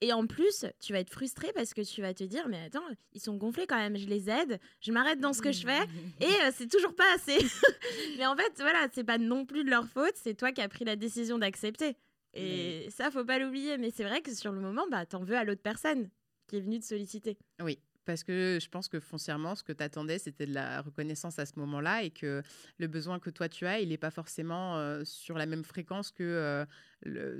Et 0.00 0.12
en 0.12 0.26
plus, 0.26 0.66
tu 0.80 0.92
vas 0.92 1.00
être 1.00 1.10
frustré 1.10 1.52
parce 1.54 1.72
que 1.72 1.82
tu 1.82 2.02
vas 2.02 2.12
te 2.14 2.24
dire, 2.24 2.48
mais 2.48 2.64
attends, 2.64 2.84
ils 3.12 3.20
sont 3.20 3.36
gonflés 3.36 3.66
quand 3.66 3.76
même, 3.76 3.96
je 3.96 4.06
les 4.06 4.28
aide, 4.28 4.58
je 4.80 4.92
m'arrête 4.92 5.20
dans 5.20 5.32
ce 5.32 5.40
que 5.40 5.52
je 5.52 5.64
fais 5.64 5.82
et 6.20 6.24
euh, 6.24 6.50
c'est 6.52 6.68
toujours 6.68 6.94
pas 6.94 7.14
assez. 7.14 7.38
mais 8.18 8.26
en 8.26 8.36
fait, 8.36 8.52
voilà, 8.58 8.88
c'est 8.92 9.04
pas 9.04 9.18
non 9.18 9.46
plus 9.46 9.64
de 9.64 9.70
leur 9.70 9.86
faute, 9.86 10.14
c'est 10.16 10.34
toi 10.34 10.50
qui 10.52 10.60
as 10.60 10.68
pris 10.68 10.84
la 10.84 10.96
décision 10.96 11.38
d'accepter. 11.38 11.96
Et 12.34 12.88
ça, 12.90 13.10
faut 13.10 13.24
pas 13.24 13.38
l'oublier. 13.38 13.78
Mais 13.78 13.90
c'est 13.90 14.04
vrai 14.04 14.20
que 14.20 14.34
sur 14.34 14.52
le 14.52 14.60
moment, 14.60 14.86
bah, 14.90 15.06
t'en 15.06 15.24
veux 15.24 15.36
à 15.36 15.44
l'autre 15.44 15.62
personne 15.62 16.10
qui 16.46 16.56
est 16.56 16.60
venue 16.60 16.78
te 16.78 16.84
solliciter. 16.84 17.38
Oui, 17.62 17.78
parce 18.06 18.22
que 18.22 18.58
je 18.62 18.68
pense 18.68 18.88
que 18.88 19.00
foncièrement, 19.00 19.54
ce 19.56 19.64
que 19.64 19.72
tu 19.72 19.82
attendais, 19.82 20.18
c'était 20.18 20.46
de 20.46 20.54
la 20.54 20.80
reconnaissance 20.80 21.38
à 21.38 21.44
ce 21.44 21.58
moment-là 21.58 22.04
et 22.04 22.10
que 22.10 22.42
le 22.78 22.86
besoin 22.86 23.18
que 23.18 23.30
toi 23.30 23.48
tu 23.48 23.66
as, 23.66 23.80
il 23.80 23.90
n'est 23.90 23.98
pas 23.98 24.12
forcément 24.12 24.78
euh, 24.78 25.02
sur 25.04 25.36
la 25.36 25.44
même 25.44 25.64
fréquence 25.64 26.12
que 26.12 26.22
euh, 26.22 26.64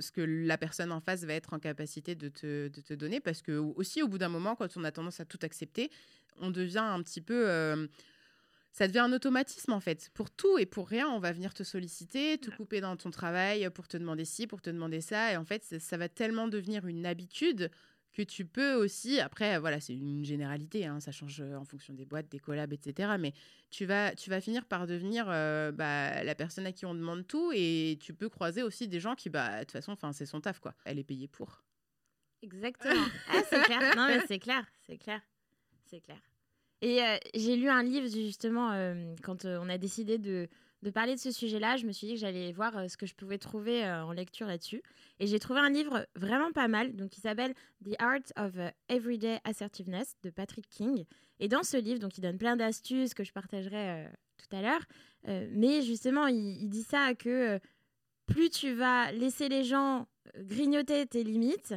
ce 0.01 0.11
que 0.11 0.21
la 0.21 0.57
personne 0.57 0.91
en 0.91 0.99
face 0.99 1.23
va 1.23 1.33
être 1.33 1.53
en 1.53 1.59
capacité 1.59 2.15
de 2.15 2.27
te, 2.27 2.67
de 2.67 2.81
te 2.81 2.93
donner. 2.93 3.19
Parce 3.21 3.41
que 3.41 3.53
aussi, 3.53 4.03
au 4.03 4.07
bout 4.07 4.17
d'un 4.17 4.29
moment, 4.29 4.55
quand 4.55 4.75
on 4.77 4.83
a 4.83 4.91
tendance 4.91 5.19
à 5.19 5.25
tout 5.25 5.39
accepter, 5.41 5.89
on 6.39 6.51
devient 6.51 6.77
un 6.79 7.01
petit 7.01 7.21
peu... 7.21 7.47
Euh, 7.47 7.87
ça 8.73 8.87
devient 8.87 8.99
un 8.99 9.13
automatisme 9.13 9.73
en 9.73 9.79
fait. 9.79 10.11
Pour 10.13 10.29
tout 10.29 10.59
et 10.59 10.67
pour 10.67 10.87
rien, 10.87 11.07
on 11.07 11.17
va 11.17 11.31
venir 11.31 11.55
te 11.55 11.63
solliciter, 11.63 12.37
te 12.37 12.51
couper 12.51 12.79
dans 12.79 12.95
ton 12.95 13.09
travail 13.09 13.67
pour 13.71 13.87
te 13.87 13.97
demander 13.97 14.23
ci, 14.23 14.45
pour 14.45 14.61
te 14.61 14.69
demander 14.69 15.01
ça. 15.01 15.33
Et 15.33 15.37
en 15.37 15.45
fait, 15.45 15.63
ça 15.79 15.97
va 15.97 16.09
tellement 16.09 16.47
devenir 16.47 16.85
une 16.85 17.07
habitude 17.07 17.71
que 18.17 18.23
tu 18.23 18.45
peux 18.45 18.73
aussi, 18.73 19.19
après, 19.19 19.59
voilà, 19.59 19.79
c'est 19.79 19.93
une 19.93 20.25
généralité, 20.25 20.87
hein, 20.87 20.99
ça 20.99 21.11
change 21.11 21.39
euh, 21.39 21.55
en 21.55 21.65
fonction 21.65 21.93
des 21.93 22.03
boîtes, 22.03 22.27
des 22.29 22.39
collabs, 22.39 22.73
etc. 22.73 23.11
Mais 23.19 23.31
tu 23.69 23.85
vas, 23.85 24.15
tu 24.15 24.31
vas 24.31 24.41
finir 24.41 24.65
par 24.65 24.87
devenir 24.87 25.27
euh, 25.29 25.71
bah, 25.71 26.23
la 26.23 26.33
personne 26.33 26.65
à 26.65 26.71
qui 26.71 26.87
on 26.87 26.95
demande 26.95 27.27
tout 27.27 27.51
et 27.53 27.99
tu 28.01 28.15
peux 28.15 28.27
croiser 28.27 28.63
aussi 28.63 28.87
des 28.87 28.99
gens 28.99 29.13
qui, 29.13 29.29
bah, 29.29 29.59
de 29.59 29.63
toute 29.65 29.71
façon, 29.73 29.95
c'est 30.13 30.25
son 30.25 30.41
taf, 30.41 30.59
quoi. 30.59 30.73
Elle 30.83 30.97
est 30.97 31.03
payée 31.03 31.27
pour. 31.27 31.63
Exactement. 32.41 33.05
ah, 33.29 33.41
c'est 33.47 33.61
clair. 33.61 34.23
C'est 34.27 34.39
clair, 34.39 34.65
c'est 34.87 34.97
clair, 34.97 35.21
c'est 35.85 36.01
clair. 36.01 36.19
Et 36.81 37.03
euh, 37.03 37.17
j'ai 37.35 37.55
lu 37.55 37.69
un 37.69 37.83
livre, 37.83 38.07
justement, 38.07 38.71
quand 39.21 39.45
on 39.45 39.69
a 39.69 39.77
décidé 39.77 40.17
de 40.17 40.49
de 40.83 40.91
parler 40.91 41.15
de 41.15 41.19
ce 41.19 41.31
sujet-là, 41.31 41.77
je 41.77 41.85
me 41.85 41.91
suis 41.91 42.07
dit 42.07 42.13
que 42.13 42.19
j'allais 42.19 42.51
voir 42.51 42.77
euh, 42.77 42.87
ce 42.87 42.97
que 42.97 43.05
je 43.05 43.15
pouvais 43.15 43.37
trouver 43.37 43.83
euh, 43.83 44.05
en 44.05 44.11
lecture 44.11 44.47
là-dessus. 44.47 44.83
Et 45.19 45.27
j'ai 45.27 45.39
trouvé 45.39 45.59
un 45.59 45.69
livre 45.69 46.05
vraiment 46.15 46.51
pas 46.51 46.67
mal, 46.67 46.95
donc 46.95 47.09
qui 47.09 47.21
s'appelle 47.21 47.53
The 47.83 47.95
Art 47.99 48.21
of 48.37 48.57
euh, 48.57 48.69
Everyday 48.87 49.39
Assertiveness 49.43 50.15
de 50.23 50.29
Patrick 50.29 50.69
King. 50.69 51.05
Et 51.39 51.47
dans 51.47 51.63
ce 51.63 51.77
livre, 51.77 51.99
donc 51.99 52.17
il 52.17 52.21
donne 52.21 52.37
plein 52.37 52.55
d'astuces 52.55 53.13
que 53.13 53.23
je 53.23 53.31
partagerai 53.31 54.07
tout 54.37 54.55
à 54.55 54.61
l'heure. 54.61 54.85
mais 55.51 55.83
justement, 55.83 56.25
il, 56.25 56.67
dit 56.67 56.81
ça 56.81 57.13
que 57.13 57.59
plus 58.25 58.49
tu 58.49 58.73
vas 58.73 59.11
laisser 59.11 59.47
les 59.47 59.63
gens 59.63 60.07
grignoter 60.39 61.05
tes 61.05 61.23
limites, 61.23 61.75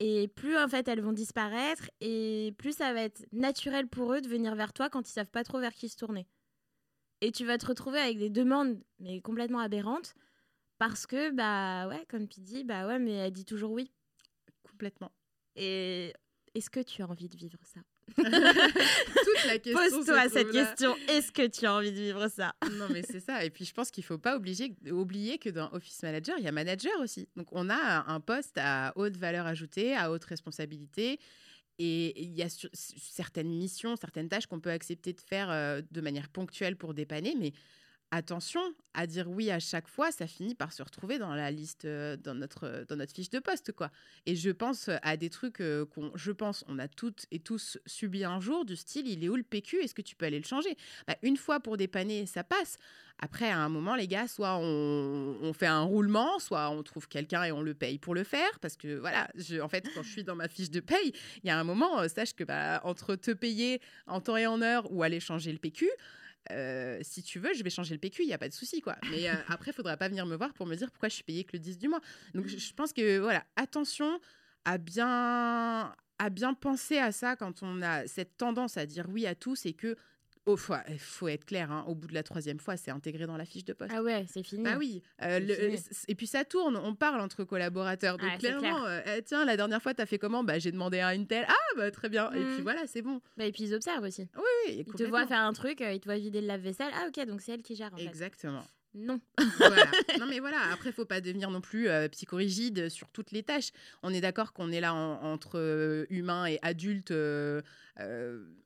et 0.00 0.28
plus 0.28 0.56
en 0.56 0.66
fait 0.66 0.88
elles 0.88 1.02
vont 1.02 1.12
disparaître, 1.12 1.90
et 2.00 2.54
plus 2.56 2.74
ça 2.74 2.94
va 2.94 3.02
être 3.02 3.26
naturel 3.32 3.86
pour 3.86 4.14
eux 4.14 4.22
de 4.22 4.28
venir 4.28 4.54
vers 4.54 4.72
toi 4.72 4.88
quand 4.88 5.06
ils 5.06 5.12
savent 5.12 5.30
pas 5.30 5.44
trop 5.44 5.60
vers 5.60 5.74
qui 5.74 5.90
se 5.90 5.96
tourner. 5.98 6.26
Et 7.26 7.32
tu 7.32 7.44
vas 7.44 7.58
te 7.58 7.66
retrouver 7.66 7.98
avec 7.98 8.18
des 8.18 8.30
demandes, 8.30 8.80
mais 9.00 9.20
complètement 9.20 9.58
aberrantes, 9.58 10.14
parce 10.78 11.08
que, 11.08 11.32
bah 11.32 11.88
ouais, 11.88 12.06
comme 12.08 12.28
tu 12.28 12.40
dis, 12.40 12.62
bah 12.62 12.86
ouais, 12.86 13.00
mais 13.00 13.14
elle 13.14 13.32
dit 13.32 13.44
toujours 13.44 13.72
oui. 13.72 13.90
Complètement. 14.62 15.10
Et 15.56 16.12
est-ce 16.54 16.70
que 16.70 16.78
tu 16.78 17.02
as 17.02 17.08
envie 17.08 17.28
de 17.28 17.36
vivre 17.36 17.58
ça? 17.64 17.80
Pose-toi 18.16 20.28
cette 20.28 20.52
question. 20.52 20.94
Est-ce 21.08 21.32
que 21.32 21.48
tu 21.48 21.66
as 21.66 21.74
envie 21.74 21.90
de 21.90 21.96
vivre 21.96 22.28
ça? 22.28 22.54
Non, 22.78 22.86
mais 22.92 23.02
c'est 23.02 23.18
ça. 23.18 23.44
Et 23.44 23.50
puis, 23.50 23.64
je 23.64 23.74
pense 23.74 23.90
qu'il 23.90 24.02
ne 24.02 24.06
faut 24.06 24.18
pas 24.18 24.36
oublier 24.36 25.38
que 25.38 25.50
dans 25.50 25.72
Office 25.72 26.04
Manager, 26.04 26.36
il 26.38 26.44
y 26.44 26.48
a 26.48 26.52
manager 26.52 26.96
aussi. 27.00 27.28
Donc, 27.34 27.48
on 27.50 27.68
a 27.70 28.04
un 28.06 28.20
poste 28.20 28.56
à 28.56 28.92
haute 28.94 29.16
valeur 29.16 29.46
ajoutée, 29.46 29.96
à 29.96 30.12
haute 30.12 30.24
responsabilité. 30.26 31.18
Et 31.78 32.22
il 32.22 32.32
y 32.32 32.42
a 32.42 32.48
certaines 32.48 33.50
missions, 33.50 33.96
certaines 33.96 34.28
tâches 34.28 34.46
qu'on 34.46 34.60
peut 34.60 34.70
accepter 34.70 35.12
de 35.12 35.20
faire 35.20 35.48
de 35.48 36.00
manière 36.00 36.28
ponctuelle 36.28 36.76
pour 36.76 36.94
dépanner, 36.94 37.34
mais 37.38 37.52
attention 38.10 38.60
à 38.94 39.06
dire 39.06 39.28
oui 39.28 39.50
à 39.50 39.58
chaque 39.58 39.88
fois, 39.88 40.10
ça 40.10 40.26
finit 40.26 40.54
par 40.54 40.72
se 40.72 40.82
retrouver 40.82 41.18
dans 41.18 41.34
la 41.34 41.50
liste, 41.50 41.84
euh, 41.84 42.16
dans 42.16 42.34
notre, 42.34 42.64
euh, 42.64 42.84
dans 42.86 42.96
notre 42.96 43.12
fiche 43.12 43.30
de 43.30 43.38
poste, 43.38 43.72
quoi. 43.72 43.90
Et 44.24 44.36
je 44.36 44.50
pense 44.50 44.88
à 45.02 45.16
des 45.16 45.30
trucs 45.30 45.62
qu'on, 45.90 46.12
je 46.14 46.32
pense, 46.32 46.64
on 46.68 46.78
a 46.78 46.88
toutes 46.88 47.26
et 47.30 47.40
tous 47.40 47.78
subi 47.86 48.24
un 48.24 48.40
jour, 48.40 48.64
du 48.64 48.76
style, 48.76 49.06
il 49.06 49.24
est 49.24 49.28
où 49.28 49.36
le 49.36 49.42
PQ 49.42 49.82
Est-ce 49.82 49.94
que 49.94 50.02
tu 50.02 50.16
peux 50.16 50.26
aller 50.26 50.38
le 50.38 50.44
changer? 50.44 50.76
Bah, 51.06 51.16
Une 51.22 51.36
fois 51.36 51.60
pour 51.60 51.76
dépanner, 51.76 52.26
ça 52.26 52.44
passe. 52.44 52.78
Après, 53.18 53.48
à 53.48 53.58
un 53.58 53.70
moment, 53.70 53.94
les 53.94 54.08
gars, 54.08 54.28
soit 54.28 54.58
on, 54.58 55.52
fait 55.54 55.66
un 55.66 55.82
roulement, 55.82 56.38
soit 56.38 56.68
on 56.68 56.82
trouve 56.82 57.08
quelqu'un 57.08 57.44
et 57.44 57.52
on 57.52 57.62
le 57.62 57.72
paye 57.72 57.98
pour 57.98 58.14
le 58.14 58.24
faire. 58.24 58.58
Parce 58.60 58.76
que 58.76 58.98
voilà, 58.98 59.28
en 59.62 59.68
fait, 59.68 59.88
quand 59.94 60.02
je 60.02 60.10
suis 60.10 60.24
dans 60.24 60.36
ma 60.36 60.48
fiche 60.48 60.70
de 60.70 60.80
paye, 60.80 61.12
il 61.42 61.46
y 61.46 61.50
a 61.50 61.58
un 61.58 61.64
moment, 61.64 62.00
euh, 62.00 62.08
sache 62.08 62.34
que 62.34 62.44
bah, 62.44 62.80
entre 62.84 63.16
te 63.16 63.30
payer 63.30 63.80
en 64.06 64.20
temps 64.20 64.36
et 64.36 64.46
en 64.46 64.60
heure 64.60 64.92
ou 64.92 65.02
aller 65.02 65.20
changer 65.20 65.50
le 65.50 65.58
PQ, 65.58 65.88
euh, 66.52 66.98
si 67.02 67.22
tu 67.22 67.38
veux, 67.38 67.54
je 67.54 67.62
vais 67.62 67.70
changer 67.70 67.94
le 67.94 68.00
PQ, 68.00 68.22
il 68.22 68.26
n'y 68.26 68.34
a 68.34 68.38
pas 68.38 68.48
de 68.48 68.54
souci, 68.54 68.80
quoi. 68.80 68.96
Mais 69.10 69.28
euh, 69.28 69.34
après, 69.48 69.70
il 69.70 69.74
faudra 69.74 69.96
pas 69.96 70.08
venir 70.08 70.26
me 70.26 70.36
voir 70.36 70.52
pour 70.54 70.66
me 70.66 70.74
dire 70.74 70.90
pourquoi 70.90 71.08
je 71.08 71.14
suis 71.14 71.24
payée 71.24 71.44
que 71.44 71.52
le 71.54 71.58
10 71.58 71.78
du 71.78 71.88
mois. 71.88 72.00
Donc, 72.34 72.46
je, 72.46 72.72
pense 72.74 72.92
que, 72.92 73.18
voilà, 73.18 73.44
attention 73.56 74.20
à 74.64 74.78
bien, 74.78 75.94
à 76.18 76.30
bien 76.30 76.54
penser 76.54 76.98
à 76.98 77.12
ça 77.12 77.36
quand 77.36 77.62
on 77.62 77.82
a 77.82 78.06
cette 78.06 78.36
tendance 78.36 78.76
à 78.76 78.86
dire 78.86 79.06
oui 79.08 79.26
à 79.26 79.34
tout, 79.34 79.56
c'est 79.56 79.72
que 79.72 79.96
Oh, 80.48 80.56
faut, 80.56 80.74
faut 80.98 81.26
être 81.28 81.44
clair, 81.44 81.72
hein, 81.72 81.84
au 81.88 81.94
bout 81.96 82.06
de 82.06 82.14
la 82.14 82.22
troisième 82.22 82.60
fois, 82.60 82.76
c'est 82.76 82.92
intégré 82.92 83.26
dans 83.26 83.36
la 83.36 83.44
fiche 83.44 83.64
de 83.64 83.72
poste. 83.72 83.90
Ah 83.94 84.00
ouais, 84.02 84.24
c'est 84.28 84.44
fini. 84.44 84.64
Ah 84.66 84.76
oui. 84.78 85.02
Euh, 85.22 85.38
C'est 85.38 85.40
le- 85.40 85.54
fini. 85.54 85.78
c- 85.78 86.04
et 86.06 86.14
puis 86.14 86.26
ça 86.28 86.44
tourne, 86.44 86.76
on 86.76 86.94
parle 86.94 87.20
entre 87.20 87.42
collaborateurs. 87.42 88.16
Donc 88.16 88.30
Ah, 88.32 88.38
clairement, 88.38 88.86
euh, 88.86 89.00
eh, 89.18 89.22
tiens, 89.22 89.44
la 89.44 89.56
dernière 89.56 89.82
fois, 89.82 89.92
t'as 89.92 90.06
fait 90.06 90.18
comment? 90.18 90.44
Bah, 90.44 90.58
J'ai 90.60 90.70
demandé 90.72 91.00
à 91.00 91.14
une 91.14 91.26
telle. 91.26 91.46
Ah, 91.48 91.54
bah 91.76 91.90
très 91.90 92.08
bien. 92.08 92.30
Et 92.32 92.38
Mm. 92.40 92.54
puis 92.54 92.62
voilà, 92.62 92.86
c'est 92.86 93.02
bon. 93.02 93.20
Bah, 93.36 93.44
et 93.46 93.50
puis 93.52 93.64
ils 93.64 93.74
observent 93.74 94.04
aussi. 94.04 94.28
Oui, 94.36 94.42
oui, 94.68 94.84
Ils 94.86 94.92
te 94.94 95.02
voient 95.02 95.26
faire 95.26 95.40
un 95.40 95.52
truc, 95.52 95.80
euh, 95.80 95.92
ils 95.92 95.98
te 96.00 96.04
voient 96.04 96.16
vider 96.16 96.40
le 96.40 96.46
lave-vaisselle. 96.46 96.92
Ah 96.94 97.06
ok, 97.08 97.26
donc 97.26 97.40
c'est 97.40 97.52
elle 97.52 97.62
qui 97.62 97.74
gère 97.74 97.92
en 97.92 97.96
fait. 97.96 98.04
Non. 98.98 99.20
voilà. 99.58 99.84
Non 100.20 100.26
mais 100.26 100.40
voilà, 100.40 100.58
après 100.72 100.90
faut 100.90 101.04
pas 101.04 101.20
devenir 101.20 101.50
non 101.50 101.60
plus 101.60 101.88
euh, 101.88 102.08
psychorigide 102.08 102.88
sur 102.88 103.10
toutes 103.10 103.30
les 103.30 103.42
tâches. 103.42 103.70
On 104.02 104.12
est 104.14 104.22
d'accord 104.22 104.54
qu'on 104.54 104.72
est 104.72 104.80
là 104.80 104.94
en- 104.94 105.22
entre 105.22 105.58
euh, 105.58 106.06
humains 106.08 106.46
et 106.46 106.58
adultes 106.62 107.10
euh, 107.10 107.60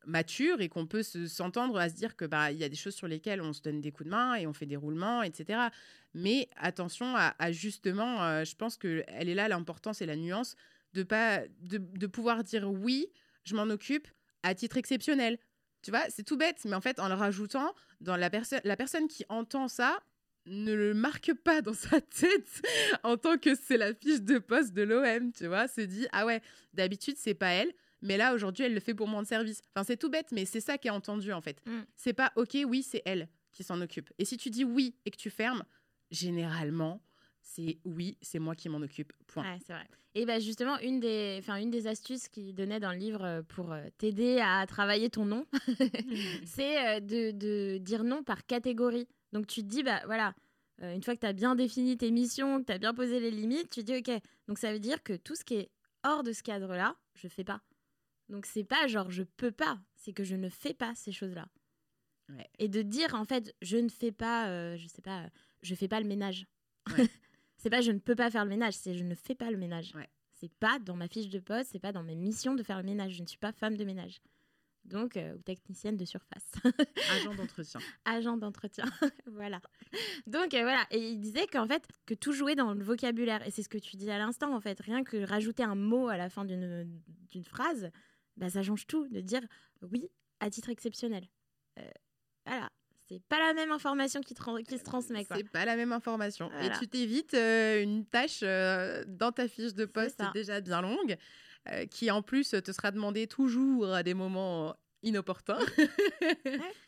matures 0.06 0.60
et 0.60 0.68
qu'on 0.68 0.86
peut 0.86 1.02
se- 1.02 1.26
s'entendre 1.26 1.78
à 1.78 1.88
se 1.88 1.94
dire 1.94 2.16
que 2.16 2.24
bah 2.24 2.52
il 2.52 2.58
y 2.58 2.64
a 2.64 2.68
des 2.68 2.76
choses 2.76 2.94
sur 2.94 3.08
lesquelles 3.08 3.40
on 3.42 3.52
se 3.52 3.60
donne 3.62 3.80
des 3.80 3.90
coups 3.92 4.06
de 4.06 4.10
main 4.10 4.34
et 4.36 4.46
on 4.46 4.52
fait 4.52 4.66
des 4.66 4.76
roulements, 4.76 5.22
etc. 5.22 5.68
Mais 6.14 6.48
attention 6.56 7.16
à, 7.16 7.34
à 7.38 7.52
justement, 7.52 8.44
je 8.44 8.54
pense 8.56 8.76
que 8.76 9.04
elle 9.08 9.28
est 9.28 9.34
là 9.34 9.48
l'importance 9.48 10.00
et 10.02 10.06
la 10.06 10.16
nuance 10.16 10.56
de 10.94 11.02
pas 11.02 11.40
de, 11.60 11.78
de 11.78 12.06
pouvoir 12.06 12.42
dire 12.44 12.70
oui, 12.70 13.06
je 13.44 13.54
m'en 13.54 13.64
occupe 13.68 14.08
à 14.42 14.54
titre 14.54 14.76
exceptionnel. 14.76 15.38
Tu 15.82 15.90
vois, 15.90 16.04
c'est 16.10 16.24
tout 16.24 16.36
bête, 16.36 16.58
mais 16.66 16.74
en 16.74 16.80
fait, 16.80 16.98
en 17.00 17.08
le 17.08 17.14
rajoutant, 17.14 17.74
dans 18.00 18.16
la 18.16 18.30
la 18.64 18.76
personne 18.76 19.08
qui 19.08 19.24
entend 19.28 19.66
ça 19.66 19.98
ne 20.46 20.74
le 20.74 20.94
marque 20.94 21.32
pas 21.34 21.62
dans 21.62 21.74
sa 21.74 22.00
tête 22.00 22.62
en 23.02 23.16
tant 23.16 23.38
que 23.38 23.54
c'est 23.54 23.76
la 23.76 23.94
fiche 23.94 24.22
de 24.22 24.38
poste 24.38 24.72
de 24.72 24.82
l'OM, 24.82 25.32
tu 25.32 25.46
vois, 25.46 25.68
se 25.68 25.80
dit 25.80 26.06
ah 26.12 26.26
ouais, 26.26 26.42
d'habitude 26.74 27.16
c'est 27.18 27.34
pas 27.34 27.50
elle, 27.50 27.72
mais 28.02 28.16
là 28.16 28.34
aujourd'hui 28.34 28.64
elle 28.64 28.74
le 28.74 28.80
fait 28.80 28.94
pour 28.94 29.08
mon 29.08 29.24
service. 29.24 29.62
Enfin 29.74 29.84
c'est 29.84 29.96
tout 29.96 30.10
bête, 30.10 30.32
mais 30.32 30.44
c'est 30.44 30.60
ça 30.60 30.78
qui 30.78 30.88
est 30.88 30.92
entendu 30.92 31.32
en 31.32 31.40
fait. 31.40 31.60
Mm. 31.66 31.80
C'est 31.96 32.12
pas 32.14 32.32
ok, 32.36 32.56
oui 32.66 32.82
c'est 32.82 33.02
elle 33.04 33.28
qui 33.52 33.64
s'en 33.64 33.80
occupe. 33.80 34.10
Et 34.18 34.24
si 34.24 34.36
tu 34.36 34.50
dis 34.50 34.64
oui 34.64 34.94
et 35.04 35.10
que 35.10 35.16
tu 35.16 35.30
fermes, 35.30 35.64
généralement 36.10 37.02
c'est 37.42 37.78
oui, 37.84 38.16
c'est 38.20 38.38
moi 38.38 38.54
qui 38.54 38.68
m'en 38.68 38.78
occupe. 38.78 39.12
Point. 39.26 39.42
Ouais, 39.44 39.58
c'est 39.66 39.72
vrai. 39.72 39.86
Et 40.14 40.26
bah 40.26 40.40
justement, 40.40 40.78
une 40.80 40.98
des, 40.98 41.36
enfin, 41.38 41.56
une 41.56 41.70
des 41.70 41.86
astuces 41.86 42.28
qu'il 42.28 42.54
donnait 42.54 42.80
dans 42.80 42.90
le 42.92 42.98
livre 42.98 43.24
euh, 43.24 43.42
pour 43.42 43.72
euh, 43.72 43.84
t'aider 43.98 44.40
à 44.40 44.66
travailler 44.66 45.08
ton 45.08 45.24
nom, 45.24 45.46
c'est 46.44 46.96
euh, 46.96 47.00
de, 47.00 47.30
de 47.30 47.78
dire 47.78 48.02
non 48.02 48.22
par 48.22 48.44
catégorie. 48.44 49.06
Donc 49.32 49.46
tu 49.46 49.62
te 49.62 49.66
dis, 49.68 49.82
bah 49.82 50.00
voilà, 50.06 50.34
euh, 50.82 50.94
une 50.94 51.02
fois 51.02 51.14
que 51.14 51.20
tu 51.20 51.26
as 51.26 51.32
bien 51.32 51.54
défini 51.54 51.96
tes 51.96 52.10
missions, 52.10 52.60
que 52.60 52.66
tu 52.66 52.72
as 52.72 52.78
bien 52.78 52.94
posé 52.94 53.20
les 53.20 53.30
limites, 53.30 53.70
tu 53.70 53.82
dis, 53.82 53.96
ok, 53.96 54.10
donc 54.48 54.58
ça 54.58 54.72
veut 54.72 54.78
dire 54.78 55.02
que 55.02 55.14
tout 55.14 55.36
ce 55.36 55.44
qui 55.44 55.54
est 55.54 55.70
hors 56.04 56.22
de 56.22 56.32
ce 56.32 56.42
cadre-là, 56.42 56.96
je 57.14 57.28
fais 57.28 57.44
pas. 57.44 57.60
Donc 58.28 58.46
c'est 58.46 58.64
pas 58.64 58.86
genre 58.86 59.10
je 59.10 59.22
peux 59.22 59.50
pas, 59.50 59.80
c'est 59.96 60.12
que 60.12 60.24
je 60.24 60.36
ne 60.36 60.48
fais 60.48 60.74
pas 60.74 60.94
ces 60.94 61.12
choses-là. 61.12 61.48
Ouais. 62.28 62.48
Et 62.58 62.68
de 62.68 62.82
dire 62.82 63.14
en 63.14 63.24
fait, 63.24 63.54
je 63.60 63.76
ne 63.76 63.88
fais 63.88 64.12
pas, 64.12 64.48
euh, 64.48 64.76
je 64.76 64.86
sais 64.86 65.02
pas, 65.02 65.24
euh, 65.24 65.28
je 65.62 65.74
fais 65.74 65.88
pas 65.88 66.00
le 66.00 66.06
ménage. 66.06 66.46
Ouais. 66.96 67.08
c'est 67.56 67.70
pas 67.70 67.80
je 67.80 67.90
ne 67.90 67.98
peux 67.98 68.14
pas 68.14 68.30
faire 68.30 68.44
le 68.44 68.50
ménage, 68.50 68.74
c'est 68.74 68.94
je 68.94 69.04
ne 69.04 69.14
fais 69.14 69.34
pas 69.34 69.50
le 69.50 69.56
ménage. 69.56 69.92
Ouais. 69.94 70.08
C'est 70.32 70.52
pas 70.54 70.78
dans 70.78 70.96
ma 70.96 71.08
fiche 71.08 71.28
de 71.28 71.40
poste, 71.40 71.70
c'est 71.72 71.80
pas 71.80 71.92
dans 71.92 72.04
mes 72.04 72.14
missions 72.14 72.54
de 72.54 72.62
faire 72.62 72.78
le 72.78 72.84
ménage. 72.84 73.12
Je 73.12 73.22
ne 73.22 73.26
suis 73.26 73.36
pas 73.36 73.52
femme 73.52 73.76
de 73.76 73.84
ménage. 73.84 74.22
Donc, 74.84 75.16
euh, 75.16 75.36
technicienne 75.44 75.96
de 75.96 76.04
surface. 76.04 76.50
Agent 77.12 77.34
d'entretien. 77.34 77.80
agent 78.04 78.36
d'entretien. 78.36 78.84
voilà. 79.26 79.60
Donc 80.26 80.54
euh, 80.54 80.62
voilà, 80.62 80.86
et 80.90 81.10
il 81.10 81.20
disait 81.20 81.46
qu'en 81.46 81.66
fait, 81.66 81.86
que 82.06 82.14
tout 82.14 82.32
jouait 82.32 82.56
dans 82.56 82.74
le 82.74 82.82
vocabulaire. 82.82 83.46
Et 83.46 83.50
c'est 83.50 83.62
ce 83.62 83.68
que 83.68 83.78
tu 83.78 83.96
disais 83.96 84.12
à 84.12 84.18
l'instant, 84.18 84.54
en 84.54 84.60
fait. 84.60 84.80
Rien 84.80 85.04
que 85.04 85.24
rajouter 85.24 85.62
un 85.62 85.74
mot 85.74 86.08
à 86.08 86.16
la 86.16 86.28
fin 86.28 86.44
d'une 86.44 87.44
phrase, 87.44 87.90
bah, 88.36 88.50
ça 88.50 88.62
change 88.62 88.86
tout. 88.86 89.06
De 89.08 89.20
dire 89.20 89.42
oui, 89.82 90.10
à 90.40 90.50
titre 90.50 90.70
exceptionnel. 90.70 91.26
Euh, 91.78 91.82
voilà. 92.46 92.70
C'est 93.08 93.22
pas 93.24 93.40
la 93.40 93.54
même 93.54 93.72
information 93.72 94.20
qui, 94.20 94.34
qui 94.68 94.78
se 94.78 94.84
transmet. 94.84 95.26
C'est 95.34 95.50
pas 95.50 95.64
la 95.64 95.74
même 95.74 95.90
information. 95.90 96.48
Voilà. 96.48 96.66
Et 96.66 96.78
tu 96.78 96.86
t'évites 96.86 97.34
euh, 97.34 97.82
une 97.82 98.06
tâche 98.06 98.40
euh, 98.44 99.02
dans 99.08 99.32
ta 99.32 99.48
fiche 99.48 99.74
de 99.74 99.84
poste 99.84 100.22
déjà 100.32 100.60
bien 100.60 100.80
longue, 100.80 101.16
euh, 101.68 101.86
qui 101.86 102.10
en 102.10 102.22
plus 102.22 102.50
te 102.50 102.72
sera 102.72 102.90
demandée 102.90 103.26
toujours 103.26 103.92
à 103.92 104.02
des 104.02 104.14
moments 104.14 104.74
inopportuns. 105.02 105.58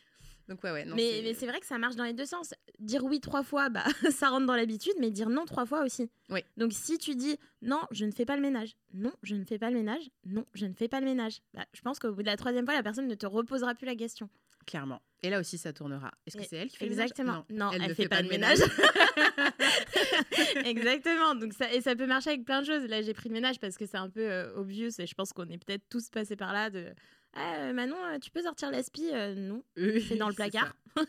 Donc 0.48 0.62
ouais, 0.64 0.72
ouais. 0.72 0.84
non, 0.84 0.96
mais 0.96 1.20
mais 1.22 1.34
c'est 1.34 1.46
vrai 1.46 1.60
que 1.60 1.66
ça 1.66 1.78
marche 1.78 1.94
dans 1.94 2.04
les 2.04 2.12
deux 2.12 2.26
sens. 2.26 2.52
Dire 2.78 3.04
oui 3.04 3.20
trois 3.20 3.42
fois, 3.42 3.68
bah, 3.68 3.84
ça 4.10 4.28
rentre 4.28 4.46
dans 4.46 4.56
l'habitude, 4.56 4.94
mais 4.98 5.10
dire 5.10 5.28
non 5.28 5.44
trois 5.44 5.66
fois 5.66 5.84
aussi. 5.84 6.10
Oui. 6.30 6.40
Donc 6.56 6.72
si 6.72 6.98
tu 6.98 7.14
dis 7.14 7.38
non, 7.62 7.80
je 7.90 8.04
ne 8.04 8.10
fais 8.10 8.24
pas 8.24 8.36
le 8.36 8.42
ménage, 8.42 8.76
non, 8.92 9.12
je 9.22 9.36
ne 9.36 9.44
fais 9.44 9.58
pas 9.58 9.70
le 9.70 9.76
ménage, 9.76 10.10
non, 10.24 10.44
je 10.54 10.66
ne 10.66 10.74
fais 10.74 10.88
pas 10.88 11.00
le 11.00 11.06
ménage, 11.06 11.38
bah, 11.54 11.64
je 11.72 11.80
pense 11.80 11.98
qu'au 11.98 12.12
bout 12.12 12.22
de 12.22 12.26
la 12.26 12.36
troisième 12.36 12.64
fois, 12.64 12.74
la 12.74 12.82
personne 12.82 13.06
ne 13.06 13.14
te 13.14 13.26
reposera 13.26 13.74
plus 13.74 13.86
la 13.86 13.94
question. 13.94 14.28
Clairement. 14.66 15.00
Et 15.22 15.30
là 15.30 15.40
aussi, 15.40 15.58
ça 15.58 15.72
tournera. 15.72 16.10
Est-ce 16.26 16.36
que 16.36 16.44
c'est 16.44 16.56
elle 16.56 16.68
qui 16.68 16.76
fait 16.76 16.86
le 16.86 16.90
ménage? 16.90 17.10
Exactement. 17.10 17.44
Non, 17.50 17.70
elle, 17.72 17.82
ne 17.88 17.94
fait, 17.94 18.08
pas, 18.08 18.22
de 18.22 18.28
ménage. 18.28 18.58
Exactement. 20.64 21.34
Donc 21.34 21.52
ça, 21.52 21.72
et 21.72 21.80
ça 21.80 21.94
peut 21.96 22.06
marcher 22.06 22.30
avec 22.30 22.44
plein 22.44 22.60
de 22.62 22.66
choses. 22.66 22.84
Là, 22.88 23.02
j'ai 23.02 23.14
pris 23.14 23.28
le 23.28 23.34
ménage 23.34 23.58
parce 23.60 23.76
que 23.76 23.86
c'est 23.86 23.96
un 23.96 24.10
peu 24.10 24.20
euh, 24.30 24.54
obvious 24.56 24.90
et 24.98 25.06
je 25.06 25.14
pense 25.14 25.32
qu'on 25.32 25.48
est 25.48 25.58
peut-être 25.64 25.84
tous 25.88 26.08
passés 26.10 26.36
par 26.36 26.52
là 26.52 26.70
de. 26.70 26.86
Ah, 27.34 27.60
euh, 27.60 27.72
Manon, 27.72 27.96
euh, 27.96 28.18
tu 28.18 28.30
peux 28.30 28.42
sortir 28.42 28.70
l'aspi 28.70 29.08
Euh, 29.10 29.34
Non, 29.34 29.62
Oui, 29.78 30.04
c'est 30.06 30.16
dans 30.16 30.28
le 30.28 30.34
placard. 30.34 30.74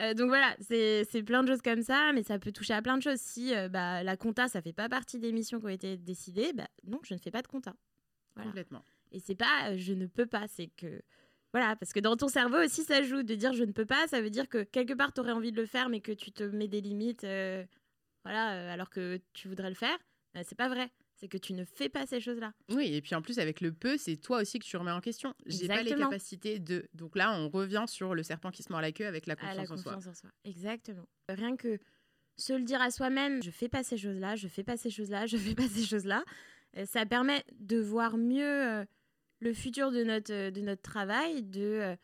Euh, 0.00 0.14
donc 0.14 0.28
voilà, 0.28 0.56
c'est 0.60 1.04
c'est 1.10 1.22
plein 1.22 1.42
de 1.42 1.48
choses 1.48 1.60
comme 1.60 1.82
ça, 1.82 2.12
mais 2.14 2.22
ça 2.22 2.38
peut 2.38 2.52
toucher 2.52 2.72
à 2.72 2.80
plein 2.80 2.96
de 2.96 3.02
choses. 3.02 3.20
Si 3.20 3.54
euh, 3.54 3.68
bah, 3.68 4.02
la 4.02 4.16
compta, 4.16 4.48
ça 4.48 4.62
fait 4.62 4.72
pas 4.72 4.88
partie 4.88 5.18
des 5.18 5.30
missions 5.30 5.60
qui 5.60 5.66
ont 5.66 5.68
été 5.68 5.98
décidées, 5.98 6.54
bah, 6.54 6.68
non, 6.86 6.98
je 7.02 7.12
ne 7.12 7.18
fais 7.18 7.30
pas 7.30 7.42
de 7.42 7.46
compta. 7.46 7.74
Voilà. 8.34 8.48
Complètement. 8.48 8.82
Et 9.12 9.20
c'est 9.20 9.34
pas 9.34 9.76
je 9.76 9.92
ne 9.92 10.06
peux 10.06 10.24
pas, 10.24 10.46
c'est 10.48 10.68
que. 10.68 11.02
Voilà, 11.52 11.76
parce 11.76 11.92
que 11.92 12.00
dans 12.00 12.16
ton 12.16 12.28
cerveau 12.28 12.56
aussi, 12.64 12.82
ça 12.82 13.02
joue. 13.02 13.22
De 13.22 13.34
dire 13.34 13.52
je 13.52 13.62
ne 13.62 13.72
peux 13.72 13.84
pas, 13.84 14.06
ça 14.06 14.22
veut 14.22 14.30
dire 14.30 14.48
que 14.48 14.62
quelque 14.62 14.94
part, 14.94 15.12
tu 15.12 15.20
aurais 15.20 15.32
envie 15.32 15.52
de 15.52 15.60
le 15.60 15.66
faire, 15.66 15.90
mais 15.90 16.00
que 16.00 16.12
tu 16.12 16.32
te 16.32 16.44
mets 16.44 16.68
des 16.68 16.80
limites, 16.80 17.24
voilà, 18.24 18.54
euh, 18.54 18.72
alors 18.72 18.90
que 18.90 19.20
tu 19.32 19.48
voudrais 19.48 19.68
le 19.68 19.74
faire. 19.74 19.98
Euh, 20.36 20.42
c'est 20.44 20.56
pas 20.56 20.68
vrai. 20.68 20.90
C'est 21.16 21.28
que 21.28 21.38
tu 21.38 21.52
ne 21.52 21.64
fais 21.64 21.88
pas 21.88 22.06
ces 22.06 22.20
choses-là. 22.20 22.52
Oui, 22.70 22.94
et 22.94 23.02
puis 23.02 23.14
en 23.14 23.20
plus, 23.20 23.38
avec 23.38 23.60
le 23.60 23.72
peu, 23.72 23.98
c'est 23.98 24.16
toi 24.16 24.40
aussi 24.40 24.58
que 24.58 24.64
tu 24.64 24.76
remets 24.76 24.90
en 24.90 25.00
question. 25.00 25.34
J'ai 25.44 25.68
pas 25.68 25.82
les 25.82 25.94
capacités 25.94 26.58
de. 26.58 26.88
Donc 26.94 27.14
là, 27.14 27.38
on 27.38 27.50
revient 27.50 27.84
sur 27.86 28.14
le 28.14 28.22
serpent 28.22 28.50
qui 28.50 28.62
se 28.62 28.72
mord 28.72 28.80
la 28.80 28.92
queue 28.92 29.06
avec 29.06 29.26
la 29.26 29.36
confiance 29.36 29.56
la 29.56 29.62
en 29.62 29.76
soi. 29.76 29.94
confiance 29.94 30.06
en 30.06 30.14
soi. 30.14 30.30
Exactement. 30.44 31.06
Rien 31.28 31.56
que 31.56 31.78
se 32.38 32.54
le 32.54 32.62
dire 32.62 32.80
à 32.80 32.90
soi-même, 32.90 33.42
je 33.42 33.50
fais 33.50 33.68
pas 33.68 33.82
ces 33.82 33.98
choses-là, 33.98 34.34
je 34.36 34.48
fais 34.48 34.64
pas 34.64 34.78
ces 34.78 34.88
choses-là, 34.88 35.26
je 35.26 35.36
fais 35.36 35.54
pas 35.54 35.68
ces 35.68 35.84
choses-là, 35.84 36.24
euh, 36.78 36.86
ça 36.86 37.04
permet 37.04 37.44
de 37.58 37.78
voir 37.78 38.16
mieux 38.16 38.66
euh, 38.66 38.84
le 39.40 39.52
futur 39.52 39.90
de 39.90 40.02
notre, 40.04 40.48
de 40.48 40.60
notre 40.62 40.80
travail, 40.80 41.42
de 41.42 41.96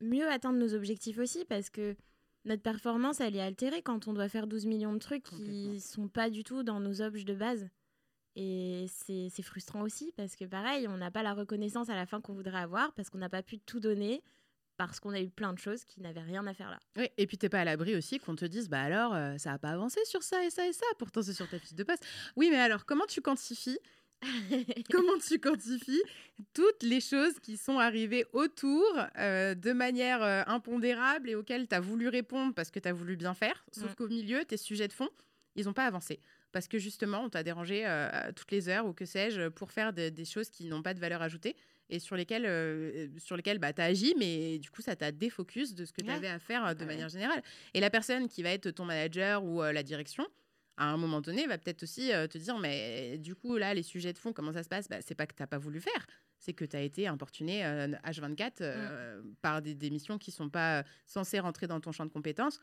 mieux 0.00 0.28
atteindre 0.28 0.58
nos 0.58 0.74
objectifs 0.74 1.18
aussi, 1.18 1.44
parce 1.44 1.70
que 1.70 1.94
notre 2.44 2.62
performance, 2.62 3.20
elle 3.20 3.36
est 3.36 3.42
altérée 3.42 3.82
quand 3.82 4.08
on 4.08 4.12
doit 4.12 4.28
faire 4.28 4.46
12 4.46 4.66
millions 4.66 4.92
de 4.92 4.98
trucs 4.98 5.24
qui 5.24 5.80
sont 5.80 6.08
pas 6.08 6.30
du 6.30 6.44
tout 6.44 6.62
dans 6.62 6.80
nos 6.80 7.02
objets 7.02 7.24
de 7.24 7.34
base. 7.34 7.68
Et 8.36 8.86
c'est 8.88 9.42
frustrant 9.42 9.82
aussi 9.82 10.12
parce 10.16 10.36
que 10.36 10.44
pareil, 10.44 10.86
on 10.88 10.96
n'a 10.96 11.10
pas 11.10 11.22
la 11.22 11.34
reconnaissance 11.34 11.90
à 11.90 11.94
la 11.94 12.06
fin 12.06 12.20
qu'on 12.20 12.34
voudrait 12.34 12.60
avoir 12.60 12.92
parce 12.94 13.10
qu'on 13.10 13.18
n'a 13.18 13.28
pas 13.28 13.42
pu 13.42 13.58
tout 13.58 13.80
donner, 13.80 14.22
parce 14.76 15.00
qu'on 15.00 15.10
a 15.10 15.20
eu 15.20 15.28
plein 15.28 15.52
de 15.52 15.58
choses 15.58 15.84
qui 15.84 16.00
n'avaient 16.00 16.22
rien 16.22 16.46
à 16.46 16.54
faire 16.54 16.70
là. 16.70 16.78
Oui, 16.96 17.08
et 17.18 17.26
puis 17.26 17.36
t'es 17.36 17.48
pas 17.48 17.60
à 17.60 17.64
l'abri 17.64 17.94
aussi 17.96 18.18
qu'on 18.18 18.36
te 18.36 18.44
dise, 18.46 18.68
bah 18.68 18.80
alors, 18.80 19.14
euh, 19.14 19.36
ça 19.36 19.52
a 19.52 19.58
pas 19.58 19.70
avancé 19.70 20.00
sur 20.04 20.22
ça 20.22 20.42
et 20.44 20.50
ça 20.50 20.66
et 20.66 20.72
ça, 20.72 20.86
pourtant 20.98 21.20
c'est 21.22 21.34
sur 21.34 21.48
ta 21.48 21.58
fiche 21.58 21.74
de 21.74 21.82
poste. 21.84 22.06
Oui, 22.36 22.48
mais 22.50 22.56
alors, 22.56 22.86
comment 22.86 23.04
tu 23.06 23.20
quantifies 23.20 23.78
Comment 24.90 25.18
tu 25.18 25.38
quantifies 25.38 26.02
toutes 26.54 26.82
les 26.82 27.00
choses 27.00 27.38
qui 27.40 27.56
sont 27.56 27.78
arrivées 27.78 28.26
autour 28.32 28.84
euh, 29.18 29.54
de 29.54 29.72
manière 29.72 30.22
euh, 30.22 30.42
impondérable 30.46 31.30
et 31.30 31.34
auxquelles 31.34 31.66
tu 31.68 31.74
as 31.74 31.80
voulu 31.80 32.08
répondre 32.08 32.54
parce 32.54 32.70
que 32.70 32.78
tu 32.78 32.88
as 32.88 32.92
voulu 32.92 33.16
bien 33.16 33.34
faire, 33.34 33.64
sauf 33.72 33.92
Mm. 33.92 33.94
qu'au 33.94 34.08
milieu, 34.08 34.44
tes 34.44 34.56
sujets 34.56 34.88
de 34.88 34.92
fond, 34.92 35.08
ils 35.56 35.64
n'ont 35.64 35.72
pas 35.72 35.86
avancé. 35.86 36.20
Parce 36.52 36.66
que 36.68 36.78
justement, 36.78 37.22
on 37.24 37.28
t'a 37.30 37.42
dérangé 37.42 37.82
euh, 37.86 38.08
toutes 38.34 38.50
les 38.50 38.68
heures 38.68 38.86
ou 38.86 38.92
que 38.92 39.04
sais-je 39.04 39.48
pour 39.48 39.70
faire 39.70 39.92
de- 39.92 40.08
des 40.08 40.24
choses 40.24 40.50
qui 40.50 40.64
n'ont 40.66 40.82
pas 40.82 40.94
de 40.94 40.98
valeur 41.00 41.22
ajoutée 41.22 41.54
et 41.92 41.98
sur 41.98 42.14
lesquelles, 42.16 43.10
sur 43.18 43.36
lesquelles 43.36 43.58
bah, 43.58 43.72
tu 43.72 43.80
as 43.82 43.86
agi, 43.86 44.14
mais 44.18 44.58
du 44.58 44.70
coup, 44.70 44.80
ça 44.82 44.94
t'a 44.96 45.10
défocus 45.12 45.74
de 45.74 45.84
ce 45.84 45.92
que 45.92 46.00
tu 46.02 46.06
Ouais. 46.08 46.14
avais 46.14 46.28
à 46.28 46.38
faire 46.38 46.74
de 46.74 46.80
Ouais. 46.80 46.86
manière 46.86 47.08
générale. 47.08 47.42
Et 47.74 47.80
la 47.80 47.90
personne 47.90 48.28
qui 48.28 48.42
va 48.44 48.50
être 48.50 48.70
ton 48.70 48.84
manager 48.84 49.42
ou 49.44 49.60
la 49.62 49.82
direction, 49.82 50.24
à 50.80 50.86
un 50.86 50.96
moment 50.96 51.20
donné, 51.20 51.46
va 51.46 51.58
peut-être 51.58 51.82
aussi 51.82 52.12
euh, 52.12 52.26
te 52.26 52.38
dire, 52.38 52.58
mais 52.58 53.18
du 53.18 53.34
coup, 53.34 53.56
là, 53.56 53.74
les 53.74 53.82
sujets 53.82 54.12
de 54.12 54.18
fond, 54.18 54.32
comment 54.32 54.52
ça 54.52 54.62
se 54.62 54.68
passe? 54.68 54.88
Bah, 54.88 54.96
C'est 55.00 55.14
pas 55.14 55.26
que 55.26 55.34
tu 55.34 55.42
n'as 55.42 55.46
pas 55.46 55.58
voulu 55.58 55.80
faire, 55.80 56.06
c'est 56.38 56.52
que 56.52 56.64
tu 56.64 56.76
as 56.76 56.80
été 56.82 57.06
importuné 57.06 57.64
euh, 57.64 57.88
H24 58.04 58.52
euh, 58.60 59.22
par 59.42 59.62
des, 59.62 59.74
des 59.74 59.90
missions 59.90 60.18
qui 60.18 60.30
sont 60.30 60.48
pas 60.48 60.84
censées 61.06 61.38
rentrer 61.38 61.66
dans 61.66 61.80
ton 61.80 61.92
champ 61.92 62.06
de 62.06 62.10
compétences 62.10 62.60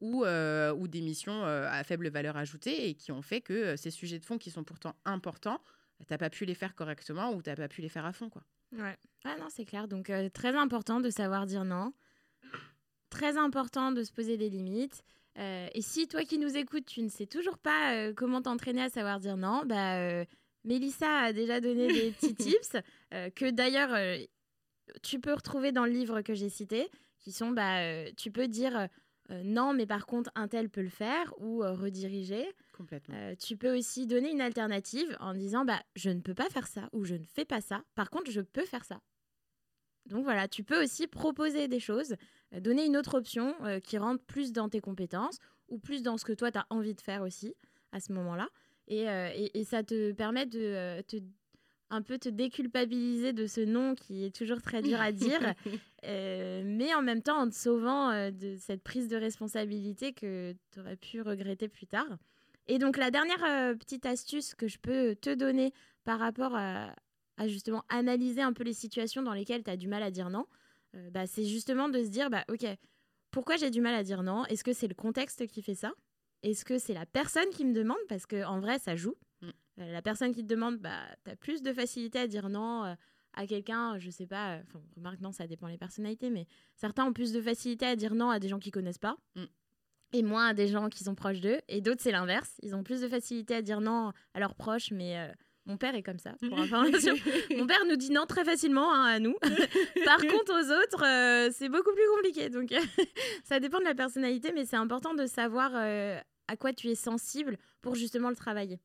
ou, 0.00 0.24
euh, 0.24 0.72
ou 0.74 0.88
des 0.88 1.00
missions 1.00 1.44
euh, 1.44 1.68
à 1.70 1.84
faible 1.84 2.08
valeur 2.08 2.36
ajoutée 2.36 2.88
et 2.88 2.94
qui 2.94 3.12
ont 3.12 3.22
fait 3.22 3.40
que 3.40 3.52
euh, 3.52 3.76
ces 3.76 3.90
sujets 3.90 4.18
de 4.18 4.24
fond 4.24 4.38
qui 4.38 4.50
sont 4.50 4.64
pourtant 4.64 4.94
importants, 5.04 5.60
tu 5.98 6.06
n'as 6.10 6.18
pas 6.18 6.30
pu 6.30 6.44
les 6.46 6.54
faire 6.54 6.74
correctement 6.74 7.32
ou 7.32 7.42
tu 7.42 7.50
n'as 7.50 7.56
pas 7.56 7.68
pu 7.68 7.82
les 7.82 7.88
faire 7.88 8.06
à 8.06 8.12
fond. 8.12 8.30
Quoi. 8.30 8.42
Ouais. 8.72 8.96
Ah 9.24 9.36
non, 9.38 9.48
c'est 9.50 9.64
clair. 9.64 9.88
Donc, 9.88 10.08
euh, 10.10 10.28
très 10.30 10.56
important 10.56 11.00
de 11.00 11.10
savoir 11.10 11.46
dire 11.46 11.64
non. 11.64 11.92
Très 13.10 13.36
important 13.36 13.92
de 13.92 14.02
se 14.02 14.12
poser 14.12 14.36
des 14.36 14.48
limites. 14.48 15.02
Euh, 15.38 15.68
et 15.74 15.82
si 15.82 16.08
toi 16.08 16.22
qui 16.22 16.38
nous 16.38 16.56
écoutes, 16.56 16.86
tu 16.86 17.02
ne 17.02 17.08
sais 17.08 17.26
toujours 17.26 17.58
pas 17.58 17.94
euh, 17.94 18.12
comment 18.14 18.42
t'entraîner 18.42 18.82
à 18.82 18.90
savoir 18.90 19.20
dire 19.20 19.36
non, 19.36 19.62
bah, 19.64 19.98
euh, 19.98 20.24
Mélissa 20.64 21.10
a 21.18 21.32
déjà 21.32 21.60
donné 21.60 21.88
des 21.88 22.10
petits 22.20 22.34
tips 22.34 22.76
que 23.10 23.50
d'ailleurs, 23.50 23.96
tu 25.02 25.20
peux 25.20 25.32
retrouver 25.32 25.72
dans 25.72 25.84
le 25.84 25.92
livre 25.92 26.20
que 26.22 26.34
j'ai 26.34 26.48
cité, 26.48 26.88
qui 27.18 27.32
sont, 27.32 27.50
bah, 27.50 28.10
tu 28.16 28.30
peux 28.30 28.48
dire 28.48 28.88
non, 29.30 29.72
mais 29.72 29.86
par 29.86 30.06
contre, 30.06 30.30
un 30.34 30.48
tel 30.48 30.68
peut 30.68 30.82
le 30.82 30.90
faire 30.90 31.32
ou 31.38 31.60
rediriger. 31.60 32.44
Complètement. 32.76 33.34
tu 33.36 33.56
peux 33.56 33.76
aussi 33.76 34.06
donner 34.06 34.30
une 34.30 34.40
alternative 34.40 35.16
en 35.20 35.34
disant, 35.34 35.64
bah, 35.64 35.80
je 35.96 36.10
ne 36.10 36.20
peux 36.20 36.34
pas 36.34 36.48
faire 36.50 36.66
ça 36.66 36.88
ou 36.92 37.04
je 37.04 37.14
ne 37.14 37.24
fais 37.24 37.44
pas 37.44 37.60
ça. 37.60 37.82
Par 37.94 38.10
contre, 38.10 38.30
je 38.30 38.40
peux 38.40 38.64
faire 38.64 38.84
ça. 38.84 39.00
Donc 40.06 40.24
voilà, 40.24 40.48
tu 40.48 40.64
peux 40.64 40.82
aussi 40.82 41.06
proposer 41.06 41.68
des 41.68 41.80
choses, 41.80 42.16
donner 42.58 42.84
une 42.86 42.96
autre 42.96 43.16
option 43.16 43.54
qui 43.84 43.98
rentre 43.98 44.22
plus 44.24 44.52
dans 44.52 44.68
tes 44.68 44.80
compétences 44.80 45.38
ou 45.68 45.78
plus 45.78 46.02
dans 46.02 46.16
ce 46.16 46.24
que 46.24 46.32
toi, 46.32 46.50
tu 46.50 46.58
as 46.58 46.66
envie 46.70 46.94
de 46.94 47.00
faire 47.00 47.22
aussi 47.22 47.54
à 47.92 48.00
ce 48.00 48.12
moment-là. 48.12 48.48
Et, 48.88 49.06
et, 49.54 49.64
ça 49.64 49.84
te 49.84 50.10
permet 50.12 50.46
de 50.46 51.00
te 51.02 51.16
un 51.90 52.02
peu 52.02 52.18
te 52.18 52.28
déculpabiliser 52.28 53.32
de 53.32 53.46
ce 53.46 53.60
nom 53.60 53.94
qui 53.94 54.24
est 54.24 54.34
toujours 54.34 54.62
très 54.62 54.80
dur 54.80 55.00
à 55.00 55.12
dire, 55.12 55.40
euh, 56.06 56.62
mais 56.64 56.94
en 56.94 57.02
même 57.02 57.22
temps 57.22 57.38
en 57.38 57.48
te 57.50 57.54
sauvant 57.54 58.10
euh, 58.10 58.30
de 58.30 58.56
cette 58.58 58.82
prise 58.82 59.08
de 59.08 59.16
responsabilité 59.16 60.12
que 60.12 60.54
tu 60.72 60.80
aurais 60.80 60.96
pu 60.96 61.20
regretter 61.20 61.68
plus 61.68 61.86
tard. 61.86 62.06
Et 62.68 62.78
donc 62.78 62.96
la 62.96 63.10
dernière 63.10 63.44
euh, 63.44 63.74
petite 63.74 64.06
astuce 64.06 64.54
que 64.54 64.68
je 64.68 64.78
peux 64.78 65.16
te 65.16 65.34
donner 65.34 65.72
par 66.04 66.20
rapport 66.20 66.54
à, 66.54 66.94
justement 67.46 67.84
analyser 67.88 68.42
un 68.42 68.52
peu 68.52 68.62
les 68.62 68.74
situations 68.74 69.22
dans 69.22 69.32
lesquelles 69.32 69.64
tu 69.64 69.70
as 69.70 69.76
du 69.76 69.88
mal 69.88 70.02
à 70.02 70.10
dire 70.10 70.30
non, 70.30 70.46
bah, 71.10 71.26
c'est 71.26 71.44
justement 71.44 71.88
de 71.88 72.02
se 72.02 72.08
dire, 72.08 72.30
bah, 72.30 72.44
ok, 72.48 72.66
pourquoi 73.30 73.56
j'ai 73.56 73.70
du 73.70 73.80
mal 73.80 73.94
à 73.94 74.02
dire 74.02 74.22
non? 74.22 74.44
Est-ce 74.46 74.64
que 74.64 74.72
c'est 74.72 74.88
le 74.88 74.94
contexte 74.94 75.46
qui 75.46 75.62
fait 75.62 75.74
ça? 75.74 75.92
Est-ce 76.42 76.64
que 76.64 76.78
c'est 76.78 76.94
la 76.94 77.06
personne 77.06 77.48
qui 77.50 77.64
me 77.64 77.74
demande? 77.74 77.98
Parce 78.08 78.26
qu'en 78.26 78.60
vrai, 78.60 78.78
ça 78.78 78.96
joue. 78.96 79.14
Euh, 79.42 79.92
la 79.92 80.02
personne 80.02 80.32
qui 80.32 80.42
te 80.42 80.48
demande, 80.48 80.78
bah, 80.78 81.00
tu 81.24 81.30
as 81.30 81.36
plus 81.36 81.62
de 81.62 81.72
facilité 81.72 82.18
à 82.18 82.26
dire 82.26 82.48
non 82.48 82.84
euh, 82.84 82.94
à 83.34 83.46
quelqu'un, 83.46 83.98
je 83.98 84.10
sais 84.10 84.26
pas, 84.26 84.56
euh, 84.56 84.62
enfin, 84.66 84.80
remarque, 84.96 85.20
non, 85.20 85.32
ça 85.32 85.46
dépend 85.46 85.68
des 85.68 85.78
personnalités, 85.78 86.30
mais 86.30 86.46
certains 86.74 87.04
ont 87.06 87.12
plus 87.12 87.32
de 87.32 87.40
facilité 87.40 87.86
à 87.86 87.96
dire 87.96 88.14
non 88.14 88.30
à 88.30 88.38
des 88.38 88.48
gens 88.48 88.58
qu'ils 88.58 88.72
connaissent 88.72 88.98
pas. 88.98 89.16
Mm. 89.36 89.44
Et 90.12 90.22
moins 90.24 90.48
à 90.48 90.54
des 90.54 90.66
gens 90.66 90.88
qui 90.88 91.04
sont 91.04 91.14
proches 91.14 91.40
d'eux. 91.40 91.60
Et 91.68 91.80
d'autres, 91.80 92.02
c'est 92.02 92.10
l'inverse. 92.10 92.56
Ils 92.62 92.74
ont 92.74 92.82
plus 92.82 93.00
de 93.00 93.08
facilité 93.08 93.54
à 93.54 93.62
dire 93.62 93.80
non 93.80 94.12
à 94.34 94.40
leurs 94.40 94.56
proches, 94.56 94.90
mais 94.90 95.32
mon 95.70 95.76
père 95.76 95.94
est 95.94 96.02
comme 96.02 96.18
ça, 96.18 96.34
pour 96.48 96.58
information. 96.58 97.14
Mon 97.56 97.66
père 97.66 97.84
nous 97.88 97.96
dit 97.96 98.10
non 98.10 98.26
très 98.26 98.44
facilement 98.44 98.92
hein, 98.92 99.04
à 99.04 99.18
nous. 99.18 99.36
Par 100.04 100.20
contre, 100.20 100.52
aux 100.52 100.72
autres, 100.82 101.52
c'est 101.52 101.68
beaucoup 101.68 101.92
plus 101.92 102.06
compliqué. 102.16 102.50
Donc, 102.50 102.74
ça 103.44 103.60
dépend 103.60 103.78
de 103.78 103.84
la 103.84 103.94
personnalité, 103.94 104.52
mais 104.52 104.66
c'est 104.66 104.76
important 104.76 105.14
de 105.14 105.26
savoir 105.26 105.74
à 105.74 106.56
quoi 106.56 106.72
tu 106.72 106.88
es 106.88 106.94
sensible 106.94 107.56
pour 107.80 107.94
justement 107.94 108.28
le 108.28 108.36
travailler. 108.36 108.80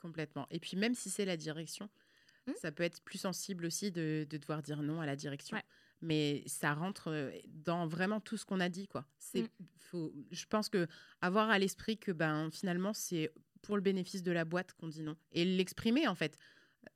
Complètement. 0.00 0.46
Et 0.50 0.58
puis 0.58 0.76
même 0.76 0.94
si 0.94 1.10
c'est 1.10 1.24
la 1.24 1.36
direction, 1.36 1.88
mmh. 2.46 2.52
ça 2.60 2.72
peut 2.72 2.82
être 2.82 3.02
plus 3.02 3.18
sensible 3.18 3.66
aussi 3.66 3.90
de, 3.90 4.26
devoir 4.30 4.62
dire 4.62 4.82
non 4.82 5.00
à 5.00 5.06
la 5.06 5.16
direction. 5.16 5.58
Mais 6.02 6.42
ça 6.46 6.72
rentre 6.72 7.10
euh, 7.10 7.30
dans 7.46 7.86
vraiment 7.86 8.20
tout 8.20 8.38
ce 8.38 8.46
qu'on 8.46 8.60
a 8.60 8.70
dit, 8.70 8.88
quoi. 8.88 9.04
C'est, 9.18 9.42
mmh. 9.42 9.48
faut, 9.76 10.12
je 10.30 10.46
pense 10.46 10.70
que 10.70 10.86
avoir 11.20 11.50
à 11.50 11.58
l'esprit 11.58 11.98
que 11.98 12.12
ben 12.12 12.50
finalement 12.50 12.94
c'est 12.94 13.30
pour 13.62 13.76
le 13.76 13.82
bénéfice 13.82 14.22
de 14.22 14.32
la 14.32 14.44
boîte 14.44 14.72
qu'on 14.74 14.88
dit 14.88 15.02
non 15.02 15.16
et 15.32 15.44
l'exprimer 15.44 16.06
en 16.08 16.14
fait. 16.14 16.36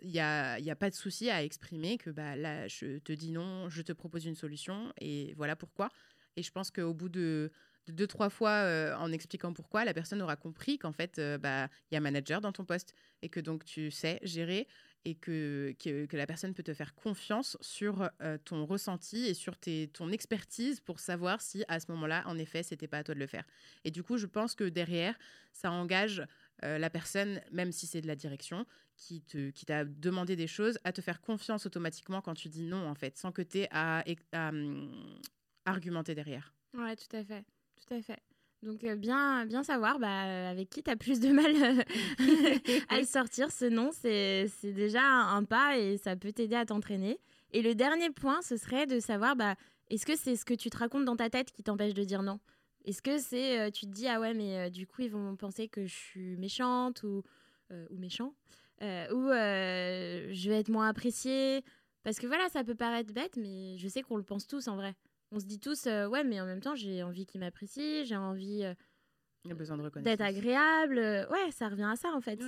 Il 0.00 0.10
n'y 0.10 0.20
a, 0.20 0.54
a 0.54 0.76
pas 0.76 0.88
de 0.88 0.94
souci 0.94 1.28
à 1.28 1.44
exprimer 1.44 1.98
que 1.98 2.10
bah, 2.10 2.36
là, 2.36 2.66
je 2.68 2.98
te 2.98 3.12
dis 3.12 3.30
non, 3.30 3.68
je 3.68 3.82
te 3.82 3.92
propose 3.92 4.24
une 4.24 4.34
solution 4.34 4.92
et 4.98 5.34
voilà 5.36 5.56
pourquoi. 5.56 5.90
Et 6.36 6.42
je 6.42 6.50
pense 6.50 6.70
qu'au 6.70 6.94
bout 6.94 7.10
de, 7.10 7.52
deux, 7.92 8.06
trois 8.06 8.30
fois 8.30 8.50
euh, 8.50 8.94
en 8.96 9.12
expliquant 9.12 9.52
pourquoi, 9.52 9.84
la 9.84 9.94
personne 9.94 10.22
aura 10.22 10.36
compris 10.36 10.78
qu'en 10.78 10.92
fait, 10.92 11.18
euh, 11.18 11.38
bah, 11.38 11.68
il 11.90 11.94
y 11.94 11.96
a 11.96 12.00
manager 12.00 12.40
dans 12.40 12.52
ton 12.52 12.64
poste 12.64 12.94
et 13.22 13.28
que 13.28 13.40
donc 13.40 13.64
tu 13.64 13.90
sais 13.90 14.18
gérer 14.22 14.66
et 15.04 15.14
que, 15.14 15.74
que, 15.78 16.16
la 16.16 16.26
personne 16.26 16.54
peut 16.54 16.62
te 16.62 16.72
faire 16.72 16.94
confiance 16.94 17.58
sur 17.60 18.08
euh, 18.22 18.38
ton 18.42 18.64
ressenti 18.64 19.26
et 19.26 19.34
sur 19.34 19.58
tes, 19.58 19.88
ton 19.88 20.10
expertise 20.10 20.80
pour 20.80 20.98
savoir 20.98 21.42
si 21.42 21.62
à 21.68 21.78
ce 21.78 21.90
moment-là, 21.92 22.24
en 22.26 22.38
effet, 22.38 22.62
c'était 22.62 22.88
pas 22.88 22.98
à 22.98 23.04
toi 23.04 23.14
de 23.14 23.20
le 23.20 23.26
faire. 23.26 23.44
Et 23.84 23.90
du 23.90 24.02
coup, 24.02 24.16
je 24.16 24.26
pense 24.26 24.54
que 24.54 24.64
derrière, 24.64 25.14
ça 25.52 25.70
engage 25.70 26.22
la 26.64 26.90
personne, 26.90 27.40
même 27.52 27.72
si 27.72 27.86
c'est 27.86 28.00
de 28.00 28.06
la 28.06 28.16
direction, 28.16 28.66
qui 28.96 29.22
t'a 29.22 29.84
qui 29.84 29.90
demandé 30.00 30.34
des 30.34 30.46
choses, 30.46 30.78
à 30.84 30.92
te 30.92 31.00
faire 31.00 31.20
confiance 31.20 31.66
automatiquement 31.66 32.20
quand 32.20 32.34
tu 32.34 32.48
dis 32.48 32.62
non, 32.62 32.88
en 32.88 32.94
fait, 32.94 33.18
sans 33.18 33.32
que 33.32 33.42
tu 33.42 33.58
aies 33.58 33.68
à, 33.70 34.02
à, 34.32 34.48
hum, 34.48 35.20
argumenter 35.64 36.14
derrière. 36.14 36.54
Ouais, 36.74 36.96
tout 36.96 37.16
à 37.16 37.22
fait 37.22 37.44
tout 37.86 37.94
à 37.94 38.02
fait. 38.02 38.18
Donc 38.62 38.82
euh, 38.84 38.96
bien, 38.96 39.44
bien 39.44 39.62
savoir 39.62 39.98
bah, 39.98 40.24
euh, 40.24 40.50
avec 40.50 40.70
qui 40.70 40.82
tu 40.82 40.90
as 40.90 40.96
plus 40.96 41.20
de 41.20 41.30
mal 41.30 41.54
euh, 41.54 42.82
à 42.88 42.98
le 42.98 43.06
sortir. 43.06 43.50
Ce 43.50 43.66
nom, 43.66 43.90
c'est 43.92 44.48
déjà 44.62 45.02
un 45.02 45.44
pas 45.44 45.76
et 45.76 45.98
ça 45.98 46.16
peut 46.16 46.32
t'aider 46.32 46.56
à 46.56 46.64
t'entraîner. 46.64 47.18
Et 47.52 47.62
le 47.62 47.74
dernier 47.74 48.10
point, 48.10 48.40
ce 48.42 48.56
serait 48.56 48.86
de 48.86 49.00
savoir, 49.00 49.36
bah, 49.36 49.54
est-ce 49.90 50.06
que 50.06 50.16
c'est 50.16 50.36
ce 50.36 50.44
que 50.44 50.54
tu 50.54 50.70
te 50.70 50.78
racontes 50.78 51.04
dans 51.04 51.16
ta 51.16 51.28
tête 51.28 51.52
qui 51.52 51.62
t'empêche 51.62 51.94
de 51.94 52.04
dire 52.04 52.22
non? 52.22 52.40
Est-ce 52.84 53.02
que 53.02 53.18
c'est, 53.18 53.70
tu 53.72 53.86
te 53.86 53.90
dis, 53.90 54.06
ah 54.08 54.20
ouais, 54.20 54.34
mais 54.34 54.70
du 54.70 54.86
coup, 54.86 55.02
ils 55.02 55.10
vont 55.10 55.36
penser 55.36 55.68
que 55.68 55.86
je 55.86 55.94
suis 55.94 56.36
méchante 56.36 57.02
ou, 57.02 57.22
ou 57.70 57.96
méchant 57.96 58.34
Ou 58.80 59.28
je 59.30 60.48
vais 60.48 60.60
être 60.60 60.68
moins 60.68 60.88
appréciée? 60.88 61.64
Parce 62.02 62.18
que 62.18 62.26
voilà, 62.26 62.48
ça 62.50 62.62
peut 62.64 62.74
paraître 62.74 63.14
bête, 63.14 63.36
mais 63.36 63.78
je 63.78 63.88
sais 63.88 64.02
qu'on 64.02 64.18
le 64.18 64.22
pense 64.22 64.46
tous 64.46 64.68
en 64.68 64.76
vrai 64.76 64.94
on 65.34 65.40
se 65.40 65.46
dit 65.46 65.58
tous, 65.58 65.86
ouais, 65.86 66.22
mais 66.22 66.40
en 66.40 66.46
même 66.46 66.60
temps, 66.60 66.76
j'ai 66.76 67.02
envie 67.02 67.26
qu'il 67.26 67.40
m'apprécie, 67.40 68.04
j'ai 68.04 68.16
envie 68.16 68.64
d'être 69.44 70.20
agréable. 70.20 71.26
Ouais, 71.30 71.50
ça 71.50 71.68
revient 71.68 71.88
à 71.90 71.96
ça 71.96 72.10
en 72.12 72.20
fait. 72.20 72.40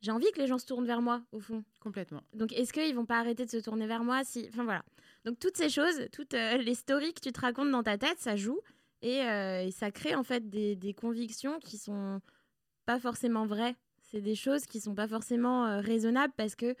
J'ai 0.00 0.10
envie 0.10 0.30
que 0.32 0.38
les 0.38 0.46
gens 0.46 0.58
se 0.58 0.66
tournent 0.66 0.86
vers 0.86 1.00
moi, 1.00 1.22
au 1.32 1.40
fond. 1.40 1.64
Complètement. 1.80 2.22
Donc, 2.34 2.52
est-ce 2.52 2.74
qu'ils 2.74 2.94
vont 2.94 3.06
pas 3.06 3.18
arrêter 3.18 3.46
de 3.46 3.50
se 3.50 3.56
tourner 3.56 3.86
vers 3.86 4.04
moi 4.04 4.22
si... 4.22 4.46
Enfin, 4.50 4.64
voilà. 4.64 4.84
Donc, 5.24 5.38
toutes 5.38 5.56
ces 5.56 5.70
choses, 5.70 6.08
toutes 6.12 6.34
euh, 6.34 6.58
les 6.58 6.74
stories 6.74 7.14
que 7.14 7.20
tu 7.20 7.32
te 7.32 7.40
racontes 7.40 7.70
dans 7.70 7.82
ta 7.82 7.96
tête, 7.96 8.18
ça 8.18 8.36
joue. 8.36 8.60
Et, 9.06 9.70
ça 9.70 9.90
crée, 9.90 10.14
en 10.14 10.24
fait, 10.24 10.48
des, 10.48 10.76
des, 10.76 10.94
convictions 10.94 11.60
qui 11.60 11.76
sont 11.76 12.20
pas 12.86 12.98
forcément 12.98 13.46
vraies. 13.46 13.76
C'est 14.00 14.22
des 14.22 14.34
choses 14.34 14.64
qui 14.66 14.80
sont 14.80 14.94
pas 14.94 15.08
forcément 15.08 15.80
raisonnables 15.80 16.32
parce 16.36 16.56
que 16.56 16.74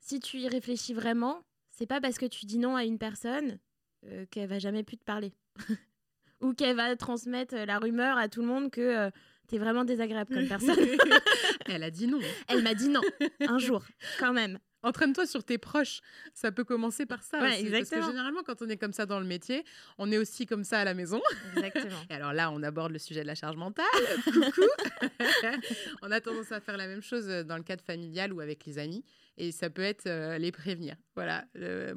si 0.00 0.20
tu 0.20 0.38
y 0.38 0.48
réfléchis 0.48 0.94
vraiment, 0.94 1.42
c'est 1.70 1.86
pas 1.86 2.00
parce 2.00 2.18
que 2.18 2.26
tu 2.26 2.46
dis 2.46 2.58
non 2.58 2.76
à 2.76 2.84
une 2.84 2.98
personne 2.98 3.58
euh, 4.06 4.26
qu'elle 4.30 4.48
va 4.48 4.58
jamais 4.58 4.84
plus 4.84 4.98
te 4.98 5.04
parler. 5.04 5.32
Ou 6.40 6.52
qu'elle 6.52 6.76
va 6.76 6.94
transmettre 6.94 7.54
la 7.54 7.78
rumeur 7.78 8.18
à 8.18 8.28
tout 8.28 8.42
le 8.42 8.46
monde 8.46 8.70
que 8.70 8.80
tu 8.80 8.96
euh, 8.96 9.10
t'es 9.48 9.58
vraiment 9.58 9.84
désagréable 9.84 10.34
comme 10.34 10.46
personne. 10.46 10.76
Elle 11.66 11.82
a 11.82 11.90
dit 11.90 12.06
non. 12.06 12.20
Elle 12.48 12.62
m'a 12.62 12.74
dit 12.74 12.88
non, 12.88 13.00
un 13.40 13.58
jour, 13.58 13.82
quand 14.18 14.34
même. 14.34 14.58
Entraîne-toi 14.84 15.26
sur 15.26 15.42
tes 15.42 15.58
proches. 15.58 16.00
Ça 16.34 16.52
peut 16.52 16.64
commencer 16.64 17.06
par 17.06 17.22
ça. 17.22 17.40
Ouais. 17.40 17.70
Parce 17.70 17.90
que 17.90 18.02
généralement, 18.02 18.42
quand 18.44 18.60
on 18.62 18.68
est 18.68 18.76
comme 18.76 18.92
ça 18.92 19.06
dans 19.06 19.18
le 19.18 19.26
métier, 19.26 19.64
on 19.98 20.12
est 20.12 20.18
aussi 20.18 20.46
comme 20.46 20.62
ça 20.62 20.80
à 20.80 20.84
la 20.84 20.94
maison. 20.94 21.20
Exactement. 21.56 21.98
Et 22.10 22.14
alors 22.14 22.32
là, 22.32 22.50
on 22.50 22.62
aborde 22.62 22.92
le 22.92 22.98
sujet 22.98 23.22
de 23.22 23.26
la 23.26 23.34
charge 23.34 23.56
mentale. 23.56 23.86
Coucou. 24.24 24.68
on 26.02 26.10
a 26.10 26.20
tendance 26.20 26.52
à 26.52 26.60
faire 26.60 26.76
la 26.76 26.86
même 26.86 27.02
chose 27.02 27.26
dans 27.26 27.56
le 27.56 27.62
cadre 27.62 27.82
familial 27.82 28.32
ou 28.32 28.40
avec 28.40 28.66
les 28.66 28.78
amis 28.78 29.04
et 29.36 29.50
ça 29.50 29.68
peut 29.68 29.82
être 29.82 30.06
euh, 30.06 30.38
les 30.38 30.52
prévenir. 30.52 30.96
Voilà. 31.14 31.44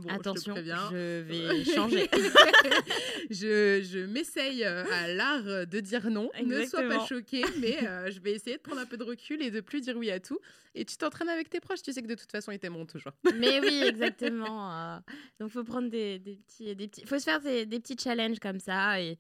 Attention, 0.10 0.56
je, 0.56 1.22
vais 1.22 1.64
changer. 1.76 2.10
je, 3.30 3.82
je 3.84 4.06
m'essaye 4.06 4.64
euh, 4.64 4.84
à 4.92 5.08
l'art 5.08 5.44
de 5.44 5.80
dire 5.80 6.10
non. 6.10 6.32
Ne 6.44 6.66
sois 6.66 6.88
pas 6.88 7.06
choqué, 7.06 7.44
mais 7.60 7.88
euh, 7.88 8.10
je 8.10 8.20
vais 8.20 8.34
essayer 8.34 8.58
de 8.58 8.62
prendre 8.62 8.82
un 8.82 8.86
peu 8.86 8.98
de 8.98 9.04
recul 9.04 9.42
et 9.42 9.52
de 9.52 9.62
plus 9.62 9.82
dire 9.82 9.96
oui 9.98 10.10
à 10.10 10.20
tout. 10.20 10.40
Et 10.74 10.84
tu 10.84 10.98
t'entraînes 10.98 11.30
avec 11.30 11.50
tes 11.50 11.60
proches, 11.60 11.82
tu 11.82 11.94
sais 11.94 12.02
que 12.02 12.08
de 12.08 12.16
toute 12.16 12.32
façon, 12.32 12.52
ils 12.52 12.60
t'aimeront 12.60 12.86
toujours. 12.86 13.14
mais 13.36 13.60
oui, 13.60 13.84
exactement. 13.86 15.00
donc, 15.40 15.52
faut 15.52 15.64
prendre 15.64 15.90
des, 15.90 16.18
des, 16.20 16.38
petits, 16.38 16.76
des 16.76 16.88
petits, 16.88 17.06
faut 17.06 17.20
se 17.20 17.24
faire 17.24 17.42
des, 17.42 17.66
des 17.66 17.80
petits 17.80 17.98
challenges 17.98 18.40
comme 18.40 18.60
ça. 18.60 19.00
Et 19.00 19.20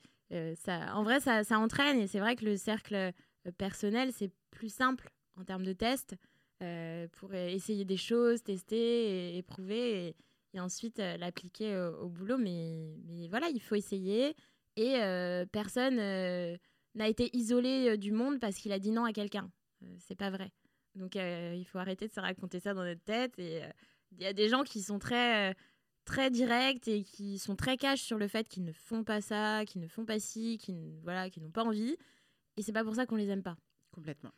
ça, 0.56 0.96
en 0.96 1.04
vrai, 1.04 1.20
ça, 1.20 1.44
ça 1.44 1.60
entraîne. 1.60 2.00
Et 2.00 2.08
c'est 2.08 2.20
vrai 2.20 2.36
que 2.36 2.46
le 2.46 2.58
cercle 2.58 3.12
personnel, 3.60 4.12
c'est 4.12 4.32
plus 4.50 4.74
simple 4.74 5.10
en 5.40 5.44
termes 5.44 5.64
de 5.64 5.74
tests. 5.74 6.16
Euh, 6.64 7.08
pour 7.20 7.36
essayer 7.36 7.86
des 7.86 7.98
choses, 7.98 8.42
tester, 8.42 9.38
éprouver 9.38 10.16
et, 10.54 10.60
ensuite 10.60 11.00
euh, 11.00 11.16
l'appliquer 11.18 11.78
au, 12.02 12.10
boulot. 12.10 12.38
Mais, 12.38 13.28
voilà, 13.30 13.48
il 13.50 13.62
faut 13.62 13.76
essayer. 13.76 14.36
Et 14.76 14.96
euh, 14.98 15.46
personne 15.46 15.98
n'a 15.98 17.08
été 17.08 17.30
isolé 17.36 17.98
du 17.98 18.12
monde 18.12 18.40
parce 18.40 18.58
qu'il 18.58 18.72
a 18.72 18.80
dit 18.80 18.92
non 18.92 19.06
à 19.06 19.14
quelqu'un. 19.14 19.52
c'est 20.00 20.16
pas 20.16 20.32
vrai. 20.32 20.52
Donc 20.96 21.16
il 21.16 21.66
faut 21.66 21.78
arrêter 21.78 22.08
de 22.08 22.14
se 22.14 22.20
raconter 22.20 22.60
ça 22.60 22.74
dans 22.74 22.84
notre 22.84 23.04
tête. 23.04 23.38
Et 23.38 23.62
il 24.14 24.24
y 24.24 24.26
a 24.26 24.34
des 24.34 24.50
gens 24.50 24.64
qui 24.64 24.82
sont 24.82 25.00
très 25.00 25.56
très 26.06 26.32
directs 26.32 26.88
et 26.88 27.04
qui 27.04 27.38
sont 27.38 27.56
très 27.56 27.78
cash 27.78 28.02
sur 28.02 28.18
le 28.18 28.28
fait 28.28 28.48
qu'ils 28.48 28.64
ne 28.64 28.72
font 28.72 29.04
pas 29.04 29.22
ça, 29.22 29.66
qu'ils 29.66 29.82
ne 29.82 29.88
font 29.88 30.06
pas 30.06 30.20
ci, 30.20 30.58
qui 30.58 31.00
voilà, 31.04 31.30
qui 31.30 31.42
n'ont 31.42 31.52
pas 31.52 31.64
envie. 31.64 31.98
Et 32.56 32.64
c'est 32.64 32.74
pas 32.74 32.84
pour 32.84 32.96
ça 32.96 33.06
qu'on 33.06 33.16
les 33.16 33.30
aime 33.30 33.44
pas. 33.44 33.58
Complètement 33.92 34.32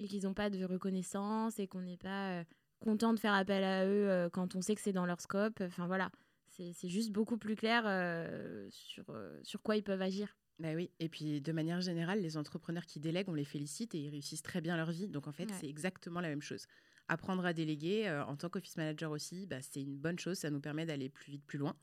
et 0.00 0.08
qu'ils 0.08 0.24
n'ont 0.24 0.34
pas 0.34 0.50
de 0.50 0.64
reconnaissance 0.64 1.58
et 1.58 1.66
qu'on 1.68 1.82
n'est 1.82 1.98
pas 1.98 2.30
euh, 2.32 2.44
content 2.80 3.12
de 3.12 3.20
faire 3.20 3.34
appel 3.34 3.62
à 3.62 3.86
eux 3.86 4.08
euh, 4.08 4.30
quand 4.30 4.56
on 4.56 4.62
sait 4.62 4.74
que 4.74 4.80
c'est 4.80 4.92
dans 4.92 5.06
leur 5.06 5.20
scope. 5.20 5.60
Enfin 5.60 5.86
voilà, 5.86 6.10
c'est 6.48 6.88
juste 6.88 7.12
beaucoup 7.12 7.38
plus 7.38 7.56
clair 7.56 7.84
euh, 7.86 8.66
sur, 8.70 9.04
sur 9.42 9.62
quoi 9.62 9.76
ils 9.76 9.82
peuvent 9.82 10.02
agir. 10.02 10.36
Bah 10.58 10.74
oui, 10.74 10.90
et 10.98 11.08
puis 11.08 11.40
de 11.40 11.52
manière 11.52 11.80
générale, 11.80 12.20
les 12.20 12.36
entrepreneurs 12.36 12.84
qui 12.84 13.00
délèguent, 13.00 13.30
on 13.30 13.34
les 13.34 13.46
félicite 13.46 13.94
et 13.94 13.98
ils 13.98 14.10
réussissent 14.10 14.42
très 14.42 14.60
bien 14.60 14.76
leur 14.76 14.90
vie. 14.90 15.08
Donc 15.08 15.26
en 15.26 15.32
fait, 15.32 15.48
c'est 15.58 15.68
exactement 15.68 16.20
la 16.20 16.28
même 16.28 16.42
chose. 16.42 16.66
apprendre 17.08 17.46
à 17.46 17.54
déléguer 17.54 18.10
en 18.28 18.36
tant 18.36 18.50
qu'office 18.50 18.76
manager 18.76 19.10
aussi, 19.10 19.46
bah, 19.46 19.62
c'est 19.62 19.80
une 19.80 19.96
bonne 19.96 20.18
chose. 20.18 20.36
Ça 20.36 20.50
nous 20.50 20.60
permet 20.60 20.84
d'aller 20.84 21.08
plus 21.08 21.32
vite, 21.32 21.46
plus 21.46 21.58
loin 21.58 21.74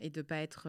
et 0.00 0.08
de 0.08 0.20
ne 0.20 0.22
pas 0.22 0.38
être 0.38 0.68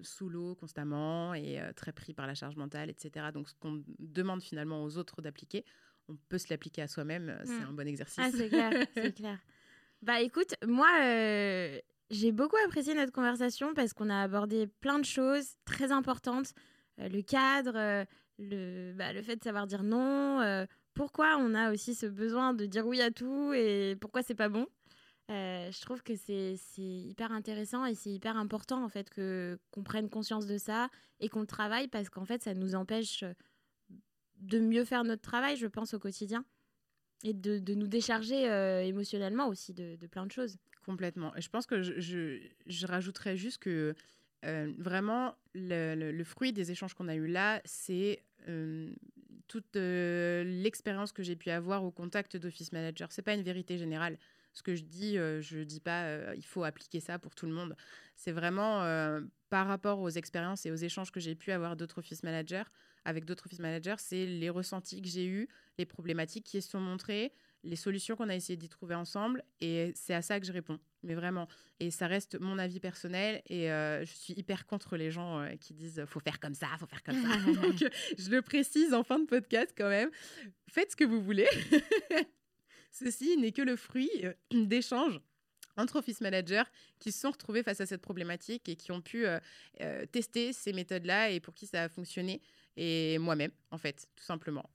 sous 0.00 0.30
l'eau 0.30 0.54
constamment 0.54 1.34
et 1.34 1.60
très 1.76 1.92
pris 1.92 2.14
par 2.14 2.26
la 2.26 2.34
charge 2.34 2.56
mentale, 2.56 2.88
etc. 2.88 3.26
Donc, 3.34 3.50
ce 3.50 3.54
qu'on 3.56 3.84
demande 3.98 4.42
finalement 4.42 4.84
aux 4.84 4.96
autres 4.96 5.20
d'appliquer, 5.20 5.66
on 6.08 6.16
peut 6.28 6.38
se 6.38 6.48
l'appliquer 6.50 6.82
à 6.82 6.88
soi-même. 6.88 7.38
C'est 7.44 7.52
mm. 7.52 7.68
un 7.68 7.72
bon 7.72 7.88
exercice. 7.88 8.18
Ah, 8.18 8.30
c'est 8.30 8.48
clair, 8.48 8.72
c'est 8.94 9.14
clair. 9.14 9.38
Bah 10.02 10.20
écoute, 10.20 10.54
moi, 10.66 10.88
j'ai 12.10 12.32
beaucoup 12.32 12.56
apprécié 12.66 12.94
notre 12.94 13.12
conversation 13.12 13.74
parce 13.74 13.92
qu'on 13.92 14.10
a 14.10 14.20
abordé 14.22 14.66
plein 14.66 14.98
de 14.98 15.04
choses 15.04 15.54
très 15.64 15.92
importantes. 15.92 16.52
le 16.98 17.22
cadre, 17.22 18.06
le, 18.38 18.92
bah, 18.94 19.12
le 19.12 19.22
fait 19.22 19.36
de 19.36 19.44
savoir 19.44 19.66
dire 19.66 19.82
non, 19.82 20.40
euh, 20.40 20.66
pourquoi 20.94 21.36
on 21.38 21.54
a 21.54 21.72
aussi 21.72 21.94
ce 21.94 22.06
besoin 22.06 22.54
de 22.54 22.66
dire 22.66 22.86
oui 22.86 23.00
à 23.00 23.10
tout 23.10 23.52
et 23.52 23.96
pourquoi 24.00 24.22
c'est 24.22 24.34
pas 24.34 24.48
bon. 24.48 24.66
Euh, 25.30 25.70
je 25.70 25.80
trouve 25.80 26.02
que 26.02 26.14
c'est 26.16 26.56
hyper 26.76 27.32
intéressant 27.32 27.86
et 27.86 27.94
c'est 27.94 28.10
hyper 28.10 28.36
important 28.36 28.84
en 28.84 28.88
fait 28.90 29.08
que 29.08 29.58
qu'on 29.70 29.82
prenne 29.82 30.10
conscience 30.10 30.46
de 30.46 30.58
ça 30.58 30.90
et 31.18 31.30
qu'on 31.30 31.46
travaille 31.46 31.88
parce 31.88 32.10
qu'en 32.10 32.26
fait 32.26 32.42
ça 32.42 32.52
nous 32.52 32.74
empêche 32.74 33.24
de 34.44 34.58
mieux 34.58 34.84
faire 34.84 35.04
notre 35.04 35.22
travail, 35.22 35.56
je 35.56 35.66
pense, 35.66 35.94
au 35.94 35.98
quotidien 35.98 36.44
et 37.24 37.32
de, 37.32 37.58
de 37.58 37.74
nous 37.74 37.86
décharger 37.86 38.48
euh, 38.48 38.82
émotionnellement 38.82 39.48
aussi 39.48 39.72
de, 39.72 39.96
de, 39.96 40.06
plein 40.06 40.26
de 40.26 40.32
choses. 40.32 40.58
Complètement. 40.84 41.34
Et 41.36 41.40
je 41.40 41.48
pense 41.48 41.66
que 41.66 41.82
je, 41.82 42.38
je, 42.66 42.86
rajouterais 42.86 43.36
juste 43.36 43.58
que 43.58 43.94
euh, 44.44 44.72
vraiment, 44.78 45.34
le, 45.54 46.22
fruit 46.24 46.52
des 46.52 46.70
échanges 46.70 46.94
qu'on 46.94 47.08
a 47.08 47.14
eus 47.14 47.26
là, 47.26 47.62
c'est 47.64 48.22
euh, 48.48 48.92
toute 49.48 49.76
euh, 49.76 50.44
l'expérience 50.44 51.12
que 51.12 51.22
j'ai 51.22 51.36
pu 51.36 51.50
avoir 51.50 51.84
au 51.84 51.90
contact 51.90 52.36
d'office 52.36 52.72
manager. 52.72 53.10
C'est 53.10 53.22
pas 53.22 53.34
une 53.34 53.42
vérité 53.42 53.78
générale. 53.78 54.18
Ce 54.52 54.62
que 54.62 54.76
je 54.76 54.84
dis, 54.84 55.16
je 55.16 55.64
dis 55.64 55.80
pas 55.80 56.32
il 56.36 56.44
faut 56.44 56.62
appliquer 56.62 57.00
ça 57.00 57.18
pour 57.18 57.34
tout 57.34 57.46
le 57.46 57.52
monde. 57.52 57.74
C'est 58.14 58.30
vraiment 58.30 58.82
par 59.50 59.66
rapport 59.66 59.98
aux 59.98 60.10
expériences 60.10 60.64
et 60.64 60.70
aux 60.70 60.76
échanges 60.76 61.10
que 61.10 61.18
j'ai 61.18 61.34
pu 61.34 61.50
avoir 61.50 61.74
d'autres 61.74 61.98
office 61.98 62.22
managers 62.22 62.62
avec 63.04 63.24
d'autres 63.24 63.46
office 63.46 63.60
managers, 63.60 63.96
c'est 63.98 64.26
les 64.26 64.50
ressentis 64.50 65.02
que 65.02 65.08
j'ai 65.08 65.26
eus, 65.26 65.48
les 65.78 65.86
problématiques 65.86 66.44
qui 66.44 66.60
se 66.62 66.70
sont 66.70 66.80
montrées, 66.80 67.32
les 67.64 67.76
solutions 67.76 68.14
qu'on 68.14 68.28
a 68.28 68.34
essayé 68.34 68.56
d'y 68.56 68.68
trouver 68.68 68.94
ensemble. 68.94 69.42
Et 69.60 69.92
c'est 69.94 70.14
à 70.14 70.22
ça 70.22 70.38
que 70.38 70.46
je 70.46 70.52
réponds. 70.52 70.78
Mais 71.02 71.14
vraiment. 71.14 71.48
Et 71.80 71.90
ça 71.90 72.06
reste 72.06 72.38
mon 72.40 72.58
avis 72.58 72.80
personnel. 72.80 73.42
Et 73.46 73.70
euh, 73.70 74.04
je 74.04 74.12
suis 74.12 74.34
hyper 74.34 74.66
contre 74.66 74.96
les 74.96 75.10
gens 75.10 75.40
euh, 75.40 75.56
qui 75.56 75.74
disent 75.74 76.04
faut 76.06 76.20
faire 76.20 76.38
comme 76.40 76.54
ça, 76.54 76.68
faut 76.78 76.86
faire 76.86 77.02
comme 77.02 77.20
ça. 77.20 77.52
Donc, 77.62 77.82
euh, 77.82 77.88
je 78.18 78.30
le 78.30 78.42
précise 78.42 78.94
en 78.94 79.02
fin 79.02 79.18
de 79.18 79.26
podcast 79.26 79.74
quand 79.76 79.88
même. 79.88 80.10
Faites 80.70 80.92
ce 80.92 80.96
que 80.96 81.04
vous 81.04 81.22
voulez. 81.22 81.48
Ceci 82.90 83.36
n'est 83.36 83.52
que 83.52 83.62
le 83.62 83.76
fruit 83.76 84.10
d'échanges 84.52 85.20
entre 85.76 85.96
office 85.96 86.20
managers 86.20 86.62
qui 87.00 87.10
se 87.10 87.20
sont 87.20 87.32
retrouvés 87.32 87.64
face 87.64 87.80
à 87.80 87.86
cette 87.86 88.02
problématique 88.02 88.68
et 88.68 88.76
qui 88.76 88.92
ont 88.92 89.00
pu 89.00 89.26
tester 90.12 90.52
ces 90.52 90.72
méthodes-là 90.72 91.30
et 91.30 91.40
pour 91.40 91.54
qui 91.54 91.66
ça 91.66 91.82
a 91.82 91.88
fonctionné. 91.88 92.40
Et 92.76 93.18
moi-même, 93.18 93.52
en 93.70 93.78
fait, 93.78 94.06
tout 94.16 94.24
simplement. 94.24 94.68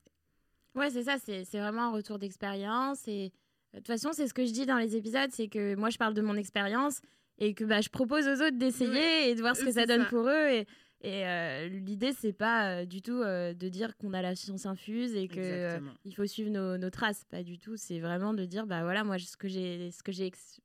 Ouais, 0.75 0.89
c'est 0.89 1.03
ça, 1.03 1.17
c'est 1.19 1.43
vraiment 1.59 1.83
un 1.83 1.91
retour 1.91 2.19
d'expérience. 2.19 3.07
Et 3.07 3.31
de 3.73 3.79
toute 3.79 3.87
façon, 3.87 4.11
c'est 4.13 4.27
ce 4.27 4.33
que 4.33 4.45
je 4.45 4.51
dis 4.51 4.65
dans 4.65 4.77
les 4.77 4.95
épisodes, 4.95 5.29
c'est 5.31 5.47
que 5.47 5.75
moi, 5.75 5.89
je 5.89 5.97
parle 5.97 6.13
de 6.13 6.21
mon 6.21 6.35
expérience 6.35 7.01
et 7.37 7.53
que 7.53 7.63
bah, 7.63 7.81
je 7.81 7.89
propose 7.89 8.27
aux 8.27 8.41
autres 8.45 8.57
d'essayer 8.57 9.29
et 9.29 9.35
de 9.35 9.41
voir 9.41 9.55
ce 9.55 9.65
que 9.65 9.71
ça 9.71 9.85
donne 9.85 10.05
pour 10.07 10.27
eux. 10.27 10.49
Et, 10.49 10.67
et 11.01 11.25
euh, 11.25 11.67
l'idée, 11.69 12.11
c'est 12.11 12.33
pas 12.33 12.81
euh, 12.81 12.85
du 12.85 13.01
tout 13.01 13.21
euh, 13.21 13.53
de 13.53 13.69
dire 13.69 13.95
qu'on 13.95 14.13
a 14.13 14.21
la 14.21 14.35
science 14.35 14.65
infuse 14.65 15.15
et 15.15 15.29
qu'il 15.29 15.81
il 16.03 16.13
faut 16.13 16.25
suivre 16.25 16.49
nos, 16.49 16.77
nos, 16.77 16.89
traces. 16.89 17.23
Pas 17.29 17.41
du 17.41 17.57
tout. 17.57 17.77
C'est 17.77 17.99
vraiment 17.99 18.33
de 18.33 18.43
dire, 18.45 18.67
bah 18.67 18.83
voilà, 18.83 19.05
moi, 19.05 19.17
ce 19.17 19.37
que 19.37 19.47
j'ai 19.47 19.91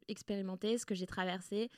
expérimenté, 0.08 0.76
ce 0.76 0.86
que 0.86 0.94
j'ai 0.94 1.06
traversé, 1.06 1.70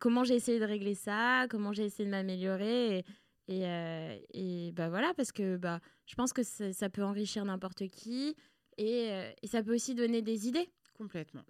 comment 0.00 0.24
j'ai 0.24 0.34
essayé 0.34 0.58
de 0.58 0.64
régler 0.64 0.94
ça, 0.94 1.46
comment 1.48 1.72
j'ai 1.72 1.84
essayé 1.84 2.04
de 2.04 2.10
m'améliorer. 2.10 2.98
Et, 2.98 3.04
et, 3.48 3.66
euh, 3.66 4.16
et 4.34 4.72
bah 4.72 4.90
voilà, 4.90 5.14
parce 5.14 5.32
que 5.32 5.56
bah, 5.56 5.80
je 6.06 6.14
pense 6.14 6.34
que 6.34 6.42
ça, 6.42 6.90
peut 6.90 7.02
enrichir 7.02 7.44
n'importe 7.46 7.88
qui 7.88 8.36
et, 8.76 9.10
euh, 9.10 9.32
et, 9.42 9.46
ça 9.46 9.62
peut 9.62 9.74
aussi 9.74 9.94
donner 9.94 10.20
des 10.20 10.46
idées. 10.46 10.68
Complètement. 10.94 11.42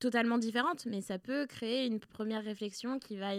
Totalement 0.00 0.38
différentes, 0.38 0.84
mais 0.86 1.00
ça 1.00 1.18
peut 1.18 1.46
créer 1.46 1.86
une 1.86 2.00
première 2.00 2.42
réflexion 2.42 2.98
qui 2.98 3.16
va, 3.16 3.30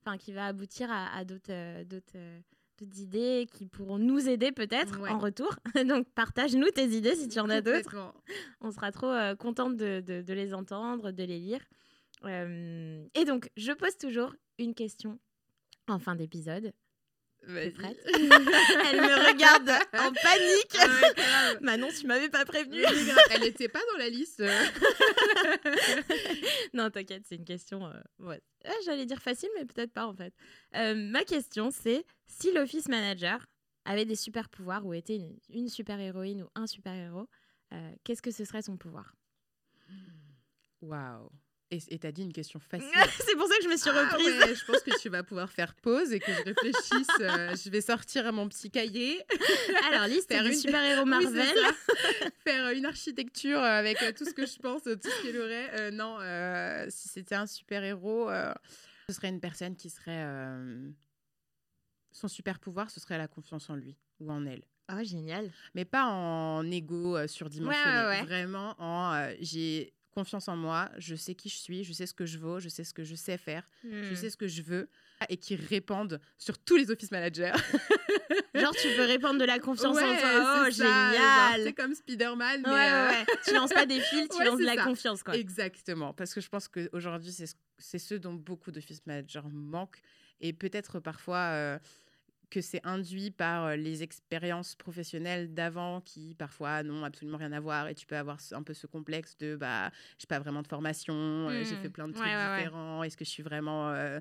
enfin, 0.00 0.16
qui 0.16 0.32
va 0.32 0.46
aboutir 0.46 0.90
à, 0.90 1.14
à 1.14 1.24
d'autres 1.24 1.50
euh, 1.50 2.40
idées 2.80 3.46
qui 3.52 3.66
pourront 3.66 3.98
nous 3.98 4.26
aider 4.26 4.52
peut-être 4.52 4.98
en 4.98 5.18
retour. 5.18 5.54
Donc 5.86 6.08
partage-nous 6.14 6.70
tes 6.70 6.88
idées 6.88 7.14
si 7.14 7.28
tu 7.28 7.40
en 7.40 7.50
as 7.50 7.60
d'autres. 7.60 8.14
On 8.62 8.70
sera 8.70 8.90
trop 8.90 9.12
contente 9.38 9.76
de, 9.76 10.00
de, 10.00 10.22
de, 10.22 10.32
les 10.32 10.54
entendre, 10.54 11.10
de 11.10 11.24
les 11.24 11.38
lire. 11.38 11.60
et 12.24 13.24
donc, 13.26 13.50
je 13.58 13.72
pose 13.72 13.98
toujours 13.98 14.34
une 14.58 14.74
question 14.74 15.18
en 15.88 15.98
fin 15.98 16.14
d'épisode. 16.14 16.72
Elle 17.46 19.00
me 19.00 19.28
regarde 19.28 19.70
en 19.94 20.12
panique. 20.12 20.76
Manon, 21.62 21.88
tu 21.98 22.06
m'avais 22.06 22.28
pas 22.28 22.44
prévenu. 22.44 22.82
Elle 23.30 23.40
n'était 23.40 23.68
pas 23.68 23.80
dans 23.92 23.98
la 23.98 24.08
liste. 24.08 24.40
non, 26.74 26.90
t'inquiète, 26.90 27.24
c'est 27.26 27.36
une 27.36 27.44
question. 27.44 27.86
Euh, 27.86 28.38
ah, 28.64 28.72
j'allais 28.84 29.06
dire 29.06 29.20
facile, 29.20 29.48
mais 29.56 29.64
peut-être 29.64 29.92
pas 29.92 30.06
en 30.06 30.14
fait. 30.14 30.34
Euh, 30.76 30.94
ma 30.94 31.24
question, 31.24 31.70
c'est 31.70 32.04
si 32.26 32.52
l'office 32.52 32.88
manager 32.88 33.46
avait 33.84 34.04
des 34.04 34.16
super 34.16 34.48
pouvoirs 34.48 34.86
ou 34.86 34.92
était 34.92 35.20
une, 35.48 35.68
super 35.68 35.98
héroïne 35.98 36.42
ou 36.42 36.48
un 36.54 36.66
super 36.66 36.94
héros, 36.94 37.28
euh, 37.72 37.92
qu'est-ce 38.04 38.22
que 38.22 38.30
ce 38.30 38.44
serait 38.44 38.62
son 38.62 38.76
pouvoir? 38.76 39.14
Waouh 40.82 41.30
et 41.70 41.98
t'as 41.98 42.10
dit 42.10 42.22
une 42.22 42.32
question 42.32 42.58
facile. 42.70 42.88
c'est 43.24 43.36
pour 43.36 43.46
ça 43.46 43.56
que 43.58 43.64
je 43.64 43.68
me 43.68 43.76
suis 43.76 43.90
ah 43.90 44.08
reprise. 44.08 44.58
je 44.58 44.64
pense 44.64 44.80
que 44.82 45.00
tu 45.00 45.08
vas 45.08 45.22
pouvoir 45.22 45.50
faire 45.50 45.74
pause 45.74 46.12
et 46.12 46.18
que 46.18 46.32
je 46.32 46.42
réfléchisse. 46.42 47.08
Euh, 47.20 47.54
je 47.56 47.70
vais 47.70 47.80
sortir 47.80 48.32
mon 48.32 48.48
petit 48.48 48.70
cahier. 48.70 49.22
Alors, 49.92 50.08
liste 50.08 50.28
faire 50.28 50.44
une... 50.44 50.54
super-héros 50.54 51.04
Marvel. 51.04 51.54
faire 52.44 52.70
une 52.70 52.86
architecture 52.86 53.60
avec 53.60 54.02
euh, 54.02 54.12
tout 54.12 54.24
ce 54.24 54.34
que 54.34 54.46
je 54.46 54.58
pense, 54.58 54.82
tout 54.82 54.98
ce 55.02 55.22
qu'il 55.22 55.36
aurait. 55.38 55.70
Euh, 55.80 55.90
non, 55.92 56.18
si 56.90 57.08
c'était 57.08 57.36
un 57.36 57.46
super-héros, 57.46 58.30
ce 59.08 59.14
serait 59.14 59.28
une 59.28 59.40
personne 59.40 59.76
qui 59.76 59.90
serait... 59.90 60.26
Son 62.12 62.26
super-pouvoir, 62.26 62.90
ce 62.90 62.98
serait 62.98 63.18
la 63.18 63.28
confiance 63.28 63.70
en 63.70 63.76
lui 63.76 63.96
ou 64.18 64.32
en 64.32 64.44
elle. 64.44 64.64
Oh, 64.92 65.04
génial. 65.04 65.52
Mais 65.76 65.84
pas 65.84 66.06
en 66.06 66.68
ego 66.68 67.24
surdimensionné. 67.28 68.22
Vraiment 68.22 68.74
en... 68.78 69.30
j'ai 69.40 69.94
confiance 70.10 70.48
en 70.48 70.56
moi, 70.56 70.90
je 70.98 71.14
sais 71.14 71.34
qui 71.34 71.48
je 71.48 71.56
suis, 71.56 71.84
je 71.84 71.92
sais 71.92 72.06
ce 72.06 72.14
que 72.14 72.26
je 72.26 72.38
vaux, 72.38 72.60
je 72.60 72.68
sais 72.68 72.84
ce 72.84 72.92
que 72.92 73.04
je 73.04 73.14
sais 73.14 73.38
faire, 73.38 73.68
je 73.84 74.12
hmm. 74.12 74.16
sais 74.16 74.30
ce 74.30 74.36
que 74.36 74.48
je 74.48 74.62
veux, 74.62 74.88
et 75.28 75.36
qui 75.36 75.56
répandent 75.56 76.20
sur 76.38 76.58
tous 76.58 76.76
les 76.76 76.90
office 76.90 77.10
managers. 77.10 77.52
Genre, 78.54 78.74
tu 78.74 78.88
veux 78.88 79.04
répandre 79.04 79.38
de 79.38 79.44
la 79.44 79.58
confiance 79.58 79.96
en 79.96 80.16
toi. 80.16 80.64
Oh, 80.66 80.70
génial! 80.70 81.62
C'est 81.64 81.72
comme 81.72 81.94
Spider-Man. 81.94 82.62
Mais 82.64 82.70
ouais, 82.70 82.74
ouais, 82.74 83.26
Tu 83.44 83.54
lances 83.54 83.72
pas 83.72 83.86
des 83.86 84.00
fils, 84.00 84.28
tu 84.28 84.44
lances 84.44 84.58
de 84.58 84.64
la 84.64 84.76
confiance. 84.76 85.22
Quoi. 85.22 85.36
Exactement. 85.36 86.12
Parce 86.12 86.34
que 86.34 86.40
je 86.40 86.48
pense 86.48 86.68
qu'aujourd'hui, 86.68 87.32
c'est 87.78 87.98
ce 87.98 88.14
dont 88.14 88.34
beaucoup 88.34 88.70
d'office 88.70 89.04
managers 89.06 89.48
manquent. 89.50 90.00
Et 90.40 90.52
peut-être 90.52 91.00
parfois. 91.00 91.50
Euh, 91.52 91.78
que 92.50 92.60
c'est 92.60 92.84
induit 92.84 93.30
par 93.30 93.64
euh, 93.64 93.76
les 93.76 94.02
expériences 94.02 94.74
professionnelles 94.74 95.54
d'avant 95.54 96.00
qui 96.00 96.34
parfois 96.34 96.82
n'ont 96.82 97.04
absolument 97.04 97.38
rien 97.38 97.52
à 97.52 97.60
voir 97.60 97.88
et 97.88 97.94
tu 97.94 98.06
peux 98.06 98.16
avoir 98.16 98.38
un 98.52 98.62
peu 98.62 98.74
ce 98.74 98.86
complexe 98.86 99.36
de 99.38 99.56
bah 99.56 99.90
j'ai 100.18 100.26
pas 100.26 100.40
vraiment 100.40 100.62
de 100.62 100.66
formation, 100.66 101.14
euh, 101.14 101.64
j'ai 101.64 101.76
mmh. 101.76 101.82
fait 101.82 101.90
plein 101.90 102.08
de 102.08 102.12
trucs 102.12 102.26
différents, 102.26 103.02
est-ce 103.04 103.16
que 103.16 103.24
je 103.24 103.30
suis 103.30 103.42
vraiment 103.42 103.90
euh, 103.90 104.18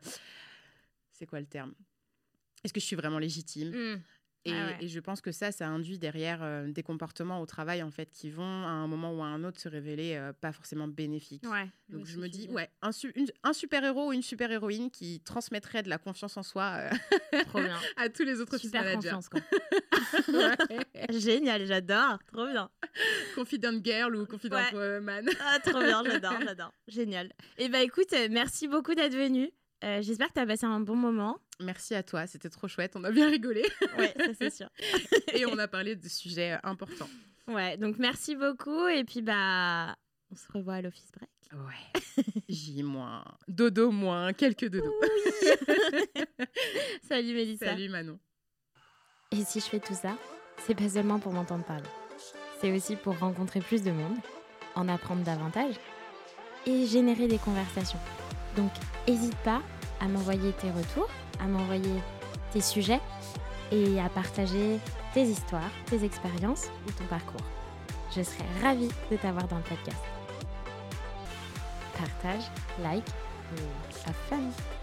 c'est 1.12 1.26
quoi 1.26 1.40
le 1.40 1.48
terme? 1.48 1.74
Est-ce 2.64 2.74
que 2.74 2.80
je 2.80 2.86
suis 2.86 2.96
vraiment 2.96 3.20
légitime? 3.20 3.72
Mmh. 3.72 4.02
Et, 4.46 4.88
je 4.88 5.00
pense 5.00 5.22
que 5.22 5.32
ça, 5.32 5.52
ça 5.52 5.68
induit 5.68 6.00
derrière 6.00 6.40
euh, 6.42 6.72
des 6.72 6.82
comportements 6.82 7.42
au 7.42 7.46
travail 7.46 7.84
en 7.84 7.92
fait 7.92 8.10
qui 8.12 8.30
vont 8.30 8.44
à 8.44 8.70
un 8.70 8.88
moment 8.88 9.14
ou 9.14 9.22
à 9.22 9.26
un 9.26 9.44
autre 9.44 9.60
se 9.60 9.68
révéler 9.68 10.16
euh, 10.16 10.32
pas 10.32 10.54
forcément 10.54 10.88
bénéfiques. 10.88 11.44
Donc 11.90 12.06
je 12.06 12.20
me 12.20 12.28
dis, 12.30 12.48
ouais, 12.50 12.70
un, 12.82 12.92
un 13.44 13.54
super 13.54 13.84
héros 13.84 14.10
ou 14.10 14.14
une 14.14 14.22
super 14.22 14.50
héroïne 14.52 14.92
qui 14.92 15.20
transmettrait 15.22 15.84
de 15.84 15.90
la 15.90 15.98
confiance 15.98 16.38
en 16.38 16.44
soi 16.44 16.78
euh, 16.78 16.90
à 17.98 18.10
tous 18.10 18.24
les 18.24 18.40
autres 18.40 18.58
super 18.58 18.94
confiance 18.94 19.28
quoi. 19.28 19.42
Génial, 21.10 21.66
j'adore, 21.66 22.20
trop 22.28 22.48
bien. 22.48 22.70
Confident 23.36 23.80
girl 23.84 24.16
ou 24.16 24.26
confident 24.26 24.56
man. 25.02 25.30
ah, 25.42 25.60
trop 25.60 25.80
bien, 25.80 26.04
j'adore, 26.06 26.40
j'adore, 26.42 26.74
génial. 26.88 27.28
Et 27.58 27.66
eh 27.66 27.70
bah 27.70 27.80
ben, 27.80 27.86
écoute, 27.86 28.14
merci 28.30 28.68
beaucoup 28.68 28.96
d'être 28.96 29.16
venu. 29.16 29.52
Euh, 29.84 30.02
j'espère 30.02 30.28
que 30.28 30.34
tu 30.34 30.40
as 30.40 30.46
passé 30.46 30.66
un 30.66 30.80
bon 30.80 30.96
moment. 30.96 31.40
Merci 31.62 31.96
à 31.96 32.04
toi, 32.04 32.28
c'était 32.28 32.50
trop 32.50 32.68
chouette, 32.68 32.94
on 32.96 33.04
a 33.04 33.12
bien 33.12 33.30
rigolé. 33.30 33.64
ouais, 33.98 34.14
ça 34.18 34.34
c'est 34.38 34.50
sûr. 34.50 34.70
et 35.34 35.46
on 35.46 35.58
a 35.58 35.68
parlé 35.68 35.96
de 35.96 36.08
sujets 36.08 36.58
importants. 36.64 37.10
Ouais, 37.48 37.78
donc 37.78 37.98
merci 37.98 38.36
beaucoup 38.36 38.88
et 38.88 39.04
puis 39.04 39.22
bah 39.22 39.96
on 40.32 40.36
se 40.36 40.52
revoit 40.54 40.76
à 40.76 40.82
l'office 40.82 41.12
break. 41.14 41.30
Ouais. 41.54 42.24
J 42.48 42.84
moins, 42.84 43.24
dodo 43.48 43.92
moins, 43.92 44.34
quelques 44.34 44.70
dodos. 44.70 44.94
Oui. 45.02 46.24
Salut 47.08 47.34
Mélissa. 47.34 47.66
Salut 47.66 47.90
Manon. 47.90 48.20
Et 49.32 49.44
si 49.44 49.60
je 49.60 49.66
fais 49.66 49.80
tout 49.80 49.96
ça, 49.96 50.18
c'est 50.66 50.76
pas 50.76 50.90
seulement 50.90 51.20
pour 51.20 51.34
m'entendre 51.34 51.66
parler. 51.66 51.90
C'est 52.62 52.72
aussi 52.72 52.96
pour 52.96 53.18
rencontrer 53.18 53.62
plus 53.62 53.82
de 53.84 53.92
monde 53.92 54.18
en 54.76 54.88
apprendre 54.88 55.24
davantage 55.24 55.76
et 56.66 56.86
générer 56.86 57.28
des 57.28 57.38
conversations. 57.38 58.00
Donc, 58.56 58.72
n'hésite 59.08 59.36
pas 59.38 59.62
à 60.00 60.08
m'envoyer 60.08 60.52
tes 60.54 60.72
retours, 60.72 61.10
à 61.40 61.46
m'envoyer 61.46 62.02
tes 62.52 62.62
sujets 62.62 63.02
et 63.72 64.00
à 64.00 64.10
partager 64.10 64.80
tes 65.14 65.24
histoires, 65.24 65.72
tes 65.86 66.04
expériences 66.04 66.68
ou 66.88 66.92
ton 66.92 67.06
parcours. 67.06 67.46
Je 68.16 68.24
serai 68.24 68.46
ravie 68.62 68.90
de 69.12 69.18
t'avoir 69.18 69.48
dans 69.48 69.58
le 69.58 69.64
podcast. 69.64 70.02
Partage, 71.98 72.44
like 72.82 73.08
et 73.58 74.08
have 74.08 74.16
fun 74.30 74.79